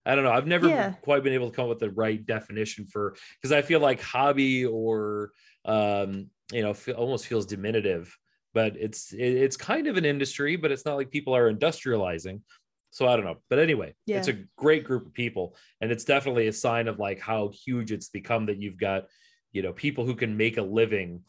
I 0.05 0.15
don't 0.15 0.25
know. 0.25 0.33
I've 0.33 0.47
never 0.47 0.69
yeah. 0.69 0.93
quite 1.03 1.23
been 1.23 1.35
able 1.35 1.51
to 1.51 1.55
come 1.55 1.65
up 1.65 1.71
with 1.71 1.79
the 1.79 1.91
right 1.91 2.25
definition 2.25 2.87
for 2.87 3.15
because 3.41 3.53
I 3.53 3.63
feel 3.63 3.81
like 3.81 4.01
hobby 4.01 4.67
or 4.67 5.31
um, 5.65 6.31
you 6.53 6.63
know, 6.63 6.75
feel, 6.75 6.97
almost 6.97 7.27
feels 7.27 7.47
diminutive. 7.47 8.17
But 8.55 8.77
it's 8.77 9.13
it, 9.13 9.21
it's 9.21 9.57
kind 9.57 9.87
of 9.87 9.97
an 9.97 10.05
industry, 10.05 10.57
but 10.57 10.71
it's 10.71 10.85
not 10.85 10.97
like 10.97 11.11
people 11.11 11.35
are 11.35 11.53
industrializing. 11.53 12.41
So 12.91 13.09
I 13.09 13.17
don't 13.17 13.25
know. 13.25 13.39
But 13.49 13.59
anyway, 13.59 13.95
yeah. 14.05 14.19
it's 14.19 14.29
a 14.29 14.45
great 14.57 14.85
group 14.85 15.07
of 15.07 15.15
people, 15.15 15.57
and 15.81 15.91
it's 15.91 16.05
definitely 16.05 16.49
a 16.49 16.53
sign 16.53 16.89
of 16.89 16.99
like 16.99 17.21
how 17.21 17.51
huge 17.65 17.91
it's 17.91 18.11
become 18.11 18.47
that 18.47 18.61
you've 18.61 18.77
got 18.77 19.05
you 19.53 19.63
know 19.63 19.73
people 19.73 20.05
who 20.05 20.15
can 20.15 20.37
make 20.37 20.57
a 20.57 20.63
living 20.63 21.23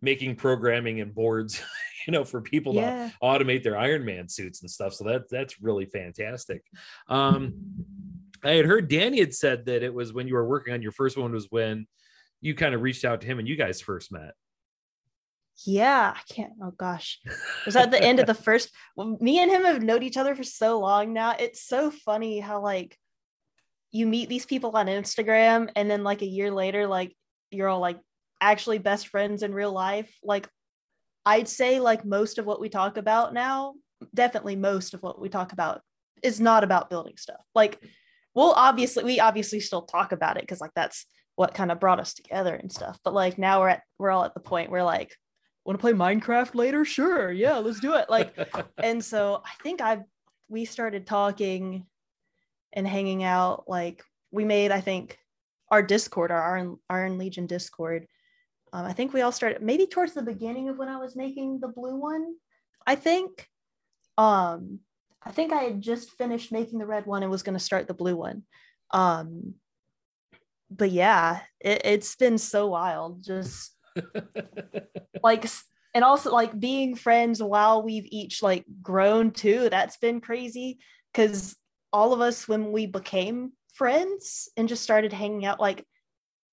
making 0.00 0.36
programming 0.36 1.00
and 1.00 1.14
boards 1.14 1.60
you 2.06 2.12
know 2.12 2.24
for 2.24 2.40
people 2.40 2.74
yeah. 2.74 3.08
to 3.08 3.14
automate 3.22 3.62
their 3.62 3.76
iron 3.76 4.04
man 4.04 4.28
suits 4.28 4.62
and 4.62 4.70
stuff. 4.70 4.94
So 4.94 5.04
that 5.04 5.28
that's 5.30 5.60
really 5.60 5.86
fantastic. 5.86 6.62
Um 7.08 7.54
i 8.44 8.50
had 8.50 8.66
heard 8.66 8.86
danny 8.86 9.18
had 9.18 9.34
said 9.34 9.66
that 9.66 9.82
it 9.82 9.92
was 9.92 10.12
when 10.12 10.28
you 10.28 10.34
were 10.34 10.46
working 10.46 10.72
on 10.72 10.80
your 10.80 10.92
first 10.92 11.16
one 11.18 11.32
was 11.32 11.48
when 11.50 11.88
you 12.40 12.54
kind 12.54 12.72
of 12.72 12.82
reached 12.82 13.04
out 13.04 13.20
to 13.20 13.26
him 13.26 13.40
and 13.40 13.48
you 13.48 13.56
guys 13.56 13.80
first 13.80 14.12
met. 14.12 14.34
Yeah 15.66 16.14
i 16.14 16.32
can't 16.32 16.52
oh 16.62 16.70
gosh. 16.70 17.18
It 17.24 17.66
was 17.66 17.74
at 17.76 17.90
the 17.90 18.02
end 18.02 18.20
of 18.20 18.26
the 18.26 18.34
first 18.46 18.70
well, 18.96 19.18
me 19.20 19.40
and 19.40 19.50
him 19.50 19.64
have 19.64 19.82
known 19.82 20.02
each 20.02 20.16
other 20.16 20.36
for 20.36 20.44
so 20.44 20.78
long 20.78 21.12
now. 21.12 21.34
It's 21.38 21.62
so 21.62 21.90
funny 21.90 22.38
how 22.38 22.62
like 22.62 22.96
you 23.90 24.06
meet 24.06 24.28
these 24.28 24.46
people 24.46 24.70
on 24.76 24.86
instagram 24.86 25.70
and 25.74 25.90
then 25.90 26.04
like 26.04 26.20
a 26.20 26.26
year 26.26 26.50
later 26.50 26.86
like 26.86 27.16
you're 27.50 27.68
all 27.68 27.80
like 27.80 27.98
actually 28.40 28.78
best 28.78 29.08
friends 29.08 29.42
in 29.42 29.52
real 29.52 29.72
life 29.72 30.14
like 30.22 30.48
i'd 31.26 31.48
say 31.48 31.80
like 31.80 32.04
most 32.04 32.38
of 32.38 32.46
what 32.46 32.60
we 32.60 32.68
talk 32.68 32.96
about 32.96 33.34
now 33.34 33.74
definitely 34.14 34.56
most 34.56 34.94
of 34.94 35.02
what 35.02 35.20
we 35.20 35.28
talk 35.28 35.52
about 35.52 35.80
is 36.22 36.40
not 36.40 36.64
about 36.64 36.90
building 36.90 37.16
stuff. 37.16 37.40
Like 37.54 37.80
we'll 38.34 38.52
obviously 38.52 39.04
we 39.04 39.20
obviously 39.20 39.60
still 39.60 39.82
talk 39.82 40.12
about 40.12 40.36
it 40.36 40.42
because 40.42 40.60
like 40.60 40.72
that's 40.74 41.06
what 41.36 41.54
kind 41.54 41.70
of 41.70 41.80
brought 41.80 42.00
us 42.00 42.14
together 42.14 42.54
and 42.54 42.70
stuff. 42.70 42.98
But 43.04 43.14
like 43.14 43.38
now 43.38 43.60
we're 43.60 43.68
at 43.68 43.82
we're 43.98 44.10
all 44.10 44.24
at 44.24 44.34
the 44.34 44.40
point 44.40 44.70
where 44.70 44.82
like 44.82 45.14
want 45.64 45.78
to 45.78 45.80
play 45.80 45.92
minecraft 45.92 46.54
later? 46.54 46.84
Sure 46.84 47.30
yeah 47.30 47.58
let's 47.58 47.80
do 47.80 47.94
it. 47.94 48.08
Like 48.08 48.36
and 48.78 49.04
so 49.04 49.42
i 49.44 49.62
think 49.62 49.80
i 49.80 50.00
we 50.48 50.64
started 50.64 51.06
talking 51.06 51.84
and 52.72 52.86
hanging 52.86 53.22
out 53.22 53.64
like 53.66 54.02
we 54.30 54.44
made 54.44 54.70
i 54.70 54.80
think 54.80 55.18
our 55.70 55.82
Discord, 55.82 56.30
our 56.30 56.56
Iron, 56.56 56.76
Iron 56.88 57.18
Legion 57.18 57.46
Discord. 57.46 58.06
Um, 58.72 58.84
I 58.84 58.92
think 58.92 59.12
we 59.12 59.22
all 59.22 59.32
started 59.32 59.62
maybe 59.62 59.86
towards 59.86 60.14
the 60.14 60.22
beginning 60.22 60.68
of 60.68 60.78
when 60.78 60.88
I 60.88 60.98
was 60.98 61.16
making 61.16 61.60
the 61.60 61.68
blue 61.68 61.96
one. 61.96 62.34
I 62.86 62.94
think. 62.94 63.46
Um, 64.16 64.80
I 65.22 65.30
think 65.30 65.52
I 65.52 65.62
had 65.64 65.80
just 65.80 66.12
finished 66.12 66.52
making 66.52 66.78
the 66.78 66.86
red 66.86 67.06
one 67.06 67.22
and 67.22 67.30
was 67.30 67.42
going 67.42 67.58
to 67.58 67.64
start 67.64 67.86
the 67.86 67.94
blue 67.94 68.16
one. 68.16 68.42
Um, 68.92 69.54
but 70.70 70.90
yeah, 70.90 71.40
it, 71.60 71.82
it's 71.84 72.16
been 72.16 72.38
so 72.38 72.68
wild. 72.68 73.22
Just 73.22 73.76
like, 75.22 75.46
and 75.94 76.04
also 76.04 76.32
like 76.32 76.58
being 76.58 76.94
friends 76.94 77.42
while 77.42 77.82
we've 77.82 78.06
each 78.06 78.42
like 78.42 78.64
grown 78.82 79.30
too. 79.30 79.68
That's 79.70 79.96
been 79.96 80.20
crazy 80.20 80.78
because 81.12 81.56
all 81.92 82.12
of 82.12 82.20
us 82.20 82.46
when 82.46 82.72
we 82.72 82.86
became 82.86 83.52
friends 83.78 84.48
and 84.56 84.68
just 84.68 84.82
started 84.82 85.12
hanging 85.12 85.46
out 85.46 85.60
like 85.60 85.86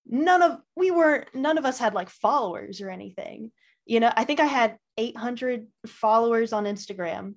none 0.08 0.42
of 0.42 0.60
we 0.76 0.92
were 0.92 1.26
none 1.34 1.58
of 1.58 1.66
us 1.66 1.80
had 1.80 1.94
like 1.94 2.10
followers 2.10 2.82
or 2.82 2.90
anything. 2.90 3.52
You 3.86 4.00
know 4.00 4.12
i 4.16 4.24
think 4.24 4.40
i 4.40 4.46
had 4.46 4.78
800 4.98 5.68
followers 5.88 6.54
on 6.54 6.66
instagram. 6.66 7.36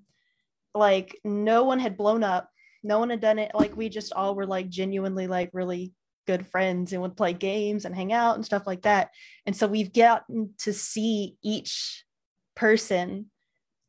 Like 0.75 1.19
no 1.25 1.65
one 1.65 1.81
had 1.81 1.97
blown 1.97 2.23
up. 2.23 2.51
No 2.83 2.99
one 2.99 3.11
had 3.11 3.21
done 3.21 3.39
it. 3.39 3.51
Like 3.55 3.77
we 3.77 3.89
just 3.89 4.13
all 4.13 4.35
were 4.35 4.47
like 4.47 4.69
genuinely 4.69 5.27
like 5.27 5.51
really 5.53 5.93
good 6.27 6.47
friends 6.47 6.93
and 6.93 7.03
would 7.03 7.17
play 7.17 7.33
games 7.33 7.85
and 7.85 7.95
hang 7.95 8.13
out 8.13 8.37
and 8.37 8.45
stuff 8.45 8.67
like 8.67 8.83
that. 8.83 9.11
And 9.47 9.57
so 9.57 9.67
we've 9.67 9.93
gotten 9.93 10.55
to 10.59 10.73
see 10.73 11.37
each 11.43 12.05
person 12.55 13.31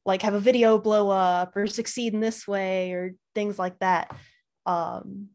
like 0.06 0.22
have 0.22 0.34
a 0.34 0.40
video 0.40 0.80
blow 0.80 1.10
up 1.10 1.56
or 1.56 1.68
succeed 1.68 2.14
in 2.14 2.22
this 2.22 2.48
way 2.48 2.94
or 2.94 3.14
things 3.36 3.60
like 3.60 3.78
that. 3.80 4.16
Um 4.66 5.30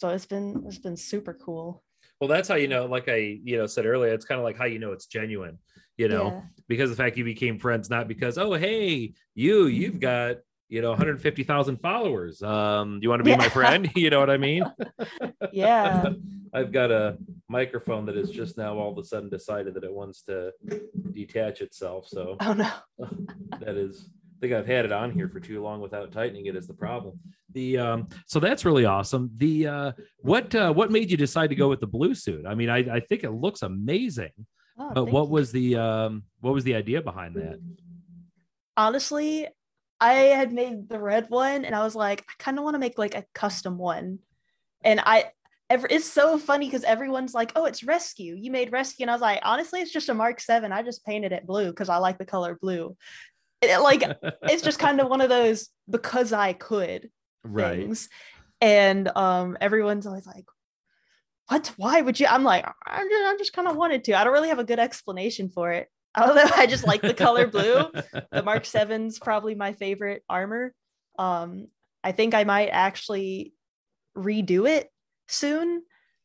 so 0.00 0.08
it's 0.08 0.24
been 0.24 0.62
it's 0.66 0.78
been 0.78 0.96
super 0.96 1.34
cool. 1.34 1.82
Well 2.20 2.28
that's 2.28 2.48
how 2.48 2.54
you 2.54 2.68
know 2.68 2.86
like 2.86 3.08
i 3.08 3.38
you 3.44 3.58
know 3.58 3.66
said 3.66 3.86
earlier 3.86 4.12
it's 4.12 4.24
kind 4.24 4.38
of 4.38 4.44
like 4.44 4.56
how 4.56 4.64
you 4.64 4.78
know 4.78 4.92
it's 4.92 5.06
genuine 5.06 5.58
you 5.96 6.08
know? 6.08 6.28
Yeah. 6.28 6.40
because 6.68 6.88
the 6.88 6.96
fact 6.96 7.18
you 7.18 7.24
became 7.24 7.58
friends 7.58 7.90
not 7.90 8.08
because 8.08 8.38
oh 8.38 8.54
hey 8.54 9.12
you 9.34 9.66
you've 9.66 10.00
got 10.00 10.36
you 10.68 10.80
know 10.80 10.90
150,000 10.90 11.76
followers 11.78 12.42
um 12.42 12.98
you 13.02 13.10
want 13.10 13.20
to 13.20 13.24
be 13.24 13.30
yeah. 13.30 13.36
my 13.36 13.48
friend? 13.48 13.90
You 13.96 14.08
know 14.10 14.20
what 14.20 14.30
i 14.30 14.38
mean? 14.38 14.64
Yeah. 15.52 16.10
I've 16.52 16.72
got 16.72 16.90
a 16.90 17.16
microphone 17.48 18.06
that 18.06 18.16
has 18.16 18.30
just 18.30 18.58
now 18.58 18.76
all 18.76 18.90
of 18.90 18.98
a 18.98 19.04
sudden 19.04 19.28
decided 19.28 19.74
that 19.74 19.84
it 19.84 19.92
wants 19.92 20.22
to 20.22 20.52
detach 21.12 21.60
itself 21.60 22.06
so 22.08 22.36
oh 22.40 22.52
no. 22.54 22.70
that 23.60 23.76
is 23.76 24.08
I 24.40 24.46
think 24.46 24.54
I've 24.54 24.66
had 24.66 24.86
it 24.86 24.92
on 24.92 25.10
here 25.10 25.28
for 25.28 25.38
too 25.38 25.62
long 25.62 25.82
without 25.82 26.12
tightening 26.12 26.46
it 26.46 26.56
is 26.56 26.66
the 26.66 26.72
problem. 26.72 27.20
The 27.52 27.76
um, 27.76 28.08
so 28.24 28.40
that's 28.40 28.64
really 28.64 28.86
awesome. 28.86 29.30
The 29.36 29.66
uh, 29.66 29.92
what 30.22 30.54
uh, 30.54 30.72
what 30.72 30.90
made 30.90 31.10
you 31.10 31.18
decide 31.18 31.48
to 31.48 31.54
go 31.54 31.68
with 31.68 31.80
the 31.80 31.86
blue 31.86 32.14
suit? 32.14 32.46
I 32.46 32.54
mean, 32.54 32.70
I, 32.70 32.78
I 32.78 33.00
think 33.00 33.22
it 33.22 33.32
looks 33.32 33.60
amazing. 33.60 34.30
Oh, 34.78 34.92
but 34.94 35.04
what 35.10 35.24
you. 35.24 35.28
was 35.28 35.52
the 35.52 35.76
um, 35.76 36.22
what 36.40 36.54
was 36.54 36.64
the 36.64 36.74
idea 36.74 37.02
behind 37.02 37.34
that? 37.34 37.60
Honestly, 38.78 39.46
I 40.00 40.12
had 40.12 40.54
made 40.54 40.88
the 40.88 40.98
red 40.98 41.28
one, 41.28 41.66
and 41.66 41.74
I 41.74 41.84
was 41.84 41.94
like, 41.94 42.22
I 42.22 42.42
kind 42.42 42.56
of 42.56 42.64
want 42.64 42.76
to 42.76 42.80
make 42.80 42.96
like 42.96 43.14
a 43.14 43.26
custom 43.34 43.76
one, 43.76 44.20
and 44.82 45.00
I 45.04 45.32
Every, 45.70 45.88
it's 45.92 46.10
so 46.10 46.36
funny 46.36 46.66
because 46.66 46.82
everyone's 46.82 47.32
like, 47.32 47.52
"Oh, 47.54 47.64
it's 47.64 47.84
rescue. 47.84 48.34
You 48.34 48.50
made 48.50 48.72
rescue," 48.72 49.04
and 49.04 49.10
I 49.10 49.14
was 49.14 49.22
like, 49.22 49.38
"Honestly, 49.44 49.80
it's 49.80 49.92
just 49.92 50.08
a 50.08 50.14
Mark 50.14 50.40
Seven. 50.40 50.72
I 50.72 50.82
just 50.82 51.06
painted 51.06 51.30
it 51.30 51.46
blue 51.46 51.70
because 51.70 51.88
I 51.88 51.98
like 51.98 52.18
the 52.18 52.24
color 52.24 52.58
blue." 52.60 52.96
It, 53.62 53.78
like 53.78 54.02
it's 54.42 54.62
just 54.62 54.78
kind 54.78 55.00
of 55.00 55.08
one 55.08 55.20
of 55.20 55.28
those 55.28 55.68
because 55.88 56.32
I 56.32 56.52
could 56.52 57.10
right. 57.44 57.78
things. 57.78 58.08
And 58.60 59.08
um, 59.16 59.56
everyone's 59.60 60.06
always 60.06 60.26
like, 60.26 60.44
"What? 61.48 61.72
Why 61.76 62.00
would 62.00 62.20
you?" 62.20 62.26
I'm 62.26 62.44
like, 62.44 62.66
"I'm 62.86 63.08
just, 63.08 63.24
I'm 63.26 63.38
just 63.38 63.52
kind 63.52 63.68
of 63.68 63.76
wanted 63.76 64.04
to." 64.04 64.18
I 64.18 64.24
don't 64.24 64.32
really 64.32 64.50
have 64.50 64.58
a 64.58 64.64
good 64.64 64.78
explanation 64.78 65.50
for 65.50 65.72
it. 65.72 65.88
Although 66.16 66.48
I 66.56 66.66
just 66.66 66.86
like 66.86 67.02
the 67.02 67.14
color 67.14 67.46
blue. 67.46 67.86
The 68.32 68.42
Mark 68.42 68.64
Seven's 68.66 69.18
probably 69.18 69.54
my 69.54 69.74
favorite 69.74 70.24
armor. 70.28 70.74
Um, 71.18 71.68
I 72.02 72.12
think 72.12 72.34
I 72.34 72.44
might 72.44 72.68
actually 72.68 73.52
redo 74.16 74.68
it 74.68 74.90
soon 75.28 75.82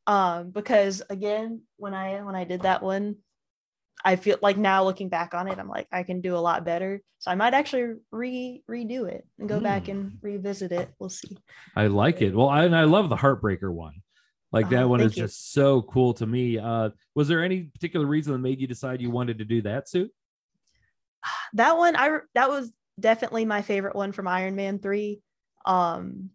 um, 0.08 0.52
because 0.52 1.02
again, 1.10 1.62
when 1.78 1.94
I 1.94 2.22
when 2.22 2.36
I 2.36 2.44
did 2.44 2.62
that 2.62 2.84
one, 2.84 3.18
I 4.04 4.16
feel 4.18 4.38
like 4.42 4.58
now 4.58 4.84
looking 4.84 5.10
back 5.10 5.34
on 5.34 5.48
it, 5.48 5.58
I'm 5.58 5.70
like, 5.70 5.88
I 5.92 6.04
can 6.04 6.22
do 6.22 6.36
a 6.36 6.38
lot 6.38 6.66
better. 6.66 7.02
So 7.20 7.32
I 7.32 7.36
might 7.36 7.54
actually 7.54 7.96
re 8.12 8.62
redo 8.70 9.10
it 9.10 9.26
and 9.40 9.50
go 9.50 9.60
mm. 9.60 9.64
back 9.64 9.88
and 9.88 10.12
hmm. 10.12 10.18
revisit 10.22 10.72
it. 10.72 10.90
We'll 11.00 11.10
see. 11.10 11.38
I 11.76 11.88
like 11.88 12.22
it. 12.22 12.36
Well, 12.36 12.50
I, 12.50 12.66
and 12.66 12.76
I 12.76 12.84
love 12.84 13.10
the 13.10 13.16
Heartbreaker 13.16 13.72
one. 13.72 14.02
Like 14.52 14.70
that 14.70 14.84
uh, 14.84 14.88
one 14.88 15.02
is 15.02 15.18
you. 15.18 15.24
just 15.24 15.54
so 15.54 15.82
cool 15.82 16.14
to 16.16 16.26
me. 16.26 16.58
Uh, 16.58 16.92
was 17.16 17.28
there 17.28 17.44
any 17.44 17.64
particular 17.64 18.06
reason 18.06 18.34
that 18.34 18.40
made 18.40 18.62
you 18.62 18.68
decide 18.68 19.02
you 19.02 19.10
wanted 19.10 19.40
to 19.40 19.46
do 19.46 19.62
that 19.64 19.90
suit? 19.90 20.12
That 21.54 21.78
one, 21.78 21.96
I 21.96 22.20
that 22.36 22.50
was 22.50 22.72
definitely 23.00 23.46
my 23.46 23.62
favorite 23.62 23.96
one 23.96 24.12
from 24.12 24.28
Iron 24.28 24.56
Man 24.56 24.80
three. 24.80 25.22
Um, 25.66 26.32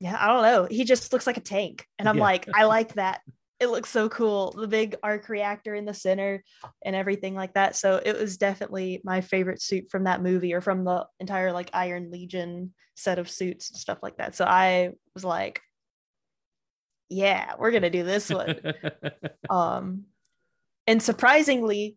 yeah, 0.00 0.16
I 0.18 0.28
don't 0.28 0.42
know. 0.42 0.68
He 0.70 0.84
just 0.84 1.12
looks 1.12 1.26
like 1.26 1.36
a 1.36 1.40
tank, 1.40 1.86
and 1.98 2.08
I'm 2.08 2.16
yeah. 2.18 2.22
like, 2.22 2.48
I 2.52 2.64
like 2.64 2.94
that 2.94 3.20
it 3.60 3.68
looks 3.68 3.90
so 3.90 4.08
cool 4.08 4.52
the 4.52 4.68
big 4.68 4.96
arc 5.02 5.28
reactor 5.28 5.74
in 5.74 5.84
the 5.84 5.94
center 5.94 6.42
and 6.84 6.94
everything 6.94 7.34
like 7.34 7.54
that 7.54 7.76
so 7.76 8.00
it 8.04 8.16
was 8.18 8.36
definitely 8.36 9.00
my 9.04 9.20
favorite 9.20 9.60
suit 9.60 9.90
from 9.90 10.04
that 10.04 10.22
movie 10.22 10.54
or 10.54 10.60
from 10.60 10.84
the 10.84 11.04
entire 11.20 11.52
like 11.52 11.70
iron 11.72 12.10
legion 12.10 12.72
set 12.94 13.18
of 13.18 13.30
suits 13.30 13.70
and 13.70 13.78
stuff 13.78 13.98
like 14.02 14.16
that 14.16 14.34
so 14.34 14.44
i 14.44 14.90
was 15.14 15.24
like 15.24 15.60
yeah 17.08 17.54
we're 17.58 17.70
gonna 17.70 17.90
do 17.90 18.04
this 18.04 18.30
one 18.30 18.56
um 19.50 20.04
and 20.86 21.02
surprisingly 21.02 21.96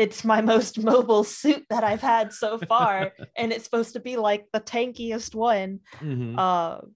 it's 0.00 0.24
my 0.24 0.40
most 0.54 0.82
mobile 0.82 1.24
suit 1.24 1.66
that 1.68 1.84
I've 1.84 2.00
had 2.00 2.32
so 2.32 2.56
far, 2.56 3.12
and 3.36 3.52
it's 3.52 3.64
supposed 3.64 3.92
to 3.92 4.00
be 4.00 4.16
like 4.16 4.46
the 4.52 4.60
tankiest 4.60 5.34
one. 5.34 5.80
Mhm. 6.00 6.36
Uh, 6.38 6.86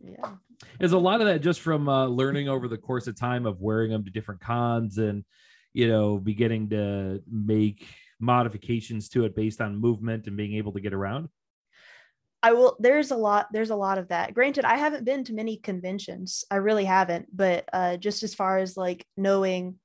yeah. 0.00 0.34
is 0.80 0.92
a 0.92 0.98
lot 0.98 1.20
of 1.20 1.26
that 1.26 1.40
just 1.40 1.60
from 1.60 1.88
uh, 1.88 2.06
learning 2.06 2.48
over 2.48 2.68
the 2.68 2.78
course 2.78 3.06
of 3.06 3.16
time 3.16 3.46
of 3.46 3.60
wearing 3.60 3.90
them 3.90 4.04
to 4.04 4.10
different 4.10 4.40
cons 4.40 4.98
and 4.98 5.24
you 5.72 5.88
know 5.88 6.18
beginning 6.18 6.68
to 6.70 7.22
make 7.30 7.86
modifications 8.18 9.08
to 9.08 9.24
it 9.24 9.36
based 9.36 9.60
on 9.60 9.76
movement 9.76 10.26
and 10.26 10.36
being 10.36 10.54
able 10.54 10.72
to 10.72 10.80
get 10.80 10.94
around 10.94 11.28
I 12.42 12.52
will 12.52 12.76
there's 12.78 13.10
a 13.10 13.16
lot 13.16 13.48
there's 13.52 13.70
a 13.70 13.76
lot 13.76 13.98
of 13.98 14.08
that. 14.08 14.32
Granted, 14.32 14.64
I 14.64 14.76
haven't 14.76 15.04
been 15.04 15.24
to 15.24 15.34
many 15.34 15.56
conventions. 15.56 16.44
I 16.48 16.56
really 16.56 16.84
haven't, 16.84 17.26
but 17.34 17.64
uh 17.72 17.96
just 17.96 18.22
as 18.22 18.34
far 18.34 18.58
as 18.58 18.76
like 18.76 19.04
knowing 19.16 19.80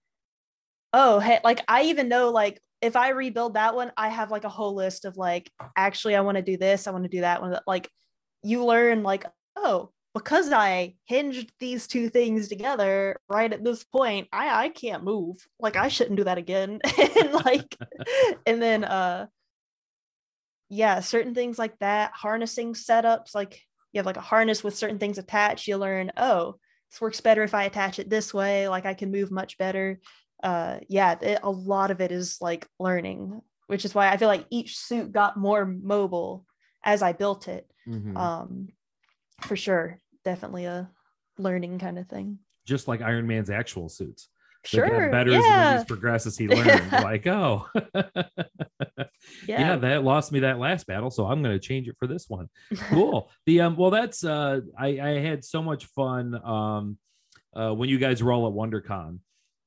oh, 0.93 1.19
hey, 1.19 1.39
like 1.43 1.63
I 1.67 1.83
even 1.83 2.07
know 2.07 2.29
like 2.29 2.61
if 2.81 2.95
I 2.95 3.09
rebuild 3.09 3.53
that 3.55 3.73
one, 3.73 3.91
I 3.97 4.09
have 4.09 4.29
like 4.29 4.43
a 4.43 4.49
whole 4.49 4.75
list 4.75 5.05
of 5.05 5.17
like 5.17 5.49
actually 5.75 6.15
I 6.15 6.21
want 6.21 6.37
to 6.37 6.43
do 6.43 6.57
this, 6.57 6.85
I 6.85 6.91
want 6.91 7.03
to 7.05 7.09
do 7.09 7.21
that 7.21 7.41
one 7.41 7.57
like 7.65 7.89
you 8.43 8.63
learn 8.65 9.01
like 9.01 9.25
oh, 9.64 9.91
because 10.14 10.51
I 10.51 10.95
hinged 11.05 11.51
these 11.59 11.88
two 11.88 12.09
things 12.09 12.49
together 12.49 13.18
right 13.30 13.51
at 13.51 13.64
this 13.64 13.84
point, 13.84 14.28
I 14.32 14.66
I 14.66 14.70
can't 14.70 15.03
move. 15.03 15.38
Like 15.59 15.76
I 15.76 15.88
shouldn't 15.88 16.18
do 16.18 16.26
that 16.26 16.38
again. 16.38 16.82
and 17.20 17.34
like 17.34 17.78
and 18.45 18.62
then 18.62 18.84
uh 18.84 19.28
yeah, 20.70 21.01
certain 21.01 21.36
things 21.36 21.59
like 21.59 21.78
that, 21.80 22.12
harnessing 22.14 22.74
setups, 22.74 23.36
like 23.36 23.62
you 23.91 23.99
have 23.99 24.05
like 24.05 24.18
a 24.18 24.22
harness 24.22 24.64
with 24.64 24.78
certain 24.78 24.99
things 24.99 25.18
attached, 25.18 25.68
you 25.68 25.76
learn, 25.78 26.12
oh, 26.16 26.55
this 26.89 27.01
works 27.01 27.20
better 27.22 27.43
if 27.43 27.53
I 27.53 27.64
attach 27.64 27.99
it 27.99 28.09
this 28.09 28.34
way, 28.34 28.68
like 28.68 28.86
I 28.86 28.93
can 28.93 29.12
move 29.12 29.32
much 29.32 29.57
better. 29.57 29.99
Uh 30.43 30.80
yeah, 30.89 31.18
it, 31.22 31.39
a 31.43 31.49
lot 31.49 31.91
of 31.91 32.01
it 32.01 32.12
is 32.12 32.38
like 32.41 32.68
learning, 32.80 33.41
which 33.68 33.86
is 33.86 33.95
why 33.95 34.09
I 34.09 34.18
feel 34.18 34.28
like 34.28 34.45
each 34.49 34.78
suit 34.78 35.12
got 35.12 35.38
more 35.38 35.66
mobile 35.66 36.45
as 36.84 37.01
I 37.01 37.14
built 37.14 37.47
it. 37.47 37.70
Mhm. 37.88 38.18
Um 38.18 38.70
for 39.43 39.55
sure, 39.55 39.99
definitely 40.23 40.65
a 40.65 40.89
learning 41.37 41.79
kind 41.79 41.97
of 41.99 42.07
thing. 42.07 42.39
just 42.65 42.87
like 42.87 43.01
iron 43.01 43.25
man's 43.27 43.49
actual 43.49 43.89
suits 43.89 44.29
They 44.71 44.77
Sure. 44.77 45.09
better 45.09 45.33
as 45.33 45.41
the 45.43 45.49
yeah. 45.49 45.71
movies 45.71 45.85
progress 45.87 46.25
as 46.27 46.37
he 46.37 46.47
learned 46.47 46.91
like 47.03 47.25
oh 47.25 47.67
yeah. 49.47 49.59
yeah 49.59 49.75
that 49.77 50.03
lost 50.03 50.31
me 50.31 50.39
that 50.41 50.59
last 50.59 50.85
battle 50.87 51.09
so 51.09 51.25
i'm 51.25 51.41
going 51.41 51.57
to 51.57 51.67
change 51.67 51.87
it 51.87 51.95
for 51.97 52.07
this 52.07 52.29
one 52.29 52.47
cool 52.89 53.29
the 53.45 53.61
um 53.61 53.75
well 53.75 53.89
that's 53.91 54.23
uh 54.23 54.59
i 54.77 54.87
i 54.99 55.09
had 55.19 55.43
so 55.43 55.61
much 55.63 55.85
fun 55.87 56.35
um 56.45 56.97
uh 57.55 57.71
when 57.73 57.89
you 57.89 57.97
guys 57.97 58.21
were 58.21 58.31
all 58.31 58.47
at 58.47 58.53
wondercon 58.53 59.19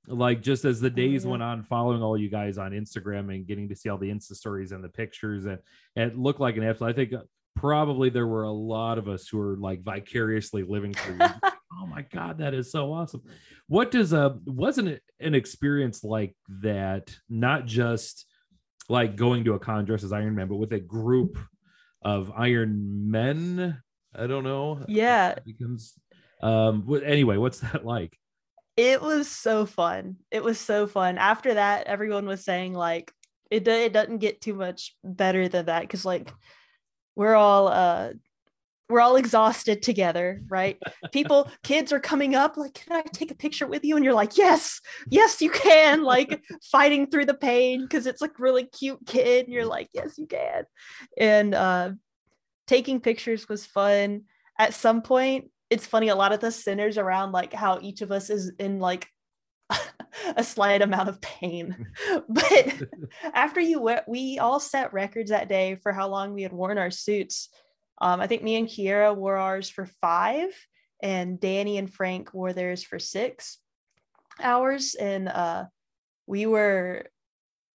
like 0.07 0.43
just 0.43 0.65
as 0.65 0.81
the 0.81 0.91
days 0.91 1.25
yeah. 1.25 1.31
went 1.31 1.43
on 1.43 1.63
following 1.65 2.03
all 2.03 2.17
you 2.17 2.29
guys 2.29 2.59
on 2.59 2.73
instagram 2.73 3.35
and 3.35 3.47
getting 3.47 3.69
to 3.69 3.75
see 3.75 3.89
all 3.89 3.99
the 3.99 4.11
insta 4.11 4.35
stories 4.35 4.71
and 4.73 4.85
the 4.85 4.89
pictures 4.89 5.45
and 5.47 5.59
it 5.97 6.17
looked 6.19 6.41
like 6.41 6.57
an 6.57 6.63
absolute 6.63 6.91
i 6.91 6.93
think 6.93 7.13
probably 7.57 8.11
there 8.11 8.27
were 8.27 8.45
a 8.45 8.53
lot 8.53 8.99
of 8.99 9.09
us 9.09 9.29
who 9.29 9.39
were 9.39 9.57
like 9.57 9.83
vicariously 9.83 10.63
living 10.63 10.93
through 10.93 11.19
oh 11.23 11.87
my 11.87 12.03
god 12.13 12.39
that 12.39 12.55
is 12.55 12.71
so 12.71 12.93
awesome 12.93 13.23
what 13.69 13.91
does 13.91 14.13
a 14.13 14.37
wasn't 14.45 14.89
it 14.89 15.03
an 15.21 15.35
experience 15.35 16.05
like 16.05 16.37
that 16.63 17.15
not 17.29 17.67
just 17.67 18.27
like 18.89 19.17
going 19.17 19.45
to 19.45 19.55
a 19.55 19.59
con 19.59 19.85
dressed 19.85 20.05
as 20.05 20.13
iron 20.13 20.35
man 20.35 20.49
but 20.49 20.57
with 20.57 20.73
a 20.73 20.81
group 20.81 21.39
of 22.03 22.33
iron 22.37 23.11
men 23.11 23.81
i 24.15 24.27
don't 24.27 24.45
know 24.45 24.85
yeah. 24.89 25.35
Becomes 25.45 25.95
um 26.43 26.87
anyway 27.05 27.37
what's 27.37 27.61
that 27.61 27.85
like 27.85 28.19
it 28.77 29.01
was 29.01 29.29
so 29.29 29.67
fun. 29.67 30.17
It 30.31 30.43
was 30.43 30.59
so 30.59 30.87
fun. 30.87 31.17
After 31.19 31.55
that, 31.55 31.87
everyone 31.87 32.27
was 32.27 32.45
saying 32.45 32.75
like 32.75 33.13
it 33.51 33.67
it 33.69 33.93
doesn't 33.93 34.19
get 34.19 34.41
too 34.41 34.55
much 34.55 34.97
better 35.05 35.49
than 35.49 35.67
that 35.67 35.83
because 35.83 36.05
like 36.05 36.33
we're 37.17 37.35
all 37.35 37.69
uh 37.69 38.11
we're 38.89 39.01
all 39.01 39.17
exhausted 39.17 39.83
together, 39.83 40.43
right? 40.49 40.79
People, 41.13 41.51
kids 41.63 41.93
are 41.93 42.01
coming 42.01 42.35
up 42.35 42.57
like, 42.57 42.75
can 42.75 42.97
I 42.97 43.03
take 43.13 43.31
a 43.31 43.35
picture 43.35 43.67
with 43.67 43.83
you? 43.85 43.97
And 43.97 44.05
you're 44.05 44.15
like, 44.15 44.37
yes, 44.37 44.81
yes, 45.09 45.41
you 45.41 45.51
can. 45.51 46.03
Like 46.03 46.43
fighting 46.71 47.11
through 47.11 47.27
the 47.27 47.35
pain 47.35 47.83
because 47.83 48.07
it's 48.07 48.21
like 48.21 48.39
really 48.39 48.65
cute 48.67 49.01
kid. 49.07 49.47
And 49.47 49.55
you're 49.55 49.65
like, 49.65 49.89
yes, 49.95 50.19
you 50.19 50.27
can. 50.27 50.65
And 51.19 51.55
uh 51.55 51.93
taking 52.67 53.01
pictures 53.01 53.49
was 53.49 53.67
fun. 53.67 54.23
At 54.59 54.75
some 54.75 55.03
point, 55.03 55.51
it's 55.71 55.87
funny, 55.87 56.09
a 56.09 56.15
lot 56.15 56.33
of 56.33 56.41
this 56.41 56.63
centers 56.63 56.99
around 56.99 57.33
like 57.33 57.53
how 57.53 57.79
each 57.83 58.01
of 58.01 58.13
us 58.13 58.31
is 58.31 58.53
in 58.59 58.79
like 58.79 59.09
a 60.37 60.45
slight 60.45 60.83
amount 60.83 61.09
of 61.09 61.21
pain. 61.21 61.87
But 62.29 62.75
after 63.23 63.61
you 63.61 63.81
we- 63.81 63.97
we 64.07 64.39
all 64.39 64.61
set 64.61 64.93
records 64.93 65.31
that 65.31 65.49
day 65.49 65.77
for 65.77 65.93
how 65.93 66.09
long 66.09 66.33
we 66.35 66.43
had 66.43 66.53
worn 66.53 66.79
our 66.79 66.91
suits. 66.91 67.49
Um, 68.01 68.21
I 68.21 68.27
think 68.27 68.43
me 68.43 68.57
and 68.57 68.69
Kiera 68.69 69.15
wore 69.17 69.37
ours 69.37 69.69
for 69.69 69.87
five, 70.01 70.49
and 71.03 71.39
Danny 71.41 71.79
and 71.79 71.93
Frank 71.93 72.35
wore 72.35 72.53
theirs 72.53 72.83
for 72.83 72.99
six 72.99 73.59
hours, 74.41 74.95
and 74.95 75.29
uh, 75.29 75.67
we 76.27 76.47
were 76.47 77.07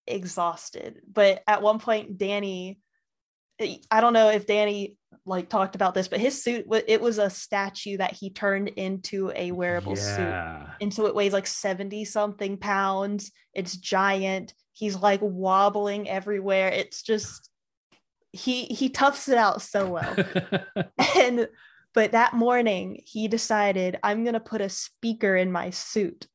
exhausted. 0.07 1.01
But 1.11 1.43
at 1.47 1.61
one 1.61 1.79
point, 1.79 2.17
Danny, 2.17 2.79
I 3.59 4.01
don't 4.01 4.13
know 4.13 4.29
if 4.29 4.47
Danny 4.47 4.96
like 5.25 5.49
talked 5.49 5.75
about 5.75 5.93
this, 5.93 6.07
but 6.07 6.19
his 6.19 6.41
suit 6.41 6.65
it 6.87 7.01
was 7.01 7.17
a 7.17 7.29
statue 7.29 7.97
that 7.97 8.13
he 8.13 8.29
turned 8.29 8.69
into 8.69 9.31
a 9.35 9.51
wearable 9.51 9.95
suit. 9.95 10.67
And 10.81 10.93
so 10.93 11.05
it 11.05 11.15
weighs 11.15 11.33
like 11.33 11.47
70 11.47 12.05
something 12.05 12.57
pounds. 12.57 13.31
It's 13.53 13.75
giant. 13.75 14.53
He's 14.73 14.95
like 14.95 15.19
wobbling 15.21 16.09
everywhere. 16.09 16.69
It's 16.69 17.01
just 17.01 17.49
he 18.31 18.65
he 18.65 18.89
toughs 18.89 19.27
it 19.27 19.37
out 19.37 19.61
so 19.61 19.89
well. 19.89 20.15
And 21.15 21.47
but 21.93 22.11
that 22.11 22.33
morning 22.33 23.01
he 23.05 23.27
decided 23.27 23.97
i'm 24.03 24.23
going 24.23 24.35
to 24.35 24.39
put 24.39 24.61
a 24.61 24.69
speaker 24.69 25.35
in 25.35 25.51
my 25.51 25.71
suit. 25.71 26.27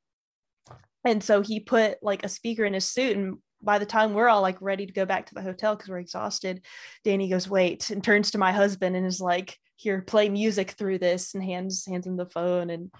And 1.05 1.23
so 1.23 1.41
he 1.41 1.61
put 1.61 2.03
like 2.03 2.25
a 2.25 2.29
speaker 2.29 2.65
in 2.65 2.75
his 2.75 2.85
suit 2.85 3.17
and 3.17 3.39
by 3.63 3.79
the 3.79 3.87
time 3.87 4.15
we're 4.15 4.29
all 4.29 4.43
like 4.43 4.61
ready 4.61 4.87
to 4.87 4.93
go 4.93 5.05
back 5.05 5.27
to 5.27 5.35
the 5.35 5.43
hotel 5.43 5.75
because 5.75 5.89
we're 5.89 5.99
exhausted 5.99 6.65
danny 7.05 7.29
goes 7.29 7.49
wait 7.49 7.91
and 7.91 8.03
turns 8.03 8.31
to 8.31 8.39
my 8.39 8.53
husband 8.53 8.97
and 8.97 9.07
is 9.07 9.21
like 9.21 9.59
here 9.77 10.03
play 10.03 10.29
music 10.29 10.73
through 10.73 10.99
this 10.99 11.35
and 11.35 11.43
hands 11.43 11.87
hands 11.87 12.07
him 12.07 12.17
the 12.17 12.27
phone 12.27 12.71
and 12.71 12.91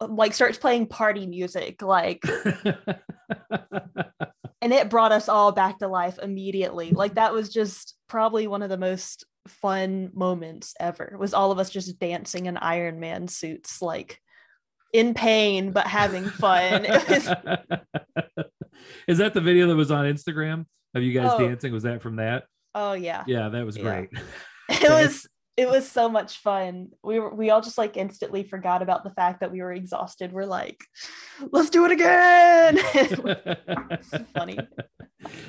uh, 0.00 0.08
like 0.08 0.34
starts 0.34 0.58
playing 0.58 0.86
party 0.86 1.26
music 1.26 1.82
like 1.82 2.22
and 4.66 4.72
it 4.72 4.90
brought 4.90 5.12
us 5.12 5.28
all 5.28 5.52
back 5.52 5.78
to 5.78 5.86
life 5.86 6.18
immediately. 6.20 6.90
Like 6.90 7.14
that 7.14 7.32
was 7.32 7.50
just 7.50 7.94
probably 8.08 8.48
one 8.48 8.62
of 8.62 8.68
the 8.68 8.76
most 8.76 9.24
fun 9.46 10.10
moments 10.12 10.74
ever 10.80 11.14
was 11.20 11.32
all 11.32 11.52
of 11.52 11.60
us 11.60 11.70
just 11.70 12.00
dancing 12.00 12.46
in 12.46 12.56
iron 12.56 12.98
man 12.98 13.28
suits 13.28 13.80
like 13.80 14.20
in 14.92 15.14
pain 15.14 15.70
but 15.70 15.86
having 15.86 16.24
fun 16.24 16.84
is 19.08 19.18
that 19.18 19.34
the 19.34 19.40
video 19.40 19.66
that 19.68 19.76
was 19.76 19.90
on 19.90 20.04
instagram 20.06 20.66
of 20.94 21.02
you 21.02 21.12
guys 21.12 21.30
Oh. 21.34 21.38
dancing? 21.38 21.72
Was 21.72 21.82
that 21.84 22.02
from 22.02 22.16
that? 22.16 22.44
Oh 22.74 22.92
yeah. 22.92 23.24
Yeah 23.26 23.48
that 23.50 23.64
was 23.66 23.76
Yeah. 23.76 23.82
great. 23.82 24.10
It 24.68 24.88
was 24.90 25.26
it 25.56 25.68
was 25.68 25.90
so 25.90 26.08
much 26.10 26.38
fun. 26.38 26.88
We 27.02 27.18
were 27.18 27.34
we 27.34 27.48
all 27.50 27.62
just 27.62 27.78
like 27.78 27.96
instantly 27.96 28.42
forgot 28.42 28.82
about 28.82 29.04
the 29.04 29.10
fact 29.10 29.40
that 29.40 29.50
we 29.52 29.62
were 29.62 29.72
exhausted. 29.72 30.32
We're 30.32 30.44
like 30.44 30.78
let's 31.50 31.70
do 31.70 31.84
it 31.86 31.92
again. 31.92 32.78
It's 32.94 34.30
funny. 34.34 34.58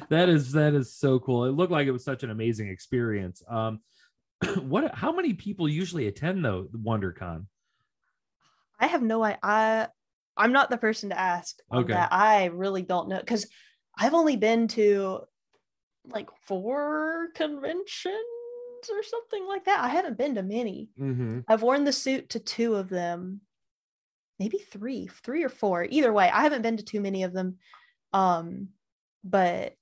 That 0.10 0.30
is 0.30 0.54
that 0.54 0.74
is 0.74 0.96
so 0.96 1.20
cool. 1.20 1.46
It 1.46 1.52
looked 1.52 1.72
like 1.72 1.88
it 1.88 1.92
was 1.92 2.06
such 2.06 2.24
an 2.24 2.30
amazing 2.30 2.70
experience. 2.70 3.42
Um 3.50 3.82
what 4.62 4.94
how 4.96 5.12
many 5.12 5.34
people 5.34 5.68
usually 5.68 6.08
attend 6.08 6.46
though 6.46 6.68
wondercon? 6.74 7.48
I 8.80 8.88
have 8.88 9.02
no 9.02 9.24
i 9.24 9.38
i 9.42 9.88
i'm 10.38 10.52
not 10.52 10.70
the 10.70 10.78
person 10.78 11.10
to 11.10 11.20
ask 11.20 11.58
Okay. 11.74 11.94
that 11.94 12.10
i 12.12 12.46
really 12.46 12.82
don't 12.82 13.10
know 13.10 13.20
because 13.20 13.48
i've 13.98 14.14
only 14.14 14.36
been 14.38 14.68
to 14.70 15.22
like 16.06 16.30
four 16.46 17.28
conventions 17.36 18.16
or 18.90 19.04
something 19.04 19.46
like 19.48 19.66
that 19.66 19.84
i 19.84 19.90
haven't 19.90 20.18
been 20.18 20.36
to 20.36 20.44
many 20.44 20.90
mm-hmm. 21.00 21.40
I've 21.48 21.62
worn 21.64 21.84
the 21.84 21.92
suit 21.92 22.30
to 22.30 22.40
two 22.40 22.76
of 22.76 22.90
them, 22.90 23.42
maybe 24.40 24.58
three, 24.58 25.08
three 25.24 25.44
or 25.44 25.50
four. 25.50 25.84
Either 25.90 26.14
way, 26.14 26.30
I 26.30 26.42
haven't 26.42 26.62
been 26.62 26.78
to 26.78 26.84
too 26.84 27.02
many 27.02 27.24
of 27.24 27.34
them. 27.34 27.58
Um, 28.14 28.70
but 29.24 29.74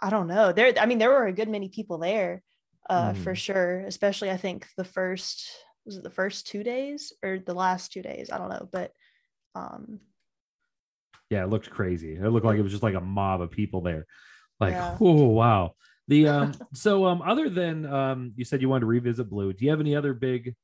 I 0.00 0.10
don't 0.10 0.26
know. 0.26 0.52
There, 0.52 0.72
I 0.78 0.86
mean, 0.86 0.98
there 0.98 1.10
were 1.10 1.26
a 1.26 1.32
good 1.32 1.48
many 1.48 1.68
people 1.68 1.98
there, 1.98 2.42
uh, 2.90 3.14
for 3.14 3.32
Mhm. 3.32 3.36
sure. 3.36 3.80
Especially, 3.86 4.30
I 4.30 4.36
think 4.36 4.68
the 4.76 4.84
first 4.84 5.50
was 5.84 5.96
it 5.96 6.02
the 6.02 6.10
first 6.10 6.46
two 6.46 6.62
days 6.62 7.12
or 7.22 7.38
the 7.38 7.54
last 7.54 7.92
two 7.92 8.02
days? 8.02 8.30
I 8.30 8.38
don't 8.38 8.48
know, 8.48 8.68
but 8.70 8.92
um, 9.54 10.00
yeah 11.32 11.42
it 11.42 11.48
looked 11.48 11.70
crazy. 11.70 12.14
It 12.14 12.28
looked 12.28 12.44
like 12.44 12.58
it 12.58 12.62
was 12.62 12.72
just 12.72 12.82
like 12.82 12.94
a 12.94 13.00
mob 13.00 13.40
of 13.40 13.50
people 13.50 13.80
there. 13.80 14.06
Like 14.60 14.74
Yeah. 14.74 14.98
oh 15.00 15.28
wow. 15.28 15.74
The 16.08 16.28
um 16.28 16.52
so 16.74 17.06
um 17.06 17.22
other 17.22 17.48
than 17.48 17.86
um 17.86 18.32
you 18.36 18.44
said 18.44 18.60
you 18.60 18.68
wanted 18.68 18.80
to 18.80 18.86
revisit 18.86 19.30
blue 19.30 19.52
do 19.52 19.64
you 19.64 19.70
have 19.70 19.80
any 19.80 19.96
other 19.96 20.12
big 20.12 20.54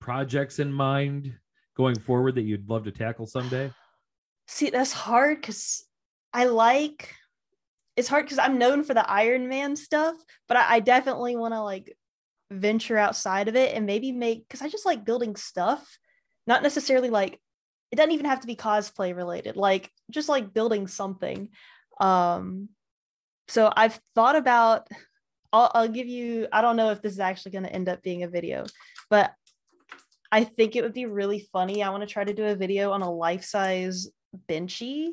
projects 0.00 0.58
in 0.58 0.72
mind 0.72 1.32
going 1.76 1.98
forward 1.98 2.34
that 2.34 2.42
you'd 2.42 2.68
love 2.68 2.84
to 2.84 2.90
tackle 2.90 3.26
someday? 3.26 3.70
See, 4.48 4.70
that's 4.70 4.92
hard 4.92 5.40
because 5.40 5.84
I 6.32 6.44
like 6.44 7.14
it's 7.96 8.08
hard 8.08 8.26
because 8.26 8.38
I'm 8.38 8.58
known 8.58 8.84
for 8.84 8.94
the 8.94 9.08
Iron 9.08 9.48
Man 9.48 9.74
stuff, 9.74 10.16
but 10.48 10.56
I, 10.56 10.74
I 10.74 10.80
definitely 10.80 11.36
want 11.36 11.54
to 11.54 11.62
like 11.62 11.96
venture 12.50 12.96
outside 12.96 13.48
of 13.48 13.56
it 13.56 13.74
and 13.74 13.86
maybe 13.86 14.12
make 14.12 14.46
because 14.46 14.62
I 14.62 14.68
just 14.68 14.86
like 14.86 15.04
building 15.04 15.36
stuff, 15.36 15.98
not 16.46 16.62
necessarily 16.62 17.10
like 17.10 17.40
it 17.90 17.96
doesn't 17.96 18.12
even 18.12 18.26
have 18.26 18.40
to 18.40 18.46
be 18.46 18.56
cosplay 18.56 19.14
related, 19.14 19.56
like 19.56 19.90
just 20.10 20.28
like 20.28 20.52
building 20.52 20.86
something. 20.86 21.48
Um, 22.00 22.68
so 23.48 23.72
I've 23.74 23.98
thought 24.14 24.36
about. 24.36 24.88
I'll, 25.52 25.70
I'll 25.74 25.88
give 25.88 26.08
you. 26.08 26.48
I 26.52 26.60
don't 26.60 26.76
know 26.76 26.90
if 26.90 27.00
this 27.00 27.12
is 27.12 27.20
actually 27.20 27.52
going 27.52 27.64
to 27.64 27.72
end 27.72 27.88
up 27.88 28.02
being 28.02 28.24
a 28.24 28.28
video, 28.28 28.66
but 29.08 29.32
I 30.30 30.44
think 30.44 30.74
it 30.74 30.82
would 30.82 30.92
be 30.92 31.06
really 31.06 31.48
funny. 31.52 31.82
I 31.82 31.90
want 31.90 32.02
to 32.02 32.12
try 32.12 32.24
to 32.24 32.34
do 32.34 32.44
a 32.44 32.56
video 32.56 32.90
on 32.90 33.02
a 33.02 33.10
life 33.10 33.44
size 33.44 34.08
benchy. 34.48 35.10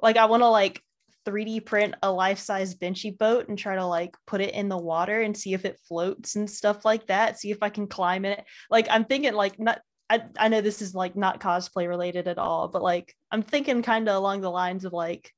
Like 0.00 0.16
I 0.16 0.24
want 0.26 0.42
to 0.42 0.48
like 0.48 0.82
3D 1.26 1.64
print 1.64 1.94
a 2.02 2.10
life 2.10 2.38
size 2.38 2.74
benchy 2.74 3.16
boat 3.16 3.48
and 3.48 3.58
try 3.58 3.74
to 3.74 3.84
like 3.84 4.16
put 4.26 4.40
it 4.40 4.54
in 4.54 4.68
the 4.68 4.78
water 4.78 5.20
and 5.20 5.36
see 5.36 5.54
if 5.54 5.64
it 5.64 5.80
floats 5.88 6.36
and 6.36 6.48
stuff 6.48 6.84
like 6.84 7.06
that. 7.08 7.38
See 7.38 7.50
if 7.50 7.62
I 7.62 7.68
can 7.68 7.86
climb 7.86 8.24
it. 8.24 8.44
Like 8.70 8.86
I'm 8.90 9.04
thinking 9.04 9.34
like 9.34 9.58
not 9.58 9.80
I, 10.08 10.22
I 10.38 10.48
know 10.48 10.60
this 10.60 10.82
is 10.82 10.94
like 10.94 11.16
not 11.16 11.40
cosplay 11.40 11.88
related 11.88 12.28
at 12.28 12.38
all, 12.38 12.68
but 12.68 12.82
like 12.82 13.14
I'm 13.30 13.42
thinking 13.42 13.82
kind 13.82 14.08
of 14.08 14.14
along 14.14 14.40
the 14.40 14.50
lines 14.50 14.84
of 14.84 14.92
like 14.92 15.32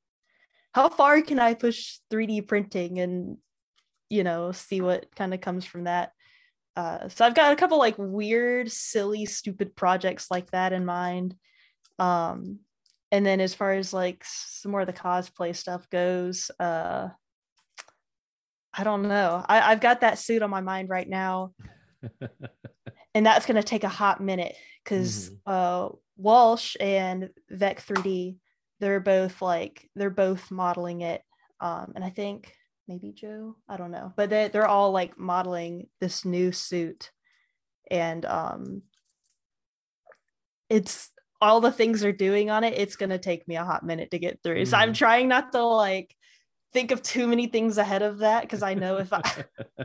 how 0.73 0.91
far 0.91 1.23
can 1.23 1.39
I 1.39 1.55
push 1.55 1.99
3D 2.11 2.47
printing 2.47 3.01
and 3.01 3.39
you 4.11 4.25
know 4.25 4.53
see 4.53 4.81
what 4.81 5.15
kind 5.17 5.33
of 5.33 5.41
comes 5.41 5.65
from 5.65 5.85
that. 5.85 6.13
Uh, 6.77 7.09
so 7.09 7.25
I've 7.25 7.35
got 7.35 7.53
a 7.53 7.57
couple 7.57 7.79
like 7.79 7.97
weird, 7.99 8.71
silly, 8.71 9.25
stupid 9.27 9.75
projects 9.75 10.31
like 10.31 10.51
that 10.53 10.73
in 10.73 10.85
mind. 10.85 11.35
Um, 11.99 12.61
and 13.11 13.25
then 13.25 13.41
as 13.41 13.55
far 13.55 13.73
as 13.73 13.93
like 13.93 14.23
some 14.25 14.73
more 14.73 14.83
of 14.83 14.87
the 14.87 14.93
cosplay 14.93 15.55
stuff 15.55 15.89
goes 15.91 16.51
uh 16.61 17.09
i 18.75 18.85
don't 18.85 19.09
know. 19.09 19.45
I, 19.49 19.73
i've 19.73 19.81
got 19.81 20.01
that 20.03 20.19
suit 20.19 20.43
on 20.43 20.51
my 20.51 20.61
mind 20.61 20.89
right 20.89 21.09
now. 21.09 21.53
And 23.15 23.27
that's 23.27 23.47
going 23.47 23.57
to 23.57 23.65
take 23.65 23.83
a 23.83 23.89
hot 23.89 24.21
minute 24.21 24.55
because 24.85 25.31
mm-hmm. 25.31 25.53
uh 25.53 25.89
walsh 26.17 26.77
and 26.79 27.31
vec 27.51 27.85
3d 27.85 28.37
they're 28.79 29.01
both 29.01 29.43
like 29.43 29.89
they're 29.97 30.11
both 30.11 30.53
modeling 30.53 31.01
it 31.01 31.23
um 31.61 31.93
and 31.97 32.05
i 32.05 32.11
think 32.11 32.55
maybe 32.89 33.13
joe? 33.13 33.55
I 33.69 33.77
don't 33.77 33.91
know. 33.91 34.13
But 34.17 34.31
they, 34.31 34.49
they're 34.49 34.67
all 34.67 34.91
like 34.93 35.19
modeling 35.19 35.89
this 36.01 36.25
new 36.25 36.53
suit 36.53 37.11
and 37.91 38.25
um 38.25 38.83
it's 40.69 41.11
all 41.41 41.61
the 41.61 41.73
things 41.73 42.05
are 42.05 42.13
doing 42.13 42.51
on 42.51 42.65
it, 42.65 42.75
it's 42.77 42.97
gonna 42.97 43.19
take 43.19 43.47
me 43.47 43.57
a 43.57 43.65
hot 43.65 43.85
minute 43.85 44.11
to 44.11 44.19
get 44.19 44.43
through. 44.43 44.63
Mm. 44.63 44.69
So 44.69 44.77
I'm 44.77 44.89
mm-hmm. 44.89 44.95
trying 44.95 45.29
not 45.29 45.53
to 45.53 45.65
like 45.65 46.15
think 46.73 46.91
of 46.91 47.03
too 47.03 47.27
many 47.27 47.47
things 47.47 47.79
ahead 47.79 48.03
of 48.03 48.19
that 48.19 48.43
because 48.43 48.63
I 48.63 48.75
know 48.75 48.99
if 48.99 49.13
I 49.13 49.23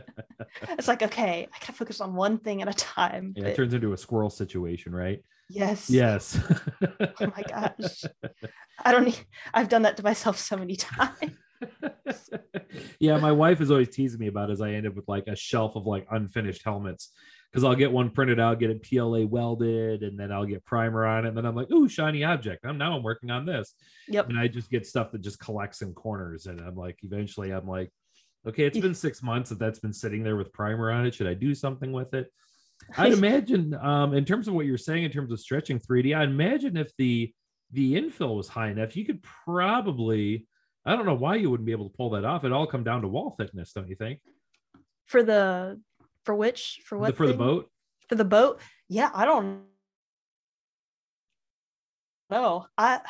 it's 0.70 0.88
like 0.88 1.02
okay, 1.02 1.48
I 1.52 1.58
gotta 1.60 1.72
focus 1.72 2.00
on 2.00 2.14
one 2.14 2.38
thing 2.38 2.62
at 2.62 2.68
a 2.68 2.74
time. 2.74 3.34
Yeah, 3.36 3.44
but... 3.44 3.52
it 3.52 3.56
turns 3.56 3.74
into 3.74 3.92
a 3.92 3.96
squirrel 3.96 4.30
situation, 4.30 4.94
right? 4.94 5.22
Yes. 5.48 5.90
Yes. 5.90 6.38
oh 7.00 7.32
my 7.36 7.42
gosh. 7.48 8.04
I 8.84 8.92
don't 8.92 9.04
need 9.04 9.18
I've 9.52 9.68
done 9.68 9.82
that 9.82 9.96
to 9.98 10.02
myself 10.02 10.38
so 10.38 10.56
many 10.56 10.76
times. 10.76 11.32
yeah, 12.98 13.18
my 13.18 13.32
wife 13.32 13.60
is 13.60 13.70
always 13.70 13.90
teasing 13.90 14.20
me 14.20 14.26
about 14.26 14.50
as 14.50 14.60
I 14.60 14.72
end 14.72 14.86
up 14.86 14.94
with 14.94 15.08
like 15.08 15.26
a 15.26 15.36
shelf 15.36 15.76
of 15.76 15.86
like 15.86 16.06
unfinished 16.10 16.62
helmets 16.64 17.10
because 17.54 17.62
I'll 17.62 17.76
get 17.76 17.92
one 17.92 18.10
printed 18.10 18.40
out, 18.40 18.58
get 18.58 18.70
it 18.70 18.82
PLA 18.82 19.20
welded, 19.20 20.02
and 20.02 20.18
then 20.18 20.32
I'll 20.32 20.44
get 20.44 20.64
primer 20.64 21.06
on 21.06 21.24
it. 21.24 21.28
And 21.28 21.38
then 21.38 21.46
I'm 21.46 21.54
like, 21.54 21.70
ooh, 21.70 21.88
shiny 21.88 22.24
object. 22.24 22.66
I'm 22.66 22.78
now 22.78 22.96
I'm 22.96 23.04
working 23.04 23.30
on 23.30 23.46
this. 23.46 23.74
Yep. 24.08 24.28
And 24.28 24.36
I 24.36 24.48
just 24.48 24.70
get 24.70 24.84
stuff 24.84 25.12
that 25.12 25.22
just 25.22 25.38
collects 25.38 25.80
in 25.80 25.92
corners. 25.92 26.46
And 26.46 26.60
I'm 26.60 26.74
like, 26.74 26.98
eventually 27.04 27.52
I'm 27.52 27.68
like, 27.68 27.92
okay, 28.44 28.64
it's 28.64 28.76
been 28.76 28.92
six 28.92 29.22
months 29.22 29.50
that 29.50 29.60
that's 29.60 29.78
been 29.78 29.92
sitting 29.92 30.24
there 30.24 30.34
with 30.34 30.52
primer 30.52 30.90
on 30.90 31.06
it. 31.06 31.14
Should 31.14 31.28
I 31.28 31.34
do 31.34 31.54
something 31.54 31.92
with 31.92 32.12
it? 32.14 32.26
I'd 32.98 33.12
imagine, 33.12 33.72
um, 33.80 34.14
in 34.14 34.24
terms 34.24 34.48
of 34.48 34.54
what 34.54 34.66
you're 34.66 34.76
saying 34.76 35.04
in 35.04 35.12
terms 35.12 35.30
of 35.30 35.38
stretching 35.38 35.78
3D, 35.78 36.16
I 36.16 36.24
imagine 36.24 36.76
if 36.76 36.90
the 36.98 37.32
the 37.70 37.94
infill 37.94 38.36
was 38.36 38.48
high 38.48 38.70
enough, 38.70 38.96
you 38.96 39.04
could 39.04 39.22
probably, 39.44 40.48
I 40.84 40.96
don't 40.96 41.06
know 41.06 41.14
why 41.14 41.36
you 41.36 41.50
wouldn't 41.50 41.66
be 41.66 41.72
able 41.72 41.88
to 41.88 41.96
pull 41.96 42.10
that 42.10 42.24
off. 42.24 42.44
It 42.44 42.52
all 42.52 42.66
come 42.66 42.84
down 42.84 43.02
to 43.02 43.08
wall 43.08 43.36
thickness, 43.38 43.72
don't 43.72 43.88
you 43.88 43.96
think? 43.96 44.20
For 45.06 45.22
the 45.22 45.80
for 46.24 46.34
which? 46.34 46.80
For 46.84 46.98
what? 46.98 47.16
For 47.16 47.26
thing? 47.26 47.36
the 47.36 47.44
boat? 47.44 47.70
For 48.08 48.14
the 48.14 48.24
boat? 48.24 48.60
Yeah, 48.88 49.10
I 49.14 49.24
don't 49.24 49.62
know. 52.30 52.66
I 52.76 53.00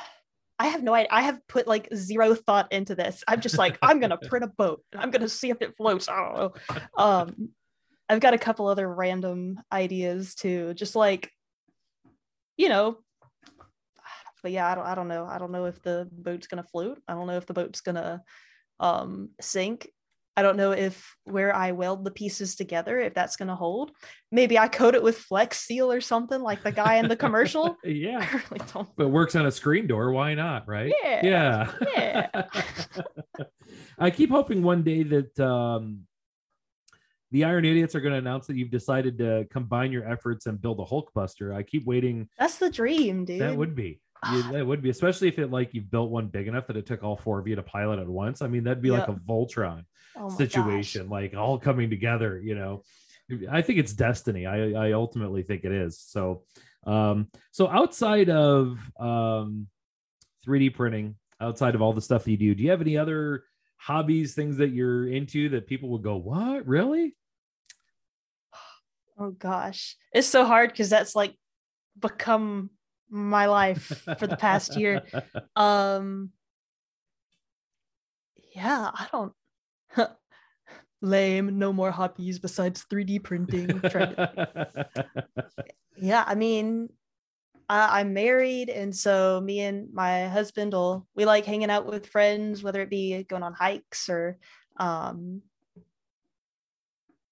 I 0.58 0.68
have 0.68 0.82
no 0.82 0.94
idea. 0.94 1.08
I 1.10 1.22
have 1.22 1.40
put 1.48 1.66
like 1.66 1.88
zero 1.94 2.34
thought 2.34 2.72
into 2.72 2.94
this. 2.94 3.24
I'm 3.26 3.40
just 3.40 3.58
like, 3.58 3.78
I'm 3.82 4.00
gonna 4.00 4.18
print 4.28 4.44
a 4.44 4.48
boat 4.48 4.82
and 4.92 5.00
I'm 5.00 5.10
gonna 5.10 5.28
see 5.28 5.50
if 5.50 5.60
it 5.62 5.76
floats. 5.76 6.08
I 6.08 6.16
don't 6.16 6.36
know. 6.36 6.52
Um 6.96 7.48
I've 8.08 8.20
got 8.20 8.34
a 8.34 8.38
couple 8.38 8.66
other 8.66 8.92
random 8.92 9.58
ideas 9.72 10.34
too, 10.34 10.74
just 10.74 10.94
like, 10.94 11.30
you 12.56 12.68
know, 12.68 12.98
but 14.42 14.52
yeah, 14.52 14.70
I 14.70 14.74
don't 14.74 14.86
I 14.86 14.94
don't 14.94 15.08
know. 15.08 15.26
I 15.26 15.38
don't 15.38 15.52
know 15.52 15.64
if 15.64 15.82
the 15.82 16.08
boat's 16.12 16.46
gonna 16.46 16.64
float. 16.64 17.00
I 17.08 17.14
don't 17.14 17.26
know 17.26 17.36
if 17.36 17.46
the 17.46 17.54
boat's 17.54 17.80
gonna 17.80 18.22
um 18.78 19.30
sink. 19.40 19.88
I 20.36 20.42
don't 20.42 20.56
know 20.56 20.72
if 20.72 21.16
where 21.24 21.54
I 21.54 21.72
weld 21.72 22.04
the 22.04 22.10
pieces 22.10 22.56
together, 22.56 22.98
if 22.98 23.14
that's 23.14 23.36
going 23.36 23.48
to 23.48 23.54
hold. 23.54 23.92
Maybe 24.32 24.58
I 24.58 24.66
coat 24.66 24.94
it 24.94 25.02
with 25.02 25.18
Flex 25.18 25.60
Seal 25.60 25.92
or 25.92 26.00
something 26.00 26.40
like 26.40 26.64
the 26.64 26.72
guy 26.72 26.96
in 26.96 27.08
the 27.08 27.16
commercial. 27.16 27.76
yeah. 27.84 28.40
Really. 28.50 28.86
But 28.96 29.08
works 29.08 29.36
on 29.36 29.46
a 29.46 29.52
screen 29.52 29.86
door. 29.86 30.10
Why 30.10 30.34
not? 30.34 30.66
Right. 30.66 30.92
Yeah. 31.02 31.20
Yeah. 31.24 31.72
Yeah. 31.96 32.42
I 33.98 34.10
keep 34.10 34.30
hoping 34.30 34.62
one 34.64 34.82
day 34.82 35.04
that 35.04 35.38
um, 35.38 36.00
the 37.30 37.44
Iron 37.44 37.64
Idiots 37.64 37.94
are 37.94 38.00
going 38.00 38.12
to 38.12 38.18
announce 38.18 38.48
that 38.48 38.56
you've 38.56 38.72
decided 38.72 39.18
to 39.18 39.46
combine 39.50 39.92
your 39.92 40.10
efforts 40.10 40.46
and 40.46 40.60
build 40.60 40.80
a 40.80 40.84
Hulkbuster. 40.84 41.54
I 41.54 41.62
keep 41.62 41.86
waiting. 41.86 42.28
That's 42.38 42.58
the 42.58 42.70
dream, 42.70 43.24
dude. 43.24 43.40
That 43.40 43.56
would 43.56 43.76
be. 43.76 44.00
Yeah, 44.32 44.50
that 44.52 44.66
would 44.66 44.82
be, 44.82 44.90
especially 44.90 45.28
if 45.28 45.38
it 45.38 45.50
like 45.50 45.74
you've 45.74 45.90
built 45.90 46.10
one 46.10 46.28
big 46.28 46.48
enough 46.48 46.66
that 46.68 46.76
it 46.76 46.86
took 46.86 47.02
all 47.02 47.16
four 47.16 47.38
of 47.38 47.46
you 47.46 47.56
to 47.56 47.62
pilot 47.62 47.98
at 47.98 48.08
once. 48.08 48.40
I 48.40 48.48
mean, 48.48 48.64
that'd 48.64 48.82
be 48.82 48.88
yep. 48.88 49.06
like 49.06 49.16
a 49.16 49.20
Voltron 49.20 49.84
oh 50.16 50.28
situation, 50.30 51.04
gosh. 51.04 51.10
like 51.10 51.34
all 51.34 51.58
coming 51.58 51.90
together. 51.90 52.40
You 52.42 52.54
know, 52.54 52.82
I 53.50 53.62
think 53.62 53.78
it's 53.78 53.92
destiny. 53.92 54.46
I 54.46 54.88
I 54.88 54.92
ultimately 54.92 55.42
think 55.42 55.64
it 55.64 55.72
is. 55.72 55.98
So, 55.98 56.42
um, 56.86 57.28
so 57.50 57.68
outside 57.68 58.30
of 58.30 58.78
um, 58.98 59.66
3D 60.46 60.74
printing, 60.74 61.16
outside 61.40 61.74
of 61.74 61.82
all 61.82 61.92
the 61.92 62.02
stuff 62.02 62.24
that 62.24 62.30
you 62.30 62.36
do, 62.36 62.54
do 62.54 62.62
you 62.62 62.70
have 62.70 62.80
any 62.80 62.96
other 62.96 63.44
hobbies, 63.76 64.34
things 64.34 64.56
that 64.58 64.70
you're 64.70 65.08
into 65.08 65.50
that 65.50 65.66
people 65.66 65.88
would 65.90 66.02
go, 66.02 66.16
"What, 66.16 66.66
really?" 66.66 67.16
Oh 69.18 69.30
gosh, 69.30 69.96
it's 70.12 70.26
so 70.26 70.44
hard 70.44 70.70
because 70.70 70.90
that's 70.90 71.14
like 71.14 71.34
become 71.98 72.70
my 73.08 73.46
life 73.46 74.02
for 74.18 74.26
the 74.26 74.36
past 74.36 74.76
year. 74.76 75.02
Um, 75.56 76.30
yeah, 78.54 78.90
I 78.92 79.08
don't. 79.12 79.32
Lame. 81.02 81.58
No 81.58 81.72
more 81.72 81.90
hobbies 81.90 82.38
besides 82.38 82.86
3D 82.90 83.22
printing. 83.22 83.80
yeah, 85.96 86.24
I 86.26 86.34
mean, 86.34 86.88
I, 87.68 88.00
I'm 88.00 88.14
married, 88.14 88.70
and 88.70 88.94
so 88.94 89.40
me 89.40 89.60
and 89.60 89.92
my 89.92 90.28
husband 90.28 90.72
will 90.72 91.06
we 91.14 91.24
like 91.24 91.44
hanging 91.44 91.70
out 91.70 91.86
with 91.86 92.06
friends, 92.06 92.62
whether 92.62 92.80
it 92.80 92.90
be 92.90 93.24
going 93.24 93.42
on 93.42 93.52
hikes 93.52 94.08
or 94.08 94.38
um, 94.78 95.42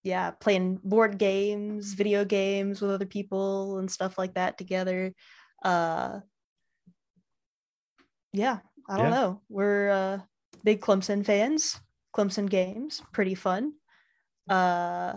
yeah, 0.02 0.32
playing 0.32 0.80
board 0.82 1.18
games, 1.18 1.94
video 1.94 2.24
games 2.24 2.80
with 2.80 2.90
other 2.90 3.06
people 3.06 3.78
and 3.78 3.90
stuff 3.90 4.18
like 4.18 4.34
that 4.34 4.58
together 4.58 5.14
uh 5.64 6.20
yeah 8.32 8.58
i 8.88 8.96
don't 8.96 9.06
yeah. 9.06 9.14
know 9.14 9.40
we're 9.48 9.90
uh 9.90 10.18
big 10.64 10.80
clemson 10.80 11.24
fans 11.24 11.80
clemson 12.14 12.48
games 12.48 13.02
pretty 13.12 13.34
fun. 13.34 13.72
Uh 14.48 15.14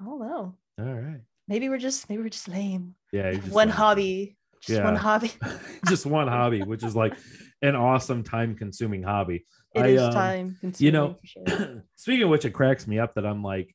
i 0.00 0.04
don't 0.04 0.20
know. 0.20 0.54
All 0.78 0.84
right. 0.84 1.20
Maybe 1.48 1.68
we're 1.68 1.78
just 1.78 2.08
maybe 2.08 2.22
we're 2.22 2.28
just 2.28 2.48
lame. 2.48 2.94
Yeah 3.12 3.32
just 3.32 3.52
one 3.52 3.68
hobby 3.68 4.36
just 4.62 4.78
yeah. 4.78 4.84
one 4.84 4.96
hobby. 4.96 5.32
Just 5.88 6.04
one 6.04 6.28
hobby 6.28 6.62
which 6.62 6.84
is 6.84 6.94
like 6.94 7.14
an 7.62 7.74
awesome 7.74 8.22
time 8.22 8.54
consuming 8.54 9.02
hobby. 9.02 9.46
It 9.74 9.80
I, 9.80 9.86
is 9.86 10.02
um, 10.02 10.12
time 10.12 10.56
consuming 10.60 10.86
you 10.86 10.92
know 10.92 11.16
sure. 11.24 11.84
speaking 11.96 12.24
of 12.24 12.28
which 12.28 12.44
it 12.44 12.50
cracks 12.50 12.86
me 12.86 12.98
up 12.98 13.14
that 13.14 13.24
i'm 13.24 13.42
like 13.42 13.74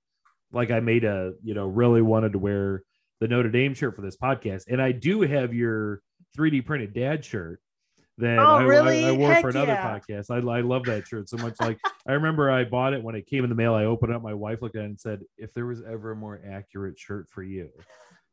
like 0.51 0.69
i 0.69 0.79
made 0.81 1.03
a 1.03 1.33
you 1.43 1.53
know 1.55 1.65
really 1.65 2.01
wanted 2.01 2.33
to 2.33 2.39
wear 2.39 2.83
the 3.19 3.27
Notre 3.27 3.49
Dame 3.49 3.73
shirt 3.73 3.95
for 3.95 4.01
this 4.01 4.17
podcast, 4.17 4.65
and 4.67 4.81
I 4.81 4.91
do 4.91 5.21
have 5.21 5.53
your 5.53 6.01
3D 6.37 6.65
printed 6.65 6.93
dad 6.93 7.23
shirt 7.23 7.59
that 8.17 8.39
oh, 8.39 8.55
I, 8.55 8.63
really? 8.63 9.05
I, 9.05 9.09
I, 9.09 9.11
wore 9.11 9.31
Heck 9.31 9.41
for 9.41 9.49
another 9.49 9.73
yeah. 9.73 9.99
podcast. 9.99 10.31
I, 10.31 10.37
I 10.57 10.61
love 10.61 10.83
that 10.85 11.07
shirt 11.07 11.29
so 11.29 11.37
much. 11.37 11.55
Like 11.59 11.79
I 12.07 12.13
remember 12.13 12.49
I 12.49 12.63
bought 12.63 12.93
it 12.93 13.03
when 13.03 13.15
it 13.15 13.27
came 13.27 13.43
in 13.43 13.49
the 13.49 13.55
mail. 13.55 13.73
I 13.73 13.85
opened 13.85 14.11
it 14.11 14.15
up, 14.15 14.21
my 14.21 14.33
wife 14.33 14.61
looked 14.61 14.75
at 14.75 14.83
it 14.83 14.85
and 14.85 14.99
said, 14.99 15.21
"If 15.37 15.53
there 15.53 15.65
was 15.65 15.81
ever 15.83 16.11
a 16.11 16.15
more 16.15 16.41
accurate 16.49 16.97
shirt 16.97 17.29
for 17.29 17.43
you, 17.43 17.69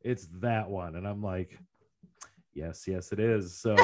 it's 0.01 0.27
that 0.41 0.69
one." 0.69 0.95
And 0.95 1.07
I'm 1.07 1.21
like, 1.21 1.57
Yes, 2.55 2.87
yes, 2.87 3.11
it 3.11 3.19
is. 3.19 3.59
So, 3.59 3.75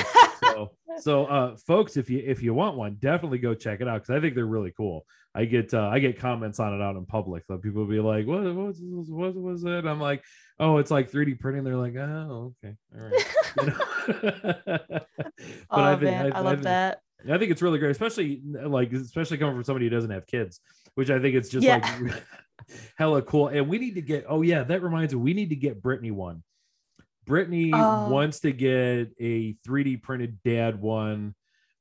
so, 0.43 0.71
so, 0.99 1.25
uh, 1.25 1.55
folks, 1.57 1.97
if 1.97 2.09
you 2.09 2.21
if 2.25 2.43
you 2.43 2.53
want 2.53 2.77
one, 2.77 2.97
definitely 2.99 3.39
go 3.39 3.53
check 3.53 3.81
it 3.81 3.87
out 3.87 4.01
because 4.01 4.15
I 4.15 4.19
think 4.21 4.35
they're 4.35 4.45
really 4.45 4.71
cool. 4.75 5.05
I 5.33 5.45
get 5.45 5.73
uh, 5.73 5.87
I 5.87 5.99
get 5.99 6.19
comments 6.19 6.59
on 6.59 6.73
it 6.73 6.81
out 6.81 6.95
in 6.95 7.05
public. 7.05 7.45
So 7.45 7.57
people 7.57 7.81
will 7.81 7.89
be 7.89 7.99
like, 7.99 8.27
"What 8.27 8.43
what 8.55 8.75
what 8.77 9.35
was 9.35 9.63
it?" 9.63 9.85
I'm 9.85 9.99
like, 9.99 10.23
"Oh, 10.59 10.77
it's 10.77 10.91
like 10.91 11.11
3D 11.11 11.39
printing." 11.39 11.63
They're 11.63 11.77
like, 11.77 11.95
"Oh, 11.95 12.53
okay, 12.63 12.75
all 12.95 13.09
right." 13.09 13.25
You 13.61 13.67
know? 13.67 14.79
but 15.79 15.85
oh, 15.85 15.91
I 15.91 15.95
think 15.95 16.11
man, 16.11 16.33
I, 16.33 16.37
I 16.37 16.41
love 16.41 16.59
I, 16.59 16.63
that. 16.63 17.01
I 17.29 17.37
think 17.37 17.51
it's 17.51 17.61
really 17.61 17.79
great, 17.79 17.91
especially 17.91 18.41
like 18.45 18.93
especially 18.93 19.37
coming 19.37 19.55
from 19.55 19.63
somebody 19.63 19.85
who 19.85 19.89
doesn't 19.89 20.11
have 20.11 20.25
kids, 20.27 20.59
which 20.95 21.09
I 21.09 21.19
think 21.19 21.35
it's 21.35 21.49
just 21.49 21.65
yeah. 21.65 21.97
like 22.01 22.23
hella 22.97 23.21
cool. 23.21 23.47
And 23.49 23.67
we 23.67 23.77
need 23.77 23.95
to 23.95 24.01
get. 24.01 24.25
Oh 24.27 24.41
yeah, 24.41 24.63
that 24.63 24.81
reminds 24.81 25.13
me, 25.13 25.19
we 25.19 25.33
need 25.33 25.49
to 25.49 25.55
get 25.55 25.81
Brittany 25.81 26.11
one. 26.11 26.43
Brittany 27.25 27.71
oh. 27.73 28.09
wants 28.09 28.39
to 28.41 28.51
get 28.51 29.11
a 29.19 29.55
3D 29.67 30.01
printed 30.01 30.39
dad 30.43 30.81
one. 30.81 31.35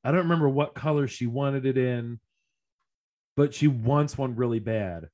I 0.04 0.10
don't 0.10 0.22
remember 0.22 0.48
what 0.48 0.74
color 0.74 1.08
she 1.08 1.26
wanted 1.26 1.66
it 1.66 1.78
in, 1.78 2.20
but 3.36 3.54
she 3.54 3.66
wants 3.66 4.18
one 4.18 4.36
really 4.36 4.58
bad. 4.58 5.08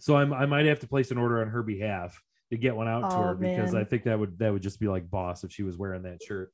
So 0.00 0.16
I'm, 0.16 0.32
I 0.32 0.46
might 0.46 0.66
have 0.66 0.80
to 0.80 0.88
place 0.88 1.10
an 1.10 1.18
order 1.18 1.40
on 1.42 1.48
her 1.48 1.62
behalf 1.62 2.20
to 2.50 2.56
get 2.56 2.76
one 2.76 2.88
out 2.88 3.04
oh, 3.04 3.10
to 3.10 3.16
her 3.16 3.34
because. 3.34 3.74
I 3.74 3.84
think 3.84 4.04
that 4.04 4.18
would 4.18 4.38
that 4.38 4.52
would 4.52 4.62
just 4.62 4.80
be 4.80 4.88
like 4.88 5.10
boss 5.10 5.44
if 5.44 5.52
she 5.52 5.62
was 5.62 5.76
wearing 5.76 6.02
that 6.02 6.22
shirt. 6.22 6.52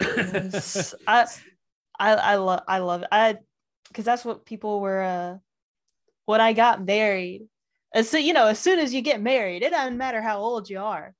I 0.00 1.26
I 1.98 2.12
I 2.12 2.34
love 2.36 2.62
I 2.68 2.78
love 2.78 3.02
it. 3.02 3.08
I 3.12 3.38
because 3.88 4.04
that's 4.04 4.24
what 4.24 4.44
people 4.44 4.80
were 4.80 5.02
uh 5.02 5.38
when 6.26 6.40
I 6.40 6.52
got 6.52 6.84
married. 6.84 7.46
As 7.94 8.08
so 8.10 8.18
you 8.18 8.32
know, 8.32 8.46
as 8.46 8.58
soon 8.58 8.78
as 8.78 8.92
you 8.92 9.00
get 9.00 9.20
married, 9.20 9.62
it 9.62 9.70
doesn't 9.70 9.96
matter 9.96 10.20
how 10.20 10.38
old 10.38 10.68
you 10.68 10.80
are. 10.80 11.14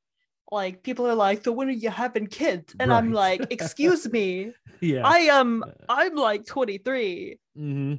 Like 0.50 0.82
people 0.82 1.06
are 1.06 1.14
like, 1.14 1.44
so 1.44 1.52
when 1.52 1.68
are 1.68 1.72
you 1.72 1.90
having 1.90 2.26
kids? 2.26 2.74
And 2.78 2.90
right. 2.90 2.98
I'm 2.98 3.12
like, 3.12 3.46
excuse 3.50 4.08
me. 4.08 4.52
yeah. 4.80 5.06
I 5.06 5.18
am 5.20 5.64
I'm 5.88 6.14
like 6.14 6.46
23. 6.46 7.38
Mm-hmm. 7.58 7.94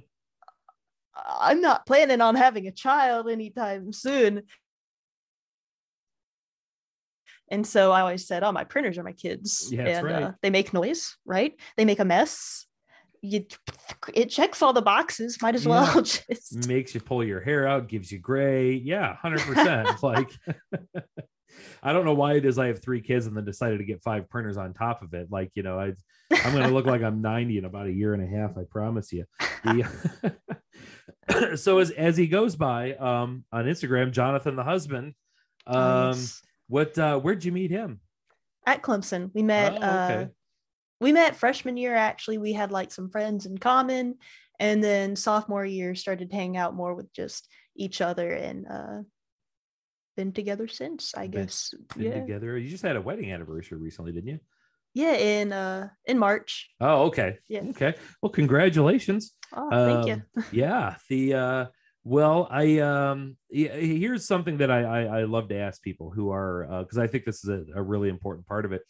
I'm 1.40 1.62
not 1.62 1.86
planning 1.86 2.22
on 2.22 2.36
having 2.36 2.68
a 2.68 2.72
child 2.72 3.28
anytime 3.28 3.92
soon. 3.92 4.44
And 7.50 7.66
so 7.66 7.92
I 7.92 8.02
always 8.02 8.28
said, 8.28 8.44
"Oh, 8.44 8.52
my 8.52 8.64
printers 8.64 8.98
are 8.98 9.04
my 9.04 9.14
kids, 9.14 9.70
yeah, 9.72 9.84
and 9.84 10.06
right. 10.06 10.24
uh, 10.24 10.32
they 10.42 10.50
make 10.50 10.74
noise, 10.74 11.16
right? 11.26 11.54
They 11.78 11.86
make 11.86 12.00
a 12.00 12.06
mess. 12.06 12.66
You, 13.22 13.46
it 14.14 14.30
checks 14.30 14.62
all 14.62 14.74
the 14.74 14.82
boxes. 14.82 15.38
Might 15.42 15.56
as 15.56 15.66
yeah. 15.66 15.72
well 15.72 16.02
just 16.02 16.68
makes 16.68 16.94
you 16.94 17.02
pull 17.02 17.24
your 17.24 17.42
hair 17.42 17.68
out, 17.68 17.88
gives 17.88 18.12
you 18.12 18.20
gray. 18.20 18.74
Yeah, 18.74 19.16
hundred 19.16 19.42
percent. 19.42 19.88
Like, 20.04 20.30
I 21.82 21.94
don't 21.94 22.06
know 22.06 22.14
why 22.14 22.34
it 22.34 22.46
is. 22.46 22.60
I 22.60 22.68
have 22.68 22.82
three 22.82 23.02
kids 23.02 23.26
and 23.26 23.36
then 23.36 23.46
decided 23.46 23.80
to 23.80 23.86
get 23.86 24.04
five 24.04 24.30
printers 24.30 24.58
on 24.58 24.74
top 24.74 25.02
of 25.02 25.14
it. 25.14 25.28
Like, 25.32 25.52
you 25.56 25.64
know, 25.64 25.80
I 25.80 25.94
I'm 26.32 26.54
going 26.54 26.68
to 26.68 26.74
look 26.74 26.86
like 26.86 27.02
I'm 27.02 27.22
90 27.22 27.60
in 27.60 27.66
about 27.66 27.88
a 27.88 27.92
year 27.92 28.14
and 28.14 28.22
a 28.22 28.28
half. 28.28 28.58
I 28.58 28.64
promise 28.70 29.14
you. 29.14 29.26
The, 29.64 30.38
so 31.56 31.80
as 31.80 31.92
as 31.92 32.18
he 32.18 32.28
goes 32.28 32.56
by 32.56 32.94
um, 32.94 33.44
on 33.52 33.66
Instagram, 33.66 34.12
Jonathan 34.12 34.56
the 34.56 34.64
husband. 34.64 35.14
Um, 35.66 36.12
nice. 36.12 36.42
What? 36.68 36.98
Uh, 36.98 37.20
where'd 37.20 37.44
you 37.44 37.52
meet 37.52 37.72
him? 37.72 38.00
At 38.66 38.82
Clemson. 38.82 39.32
We 39.34 39.44
met. 39.44 39.74
Oh, 39.74 39.78
okay. 39.78 40.24
uh, 40.24 40.26
we 41.00 41.12
met 41.12 41.36
freshman 41.36 41.78
year. 41.78 41.96
Actually, 41.96 42.38
we 42.38 42.54
had 42.54 42.72
like 42.72 42.92
some 42.92 43.10
friends 43.10 43.46
in 43.46 43.58
common, 43.58 44.16
and 44.60 44.84
then 44.84 45.16
sophomore 45.16 45.66
year 45.66 45.96
started 45.96 46.32
hanging 46.32 46.58
out 46.58 46.76
more 46.76 46.96
with 46.96 47.12
just 47.14 47.48
each 47.76 48.02
other 48.02 48.32
and 48.32 48.66
uh, 48.68 49.02
been 50.18 50.34
together 50.34 50.68
since. 50.68 51.14
I 51.16 51.28
been, 51.28 51.44
guess. 51.44 51.74
Been 51.96 52.06
yeah. 52.06 52.20
together. 52.20 52.58
You 52.58 52.70
just 52.70 52.84
had 52.84 52.96
a 52.96 53.02
wedding 53.02 53.32
anniversary 53.32 53.78
recently, 53.78 54.12
didn't 54.12 54.30
you? 54.30 54.40
Yeah, 54.94 55.14
in 55.14 55.54
uh 55.54 55.90
in 56.06 56.18
March. 56.18 56.70
Oh, 56.82 57.04
okay. 57.06 57.38
Yeah. 57.48 57.62
Okay. 57.70 57.94
Well, 58.22 58.32
congratulations. 58.32 59.34
Oh, 59.54 59.70
thank 59.70 60.12
um, 60.12 60.24
you. 60.36 60.44
yeah. 60.52 60.96
The 61.08 61.34
uh 61.36 61.66
well, 62.08 62.48
I 62.50 62.80
um 62.80 63.36
here's 63.50 64.26
something 64.26 64.58
that 64.58 64.72
I 64.72 64.84
I, 64.84 65.20
I 65.20 65.24
love 65.24 65.50
to 65.50 65.58
ask 65.58 65.82
people 65.82 66.10
who 66.10 66.32
are 66.32 66.66
because 66.84 66.98
uh, 66.98 67.02
I 67.02 67.08
think 67.08 67.26
this 67.26 67.44
is 67.44 67.50
a, 67.50 67.80
a 67.80 67.84
really 67.84 68.08
important 68.08 68.48
part 68.48 68.64
of 68.64 68.72
it 68.72 68.82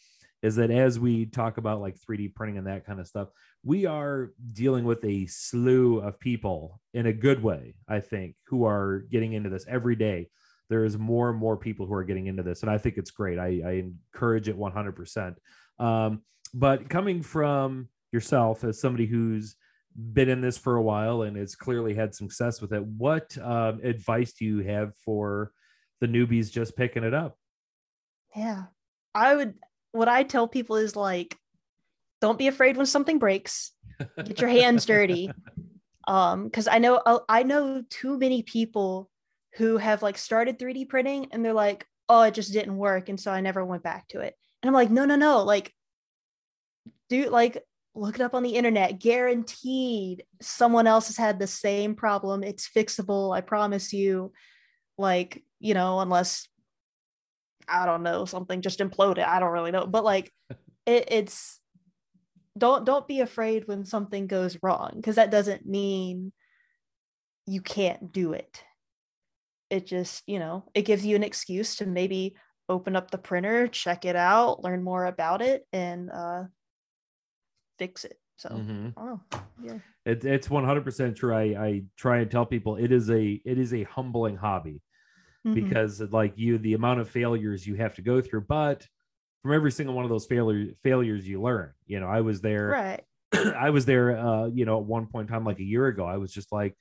is 0.44 0.56
that 0.58 0.70
as 0.70 1.00
we 1.00 1.26
talk 1.26 1.58
about 1.58 1.82
like 1.82 1.98
3D 1.98 2.36
printing 2.36 2.60
and 2.60 2.68
that 2.68 2.86
kind 2.86 3.00
of 3.00 3.08
stuff, 3.08 3.30
we 3.64 3.88
are 3.88 4.34
dealing 4.54 4.86
with 4.86 5.04
a 5.04 5.26
slew 5.26 6.00
of 6.00 6.20
people 6.20 6.80
in 6.94 7.08
a 7.08 7.14
good 7.14 7.42
way, 7.42 7.74
I 7.88 8.02
think, 8.02 8.36
who 8.46 8.66
are 8.66 9.06
getting 9.12 9.34
into 9.34 9.50
this 9.50 9.66
every 9.68 9.96
day. 9.96 10.30
There 10.70 10.86
is 10.86 10.96
more 10.96 11.32
and 11.32 11.40
more 11.40 11.58
people 11.58 11.88
who 11.88 11.94
are 11.96 12.04
getting 12.04 12.28
into 12.28 12.44
this, 12.44 12.62
and 12.62 12.70
I 12.70 12.78
think 12.78 12.98
it's 12.98 13.10
great. 13.10 13.40
I, 13.40 13.62
I 13.66 13.72
encourage 14.14 14.48
it 14.48 14.60
100%. 14.60 15.36
Um, 15.80 16.22
but 16.54 16.88
coming 16.88 17.24
from 17.24 17.90
yourself 18.12 18.64
as 18.64 18.80
somebody 18.80 19.08
who's 19.08 19.56
been 19.98 20.30
in 20.30 20.42
this 20.42 20.58
for 20.58 20.76
a 20.76 20.82
while 20.82 21.24
and 21.24 21.36
has 21.38 21.56
clearly 21.56 21.94
had 21.94 22.14
success 22.14 22.62
with 22.62 22.72
it, 22.72 22.84
what 22.84 23.38
um, 23.42 23.80
advice 23.84 24.34
do 24.34 24.46
you 24.46 24.60
have 24.60 24.96
for 25.04 25.52
the 26.00 26.08
newbies 26.08 26.52
just 26.52 26.76
picking 26.76 27.04
it 27.04 27.14
up? 27.14 27.38
Yeah, 28.36 28.66
I 29.16 29.36
would. 29.36 29.56
What 29.92 30.08
I 30.08 30.24
tell 30.24 30.48
people 30.48 30.76
is 30.76 30.96
like, 30.96 31.36
don't 32.22 32.38
be 32.38 32.48
afraid 32.48 32.78
when 32.78 32.86
something 32.86 33.18
breaks. 33.18 33.72
Get 34.16 34.40
your 34.40 34.50
hands 34.50 34.86
dirty. 34.86 35.32
Um, 36.08 36.46
because 36.46 36.70
I 36.70 36.78
know 36.78 37.02
uh, 37.06 37.20
I 37.28 37.44
know 37.44 37.84
too 37.90 38.18
many 38.18 38.42
people 38.42 39.10
who 39.56 39.76
have 39.76 40.02
like 40.02 40.18
started 40.18 40.58
3D 40.58 40.88
printing 40.88 41.28
and 41.32 41.44
they're 41.44 41.52
like, 41.52 41.86
oh, 42.08 42.22
it 42.22 42.34
just 42.34 42.54
didn't 42.54 42.78
work, 42.78 43.10
and 43.10 43.20
so 43.20 43.30
I 43.30 43.42
never 43.42 43.66
went 43.66 43.84
back 43.84 44.08
to 44.10 44.22
it. 44.22 44.34
And 44.64 44.70
I'm 44.70 44.74
like, 44.74 44.90
no, 44.90 45.04
no, 45.04 45.18
no. 45.18 45.44
Like, 45.44 45.74
do 47.10 47.30
like 47.30 47.62
look 47.98 48.16
it 48.16 48.22
up 48.22 48.36
on 48.36 48.44
the 48.44 48.56
internet. 48.56 49.00
Guaranteed 49.00 50.24
someone 50.42 50.88
else 50.88 51.08
has 51.08 51.18
had 51.18 51.40
the 51.40 51.48
same 51.48 51.96
problem. 51.96 52.44
It's 52.44 52.70
fixable. 52.70 53.36
I 53.36 53.42
promise 53.42 53.94
you. 53.94 54.32
Like, 54.98 55.44
you 55.60 55.74
know, 55.74 56.00
unless 56.00 56.48
I 57.68 57.86
don't 57.86 58.04
know, 58.04 58.26
something 58.26 58.62
just 58.62 58.80
imploded. 58.80 59.26
I 59.26 59.40
don't 59.40 59.52
really 59.52 59.72
know. 59.72 59.86
But 59.86 60.04
like 60.04 60.32
it, 60.86 61.06
it's 61.10 61.60
don't 62.58 62.86
don't 62.86 63.08
be 63.08 63.20
afraid 63.20 63.68
when 63.68 63.86
something 63.86 64.28
goes 64.28 64.58
wrong 64.64 64.94
because 64.96 65.16
that 65.16 65.32
doesn't 65.32 65.66
mean 65.66 66.32
you 67.46 67.62
can't 67.62 68.12
do 68.12 68.34
it. 68.34 68.64
It 69.70 69.86
just, 69.86 70.24
you 70.28 70.40
know, 70.40 70.66
it 70.74 70.84
gives 70.84 71.06
you 71.06 71.16
an 71.16 71.24
excuse 71.24 71.78
to 71.78 71.86
maybe 71.86 72.36
open 72.70 72.96
up 72.96 73.12
the 73.12 73.18
printer, 73.18 73.68
check 73.68 74.06
it 74.06 74.16
out, 74.16 74.64
learn 74.64 74.84
more 74.84 75.06
about 75.06 75.42
it, 75.42 75.66
and 75.72 76.10
uh, 76.10 76.44
fix 77.78 78.06
it. 78.06 78.20
So, 78.36 78.50
mm-hmm. 78.50 78.90
oh, 78.98 79.20
yeah, 79.64 79.80
it, 80.06 80.24
it's 80.24 80.50
one 80.50 80.64
hundred 80.64 80.84
percent 80.84 81.18
true. 81.18 81.34
I, 81.34 81.42
I 81.42 81.84
try 81.98 82.20
and 82.20 82.30
tell 82.30 82.46
people 82.46 82.76
it 82.76 82.92
is 82.92 83.10
a 83.10 83.42
it 83.44 83.58
is 83.58 83.74
a 83.74 83.84
humbling 83.84 84.38
hobby 84.38 84.82
mm-hmm. 85.46 85.54
because 85.54 86.02
like 86.12 86.34
you, 86.36 86.58
the 86.58 86.74
amount 86.74 87.00
of 87.00 87.10
failures 87.10 87.66
you 87.66 87.76
have 87.76 87.96
to 87.96 88.02
go 88.02 88.22
through, 88.22 88.42
but 88.42 88.86
from 89.42 89.54
every 89.54 89.72
single 89.72 89.96
one 89.96 90.06
of 90.06 90.10
those 90.10 90.26
failure 90.26 90.68
failures, 90.84 91.28
you 91.28 91.42
learn. 91.42 91.72
You 91.86 92.00
know, 92.00 92.08
I 92.08 92.22
was 92.22 92.42
there. 92.42 92.70
Right. 93.34 93.56
I 93.58 93.72
was 93.72 93.86
there. 93.86 94.18
Uh, 94.18 94.48
you 94.48 94.66
know, 94.66 94.78
at 94.80 94.86
one 94.86 95.08
point 95.08 95.28
in 95.28 95.34
time, 95.34 95.44
like 95.44 95.60
a 95.60 95.64
year 95.64 95.88
ago, 95.88 96.06
I 96.06 96.16
was 96.16 96.32
just 96.32 96.52
like, 96.52 96.76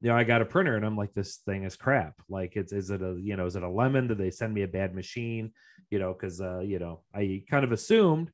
you 0.00 0.08
know, 0.08 0.16
I 0.16 0.24
got 0.24 0.40
a 0.40 0.46
printer 0.46 0.76
and 0.76 0.84
I'm 0.84 0.96
like, 0.96 1.12
this 1.12 1.36
thing 1.44 1.64
is 1.64 1.76
crap. 1.76 2.14
Like, 2.28 2.56
it's 2.56 2.72
is 2.72 2.90
it 2.90 3.02
a 3.02 3.16
you 3.20 3.36
know, 3.36 3.46
is 3.46 3.54
it 3.54 3.62
a 3.62 3.68
lemon? 3.68 4.08
Did 4.08 4.18
they 4.18 4.30
send 4.30 4.54
me 4.54 4.62
a 4.62 4.68
bad 4.68 4.94
machine? 4.94 5.52
You 5.90 5.98
know, 5.98 6.14
because 6.14 6.40
uh, 6.40 6.60
you 6.60 6.78
know, 6.78 7.02
I 7.14 7.42
kind 7.50 7.64
of 7.64 7.72
assumed, 7.72 8.30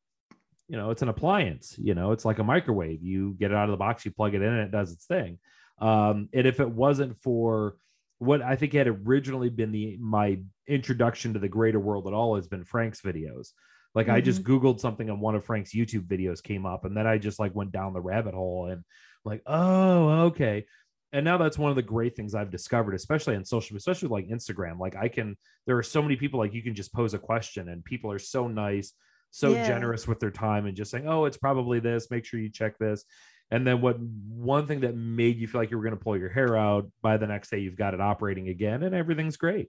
you 0.71 0.77
know, 0.77 0.91
it's 0.93 1.03
an 1.03 1.09
appliance. 1.09 1.75
You 1.79 1.95
know, 1.95 2.13
it's 2.13 2.25
like 2.25 2.39
a 2.39 2.45
microwave. 2.45 3.03
You 3.03 3.35
get 3.39 3.51
it 3.51 3.57
out 3.57 3.65
of 3.65 3.73
the 3.73 3.77
box, 3.77 4.05
you 4.05 4.13
plug 4.13 4.35
it 4.35 4.43
in, 4.43 4.53
and 4.53 4.61
it 4.61 4.71
does 4.71 4.93
its 4.93 5.05
thing. 5.05 5.41
Um, 5.79 6.29
and 6.33 6.47
if 6.47 6.61
it 6.61 6.71
wasn't 6.71 7.21
for 7.23 7.75
what 8.19 8.41
I 8.41 8.55
think 8.55 8.75
had 8.75 8.87
originally 8.87 9.49
been 9.49 9.73
the 9.73 9.97
my 9.99 10.39
introduction 10.69 11.33
to 11.33 11.41
the 11.41 11.49
greater 11.49 11.81
world 11.81 12.07
at 12.07 12.13
all 12.13 12.37
has 12.37 12.47
been 12.47 12.65
Frank's 12.65 13.01
videos. 13.01 13.49
Like 13.97 14.07
mm-hmm. 14.07 14.15
I 14.15 14.21
just 14.21 14.45
mm-hmm. 14.45 14.67
Googled 14.67 14.79
something 14.79 15.11
and 15.11 15.21
one 15.21 15.35
of 15.35 15.45
Frank's 15.45 15.75
YouTube 15.75 16.07
videos 16.07 16.41
came 16.41 16.65
up, 16.65 16.85
and 16.85 16.97
then 16.97 17.07
I 17.07 17.19
just 17.19 17.41
like 17.41 17.53
went 17.53 17.73
down 17.73 17.93
the 17.93 18.01
rabbit 18.01 18.35
hole 18.35 18.67
and 18.67 18.85
like, 19.25 19.43
oh, 19.47 20.09
okay 20.27 20.67
and 21.13 21.25
now 21.25 21.37
that's 21.37 21.59
one 21.59 21.71
of 21.71 21.77
the 21.77 21.83
great 21.83 22.15
things 22.15 22.35
I've 22.35 22.51
discovered, 22.51 22.95
especially 22.95 23.35
on 23.35 23.45
social, 23.45 23.77
especially 23.77 24.09
like 24.09 24.29
Instagram. 24.29 24.79
Like 24.79 24.95
I 24.95 25.09
can, 25.09 25.37
there 25.67 25.77
are 25.77 25.83
so 25.83 26.03
many 26.03 26.17
people 26.17 26.39
like 26.39 26.55
you 26.55 26.63
can 26.63 26.75
just 26.75 26.95
pose 26.95 27.15
a 27.15 27.19
question, 27.19 27.69
and 27.69 27.85
people 27.85 28.13
are 28.13 28.19
so 28.19 28.47
nice, 28.47 28.93
so 29.31 29.51
yeah. 29.51 29.67
generous 29.67 30.07
with 30.07 30.21
their 30.21 30.31
time, 30.31 30.67
and 30.67 30.77
just 30.77 30.91
saying, 30.91 31.09
"Oh, 31.09 31.25
it's 31.25 31.37
probably 31.37 31.81
this. 31.81 32.11
Make 32.11 32.25
sure 32.25 32.41
you 32.41 32.51
check 32.51 32.79
this." 32.79 33.05
And 33.51 33.67
then 33.67 33.81
what? 33.81 33.99
One 33.99 34.67
thing 34.67 34.81
that 34.81 34.97
made 34.97 35.39
you 35.39 35.49
feel 35.49 35.61
like 35.61 35.71
you 35.71 35.77
were 35.77 35.83
going 35.83 35.97
to 35.97 36.03
pull 36.03 36.17
your 36.17 36.29
hair 36.29 36.57
out 36.57 36.91
by 37.03 37.17
the 37.17 37.27
next 37.27 37.51
day, 37.51 37.59
you've 37.59 37.77
got 37.77 37.95
it 37.95 38.01
operating 38.01 38.49
again, 38.49 38.83
and 38.83 38.95
everything's 38.95 39.37
great. 39.37 39.69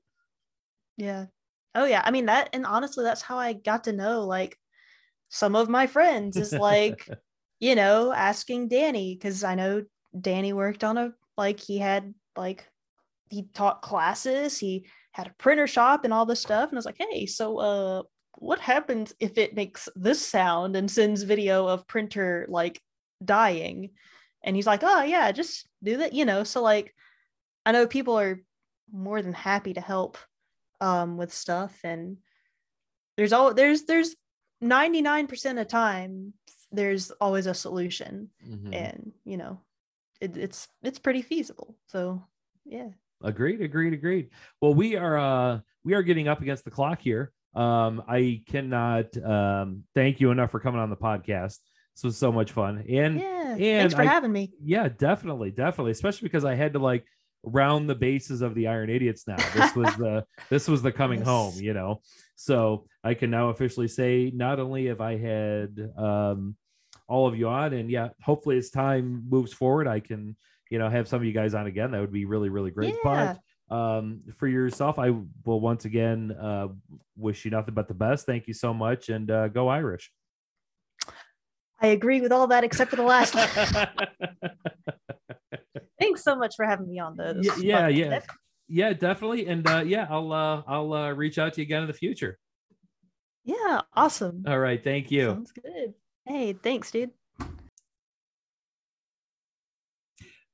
Yeah. 0.97 1.25
Oh 1.73 1.85
yeah. 1.85 2.01
I 2.03 2.11
mean 2.11 2.25
that, 2.25 2.49
and 2.53 2.65
honestly, 2.65 3.03
that's 3.03 3.21
how 3.21 3.37
I 3.37 3.53
got 3.53 3.85
to 3.85 3.93
know 3.93 4.25
like 4.25 4.57
some 5.29 5.55
of 5.55 5.69
my 5.69 5.87
friends 5.87 6.37
is 6.37 6.51
like, 6.51 7.07
you 7.59 7.75
know, 7.75 8.11
asking 8.13 8.67
Danny 8.67 9.15
because 9.15 9.43
I 9.43 9.55
know 9.55 9.83
Danny 10.19 10.53
worked 10.53 10.83
on 10.83 10.97
a 10.97 11.13
like 11.37 11.59
he 11.59 11.77
had 11.77 12.13
like 12.35 12.67
he 13.29 13.47
taught 13.53 13.81
classes, 13.81 14.57
he 14.57 14.85
had 15.13 15.27
a 15.27 15.33
printer 15.37 15.67
shop 15.67 16.03
and 16.03 16.13
all 16.13 16.25
this 16.25 16.41
stuff. 16.41 16.69
And 16.69 16.77
I 16.77 16.79
was 16.79 16.85
like, 16.85 16.97
hey, 16.99 17.25
so 17.25 17.57
uh 17.57 18.03
what 18.37 18.59
happens 18.59 19.13
if 19.19 19.37
it 19.37 19.55
makes 19.55 19.89
this 19.95 20.25
sound 20.25 20.75
and 20.75 20.89
sends 20.89 21.23
video 21.23 21.67
of 21.67 21.87
printer 21.87 22.45
like 22.49 22.81
dying? 23.23 23.91
And 24.43 24.55
he's 24.55 24.67
like, 24.67 24.81
oh, 24.83 25.03
yeah, 25.03 25.31
just 25.31 25.67
do 25.83 25.97
that, 25.97 26.13
you 26.13 26.25
know. 26.25 26.43
So, 26.43 26.61
like, 26.61 26.95
I 27.65 27.71
know 27.71 27.85
people 27.85 28.17
are 28.19 28.41
more 28.91 29.21
than 29.21 29.33
happy 29.33 29.73
to 29.73 29.81
help 29.81 30.17
um, 30.79 31.17
with 31.17 31.33
stuff. 31.33 31.79
And 31.83 32.17
there's 33.17 33.33
all, 33.33 33.53
there's, 33.53 33.83
there's 33.83 34.15
99% 34.63 35.61
of 35.61 35.67
time, 35.67 36.33
there's 36.71 37.11
always 37.11 37.45
a 37.45 37.53
solution. 37.53 38.29
Mm-hmm. 38.47 38.73
And, 38.73 39.11
you 39.25 39.37
know, 39.37 39.59
it, 40.19 40.37
it's, 40.37 40.67
it's 40.81 40.99
pretty 40.99 41.21
feasible. 41.21 41.75
So, 41.87 42.23
yeah. 42.65 42.89
Agreed, 43.23 43.61
agreed, 43.61 43.93
agreed. 43.93 44.29
Well, 44.59 44.73
we 44.73 44.95
are, 44.95 45.17
uh, 45.17 45.59
we 45.83 45.93
are 45.93 46.01
getting 46.01 46.27
up 46.27 46.41
against 46.41 46.65
the 46.65 46.71
clock 46.71 46.99
here. 47.01 47.31
Um, 47.53 48.03
I 48.07 48.41
cannot 48.47 49.15
um, 49.23 49.83
thank 49.93 50.19
you 50.21 50.31
enough 50.31 50.51
for 50.51 50.59
coming 50.59 50.79
on 50.79 50.89
the 50.89 50.95
podcast. 50.95 51.59
This 51.95 52.03
was 52.03 52.17
so 52.17 52.31
much 52.31 52.51
fun. 52.51 52.85
And 52.89 53.19
yeah, 53.19 53.51
and 53.51 53.59
thanks 53.59 53.93
for 53.93 54.01
I, 54.01 54.05
having 54.05 54.31
me. 54.31 54.51
Yeah, 54.63 54.89
definitely, 54.89 55.51
definitely. 55.51 55.91
Especially 55.91 56.27
because 56.27 56.45
I 56.45 56.55
had 56.55 56.73
to 56.73 56.79
like 56.79 57.05
round 57.43 57.89
the 57.89 57.95
bases 57.95 58.41
of 58.41 58.55
the 58.55 58.67
Iron 58.67 58.89
Idiots 58.89 59.27
now. 59.27 59.37
This 59.53 59.75
was 59.75 59.95
the 59.95 60.25
this 60.49 60.67
was 60.67 60.81
the 60.81 60.91
coming 60.91 61.19
yes. 61.19 61.27
home, 61.27 61.53
you 61.57 61.73
know. 61.73 62.01
So 62.35 62.85
I 63.03 63.13
can 63.13 63.29
now 63.29 63.49
officially 63.49 63.87
say 63.87 64.31
not 64.33 64.59
only 64.59 64.85
have 64.87 65.01
I 65.01 65.17
had 65.17 65.77
um 65.97 66.55
all 67.07 67.27
of 67.27 67.37
you 67.37 67.49
on, 67.49 67.73
and 67.73 67.91
yeah, 67.91 68.09
hopefully 68.21 68.57
as 68.57 68.69
time 68.69 69.25
moves 69.29 69.51
forward, 69.51 69.85
I 69.85 69.99
can, 69.99 70.37
you 70.69 70.79
know, 70.79 70.89
have 70.89 71.09
some 71.09 71.19
of 71.19 71.25
you 71.25 71.33
guys 71.33 71.53
on 71.53 71.67
again. 71.67 71.91
That 71.91 71.99
would 71.99 72.13
be 72.13 72.23
really, 72.23 72.47
really 72.47 72.71
great. 72.71 72.95
Yeah. 72.95 72.99
But 73.03 73.39
um, 73.71 74.21
for 74.35 74.47
yourself, 74.47 74.99
I 74.99 75.11
will 75.45 75.61
once 75.61 75.85
again 75.85 76.31
uh, 76.31 76.67
wish 77.15 77.45
you 77.45 77.51
nothing 77.51 77.73
but 77.73 77.87
the 77.87 77.93
best. 77.93 78.25
Thank 78.25 78.47
you 78.47 78.53
so 78.53 78.73
much, 78.73 79.09
and 79.09 79.31
uh, 79.31 79.47
go 79.47 79.69
Irish. 79.69 80.11
I 81.79 81.87
agree 81.87 82.21
with 82.21 82.31
all 82.31 82.47
that 82.47 82.63
except 82.63 82.91
for 82.91 82.97
the 82.97 83.03
last. 83.03 83.33
Thanks 85.99 86.23
so 86.23 86.35
much 86.35 86.55
for 86.55 86.65
having 86.65 86.89
me 86.89 86.99
on 86.99 87.15
those. 87.15 87.45
Yeah, 87.61 87.87
yeah, 87.87 87.89
yeah, 88.09 88.19
yeah, 88.67 88.93
definitely, 88.93 89.47
and 89.47 89.67
uh, 89.67 89.83
yeah, 89.85 90.07
I'll 90.09 90.33
uh, 90.33 90.63
I'll 90.67 90.93
uh, 90.93 91.11
reach 91.13 91.39
out 91.39 91.53
to 91.53 91.61
you 91.61 91.65
again 91.65 91.81
in 91.81 91.87
the 91.87 91.93
future. 91.93 92.37
Yeah, 93.45 93.81
awesome. 93.93 94.43
All 94.47 94.59
right, 94.59 94.83
thank 94.83 95.09
you. 95.09 95.27
Sounds 95.27 95.51
good. 95.51 95.93
Hey, 96.25 96.53
thanks, 96.53 96.91
dude. 96.91 97.11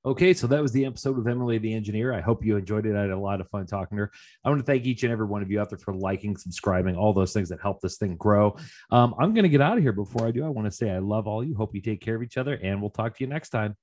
Okay, 0.08 0.34
so 0.34 0.48
that 0.48 0.62
was 0.62 0.72
the 0.72 0.86
episode 0.86 1.18
with 1.18 1.28
Emily 1.28 1.58
the 1.58 1.74
engineer. 1.74 2.14
I 2.14 2.22
hope 2.22 2.46
you 2.46 2.56
enjoyed 2.56 2.86
it. 2.86 2.96
I 2.96 3.02
had 3.02 3.10
a 3.10 3.20
lot 3.20 3.42
of 3.42 3.50
fun 3.50 3.68
talking 3.68 3.98
to 3.98 4.04
her. 4.04 4.12
I 4.46 4.48
want 4.48 4.62
to 4.62 4.66
thank 4.66 4.86
each 4.86 5.04
and 5.04 5.12
every 5.12 5.26
one 5.26 5.42
of 5.42 5.52
you 5.52 5.60
out 5.60 5.70
there 5.70 5.78
for 5.78 5.94
liking, 5.94 6.38
subscribing, 6.38 6.96
all 6.96 7.12
those 7.12 7.34
things 7.34 7.50
that 7.50 7.60
help 7.62 7.82
this 7.82 7.98
thing 7.98 8.16
grow. 8.16 8.56
Um, 8.90 9.14
I'm 9.20 9.34
going 9.34 9.44
to 9.44 9.50
get 9.50 9.60
out 9.60 9.76
of 9.76 9.84
here. 9.84 9.92
Before 9.92 10.26
I 10.26 10.32
do, 10.32 10.46
I 10.46 10.48
want 10.48 10.66
to 10.66 10.72
say 10.72 10.92
I 10.92 11.00
love 11.00 11.28
all 11.28 11.44
you. 11.44 11.58
Hope 11.58 11.76
you 11.76 11.82
take 11.82 12.00
care 12.00 12.16
of 12.16 12.24
each 12.24 12.38
other, 12.38 12.54
and 12.54 12.80
we'll 12.80 12.90
talk 12.90 13.18
to 13.18 13.24
you 13.26 13.28
next 13.30 13.50
time. 13.50 13.76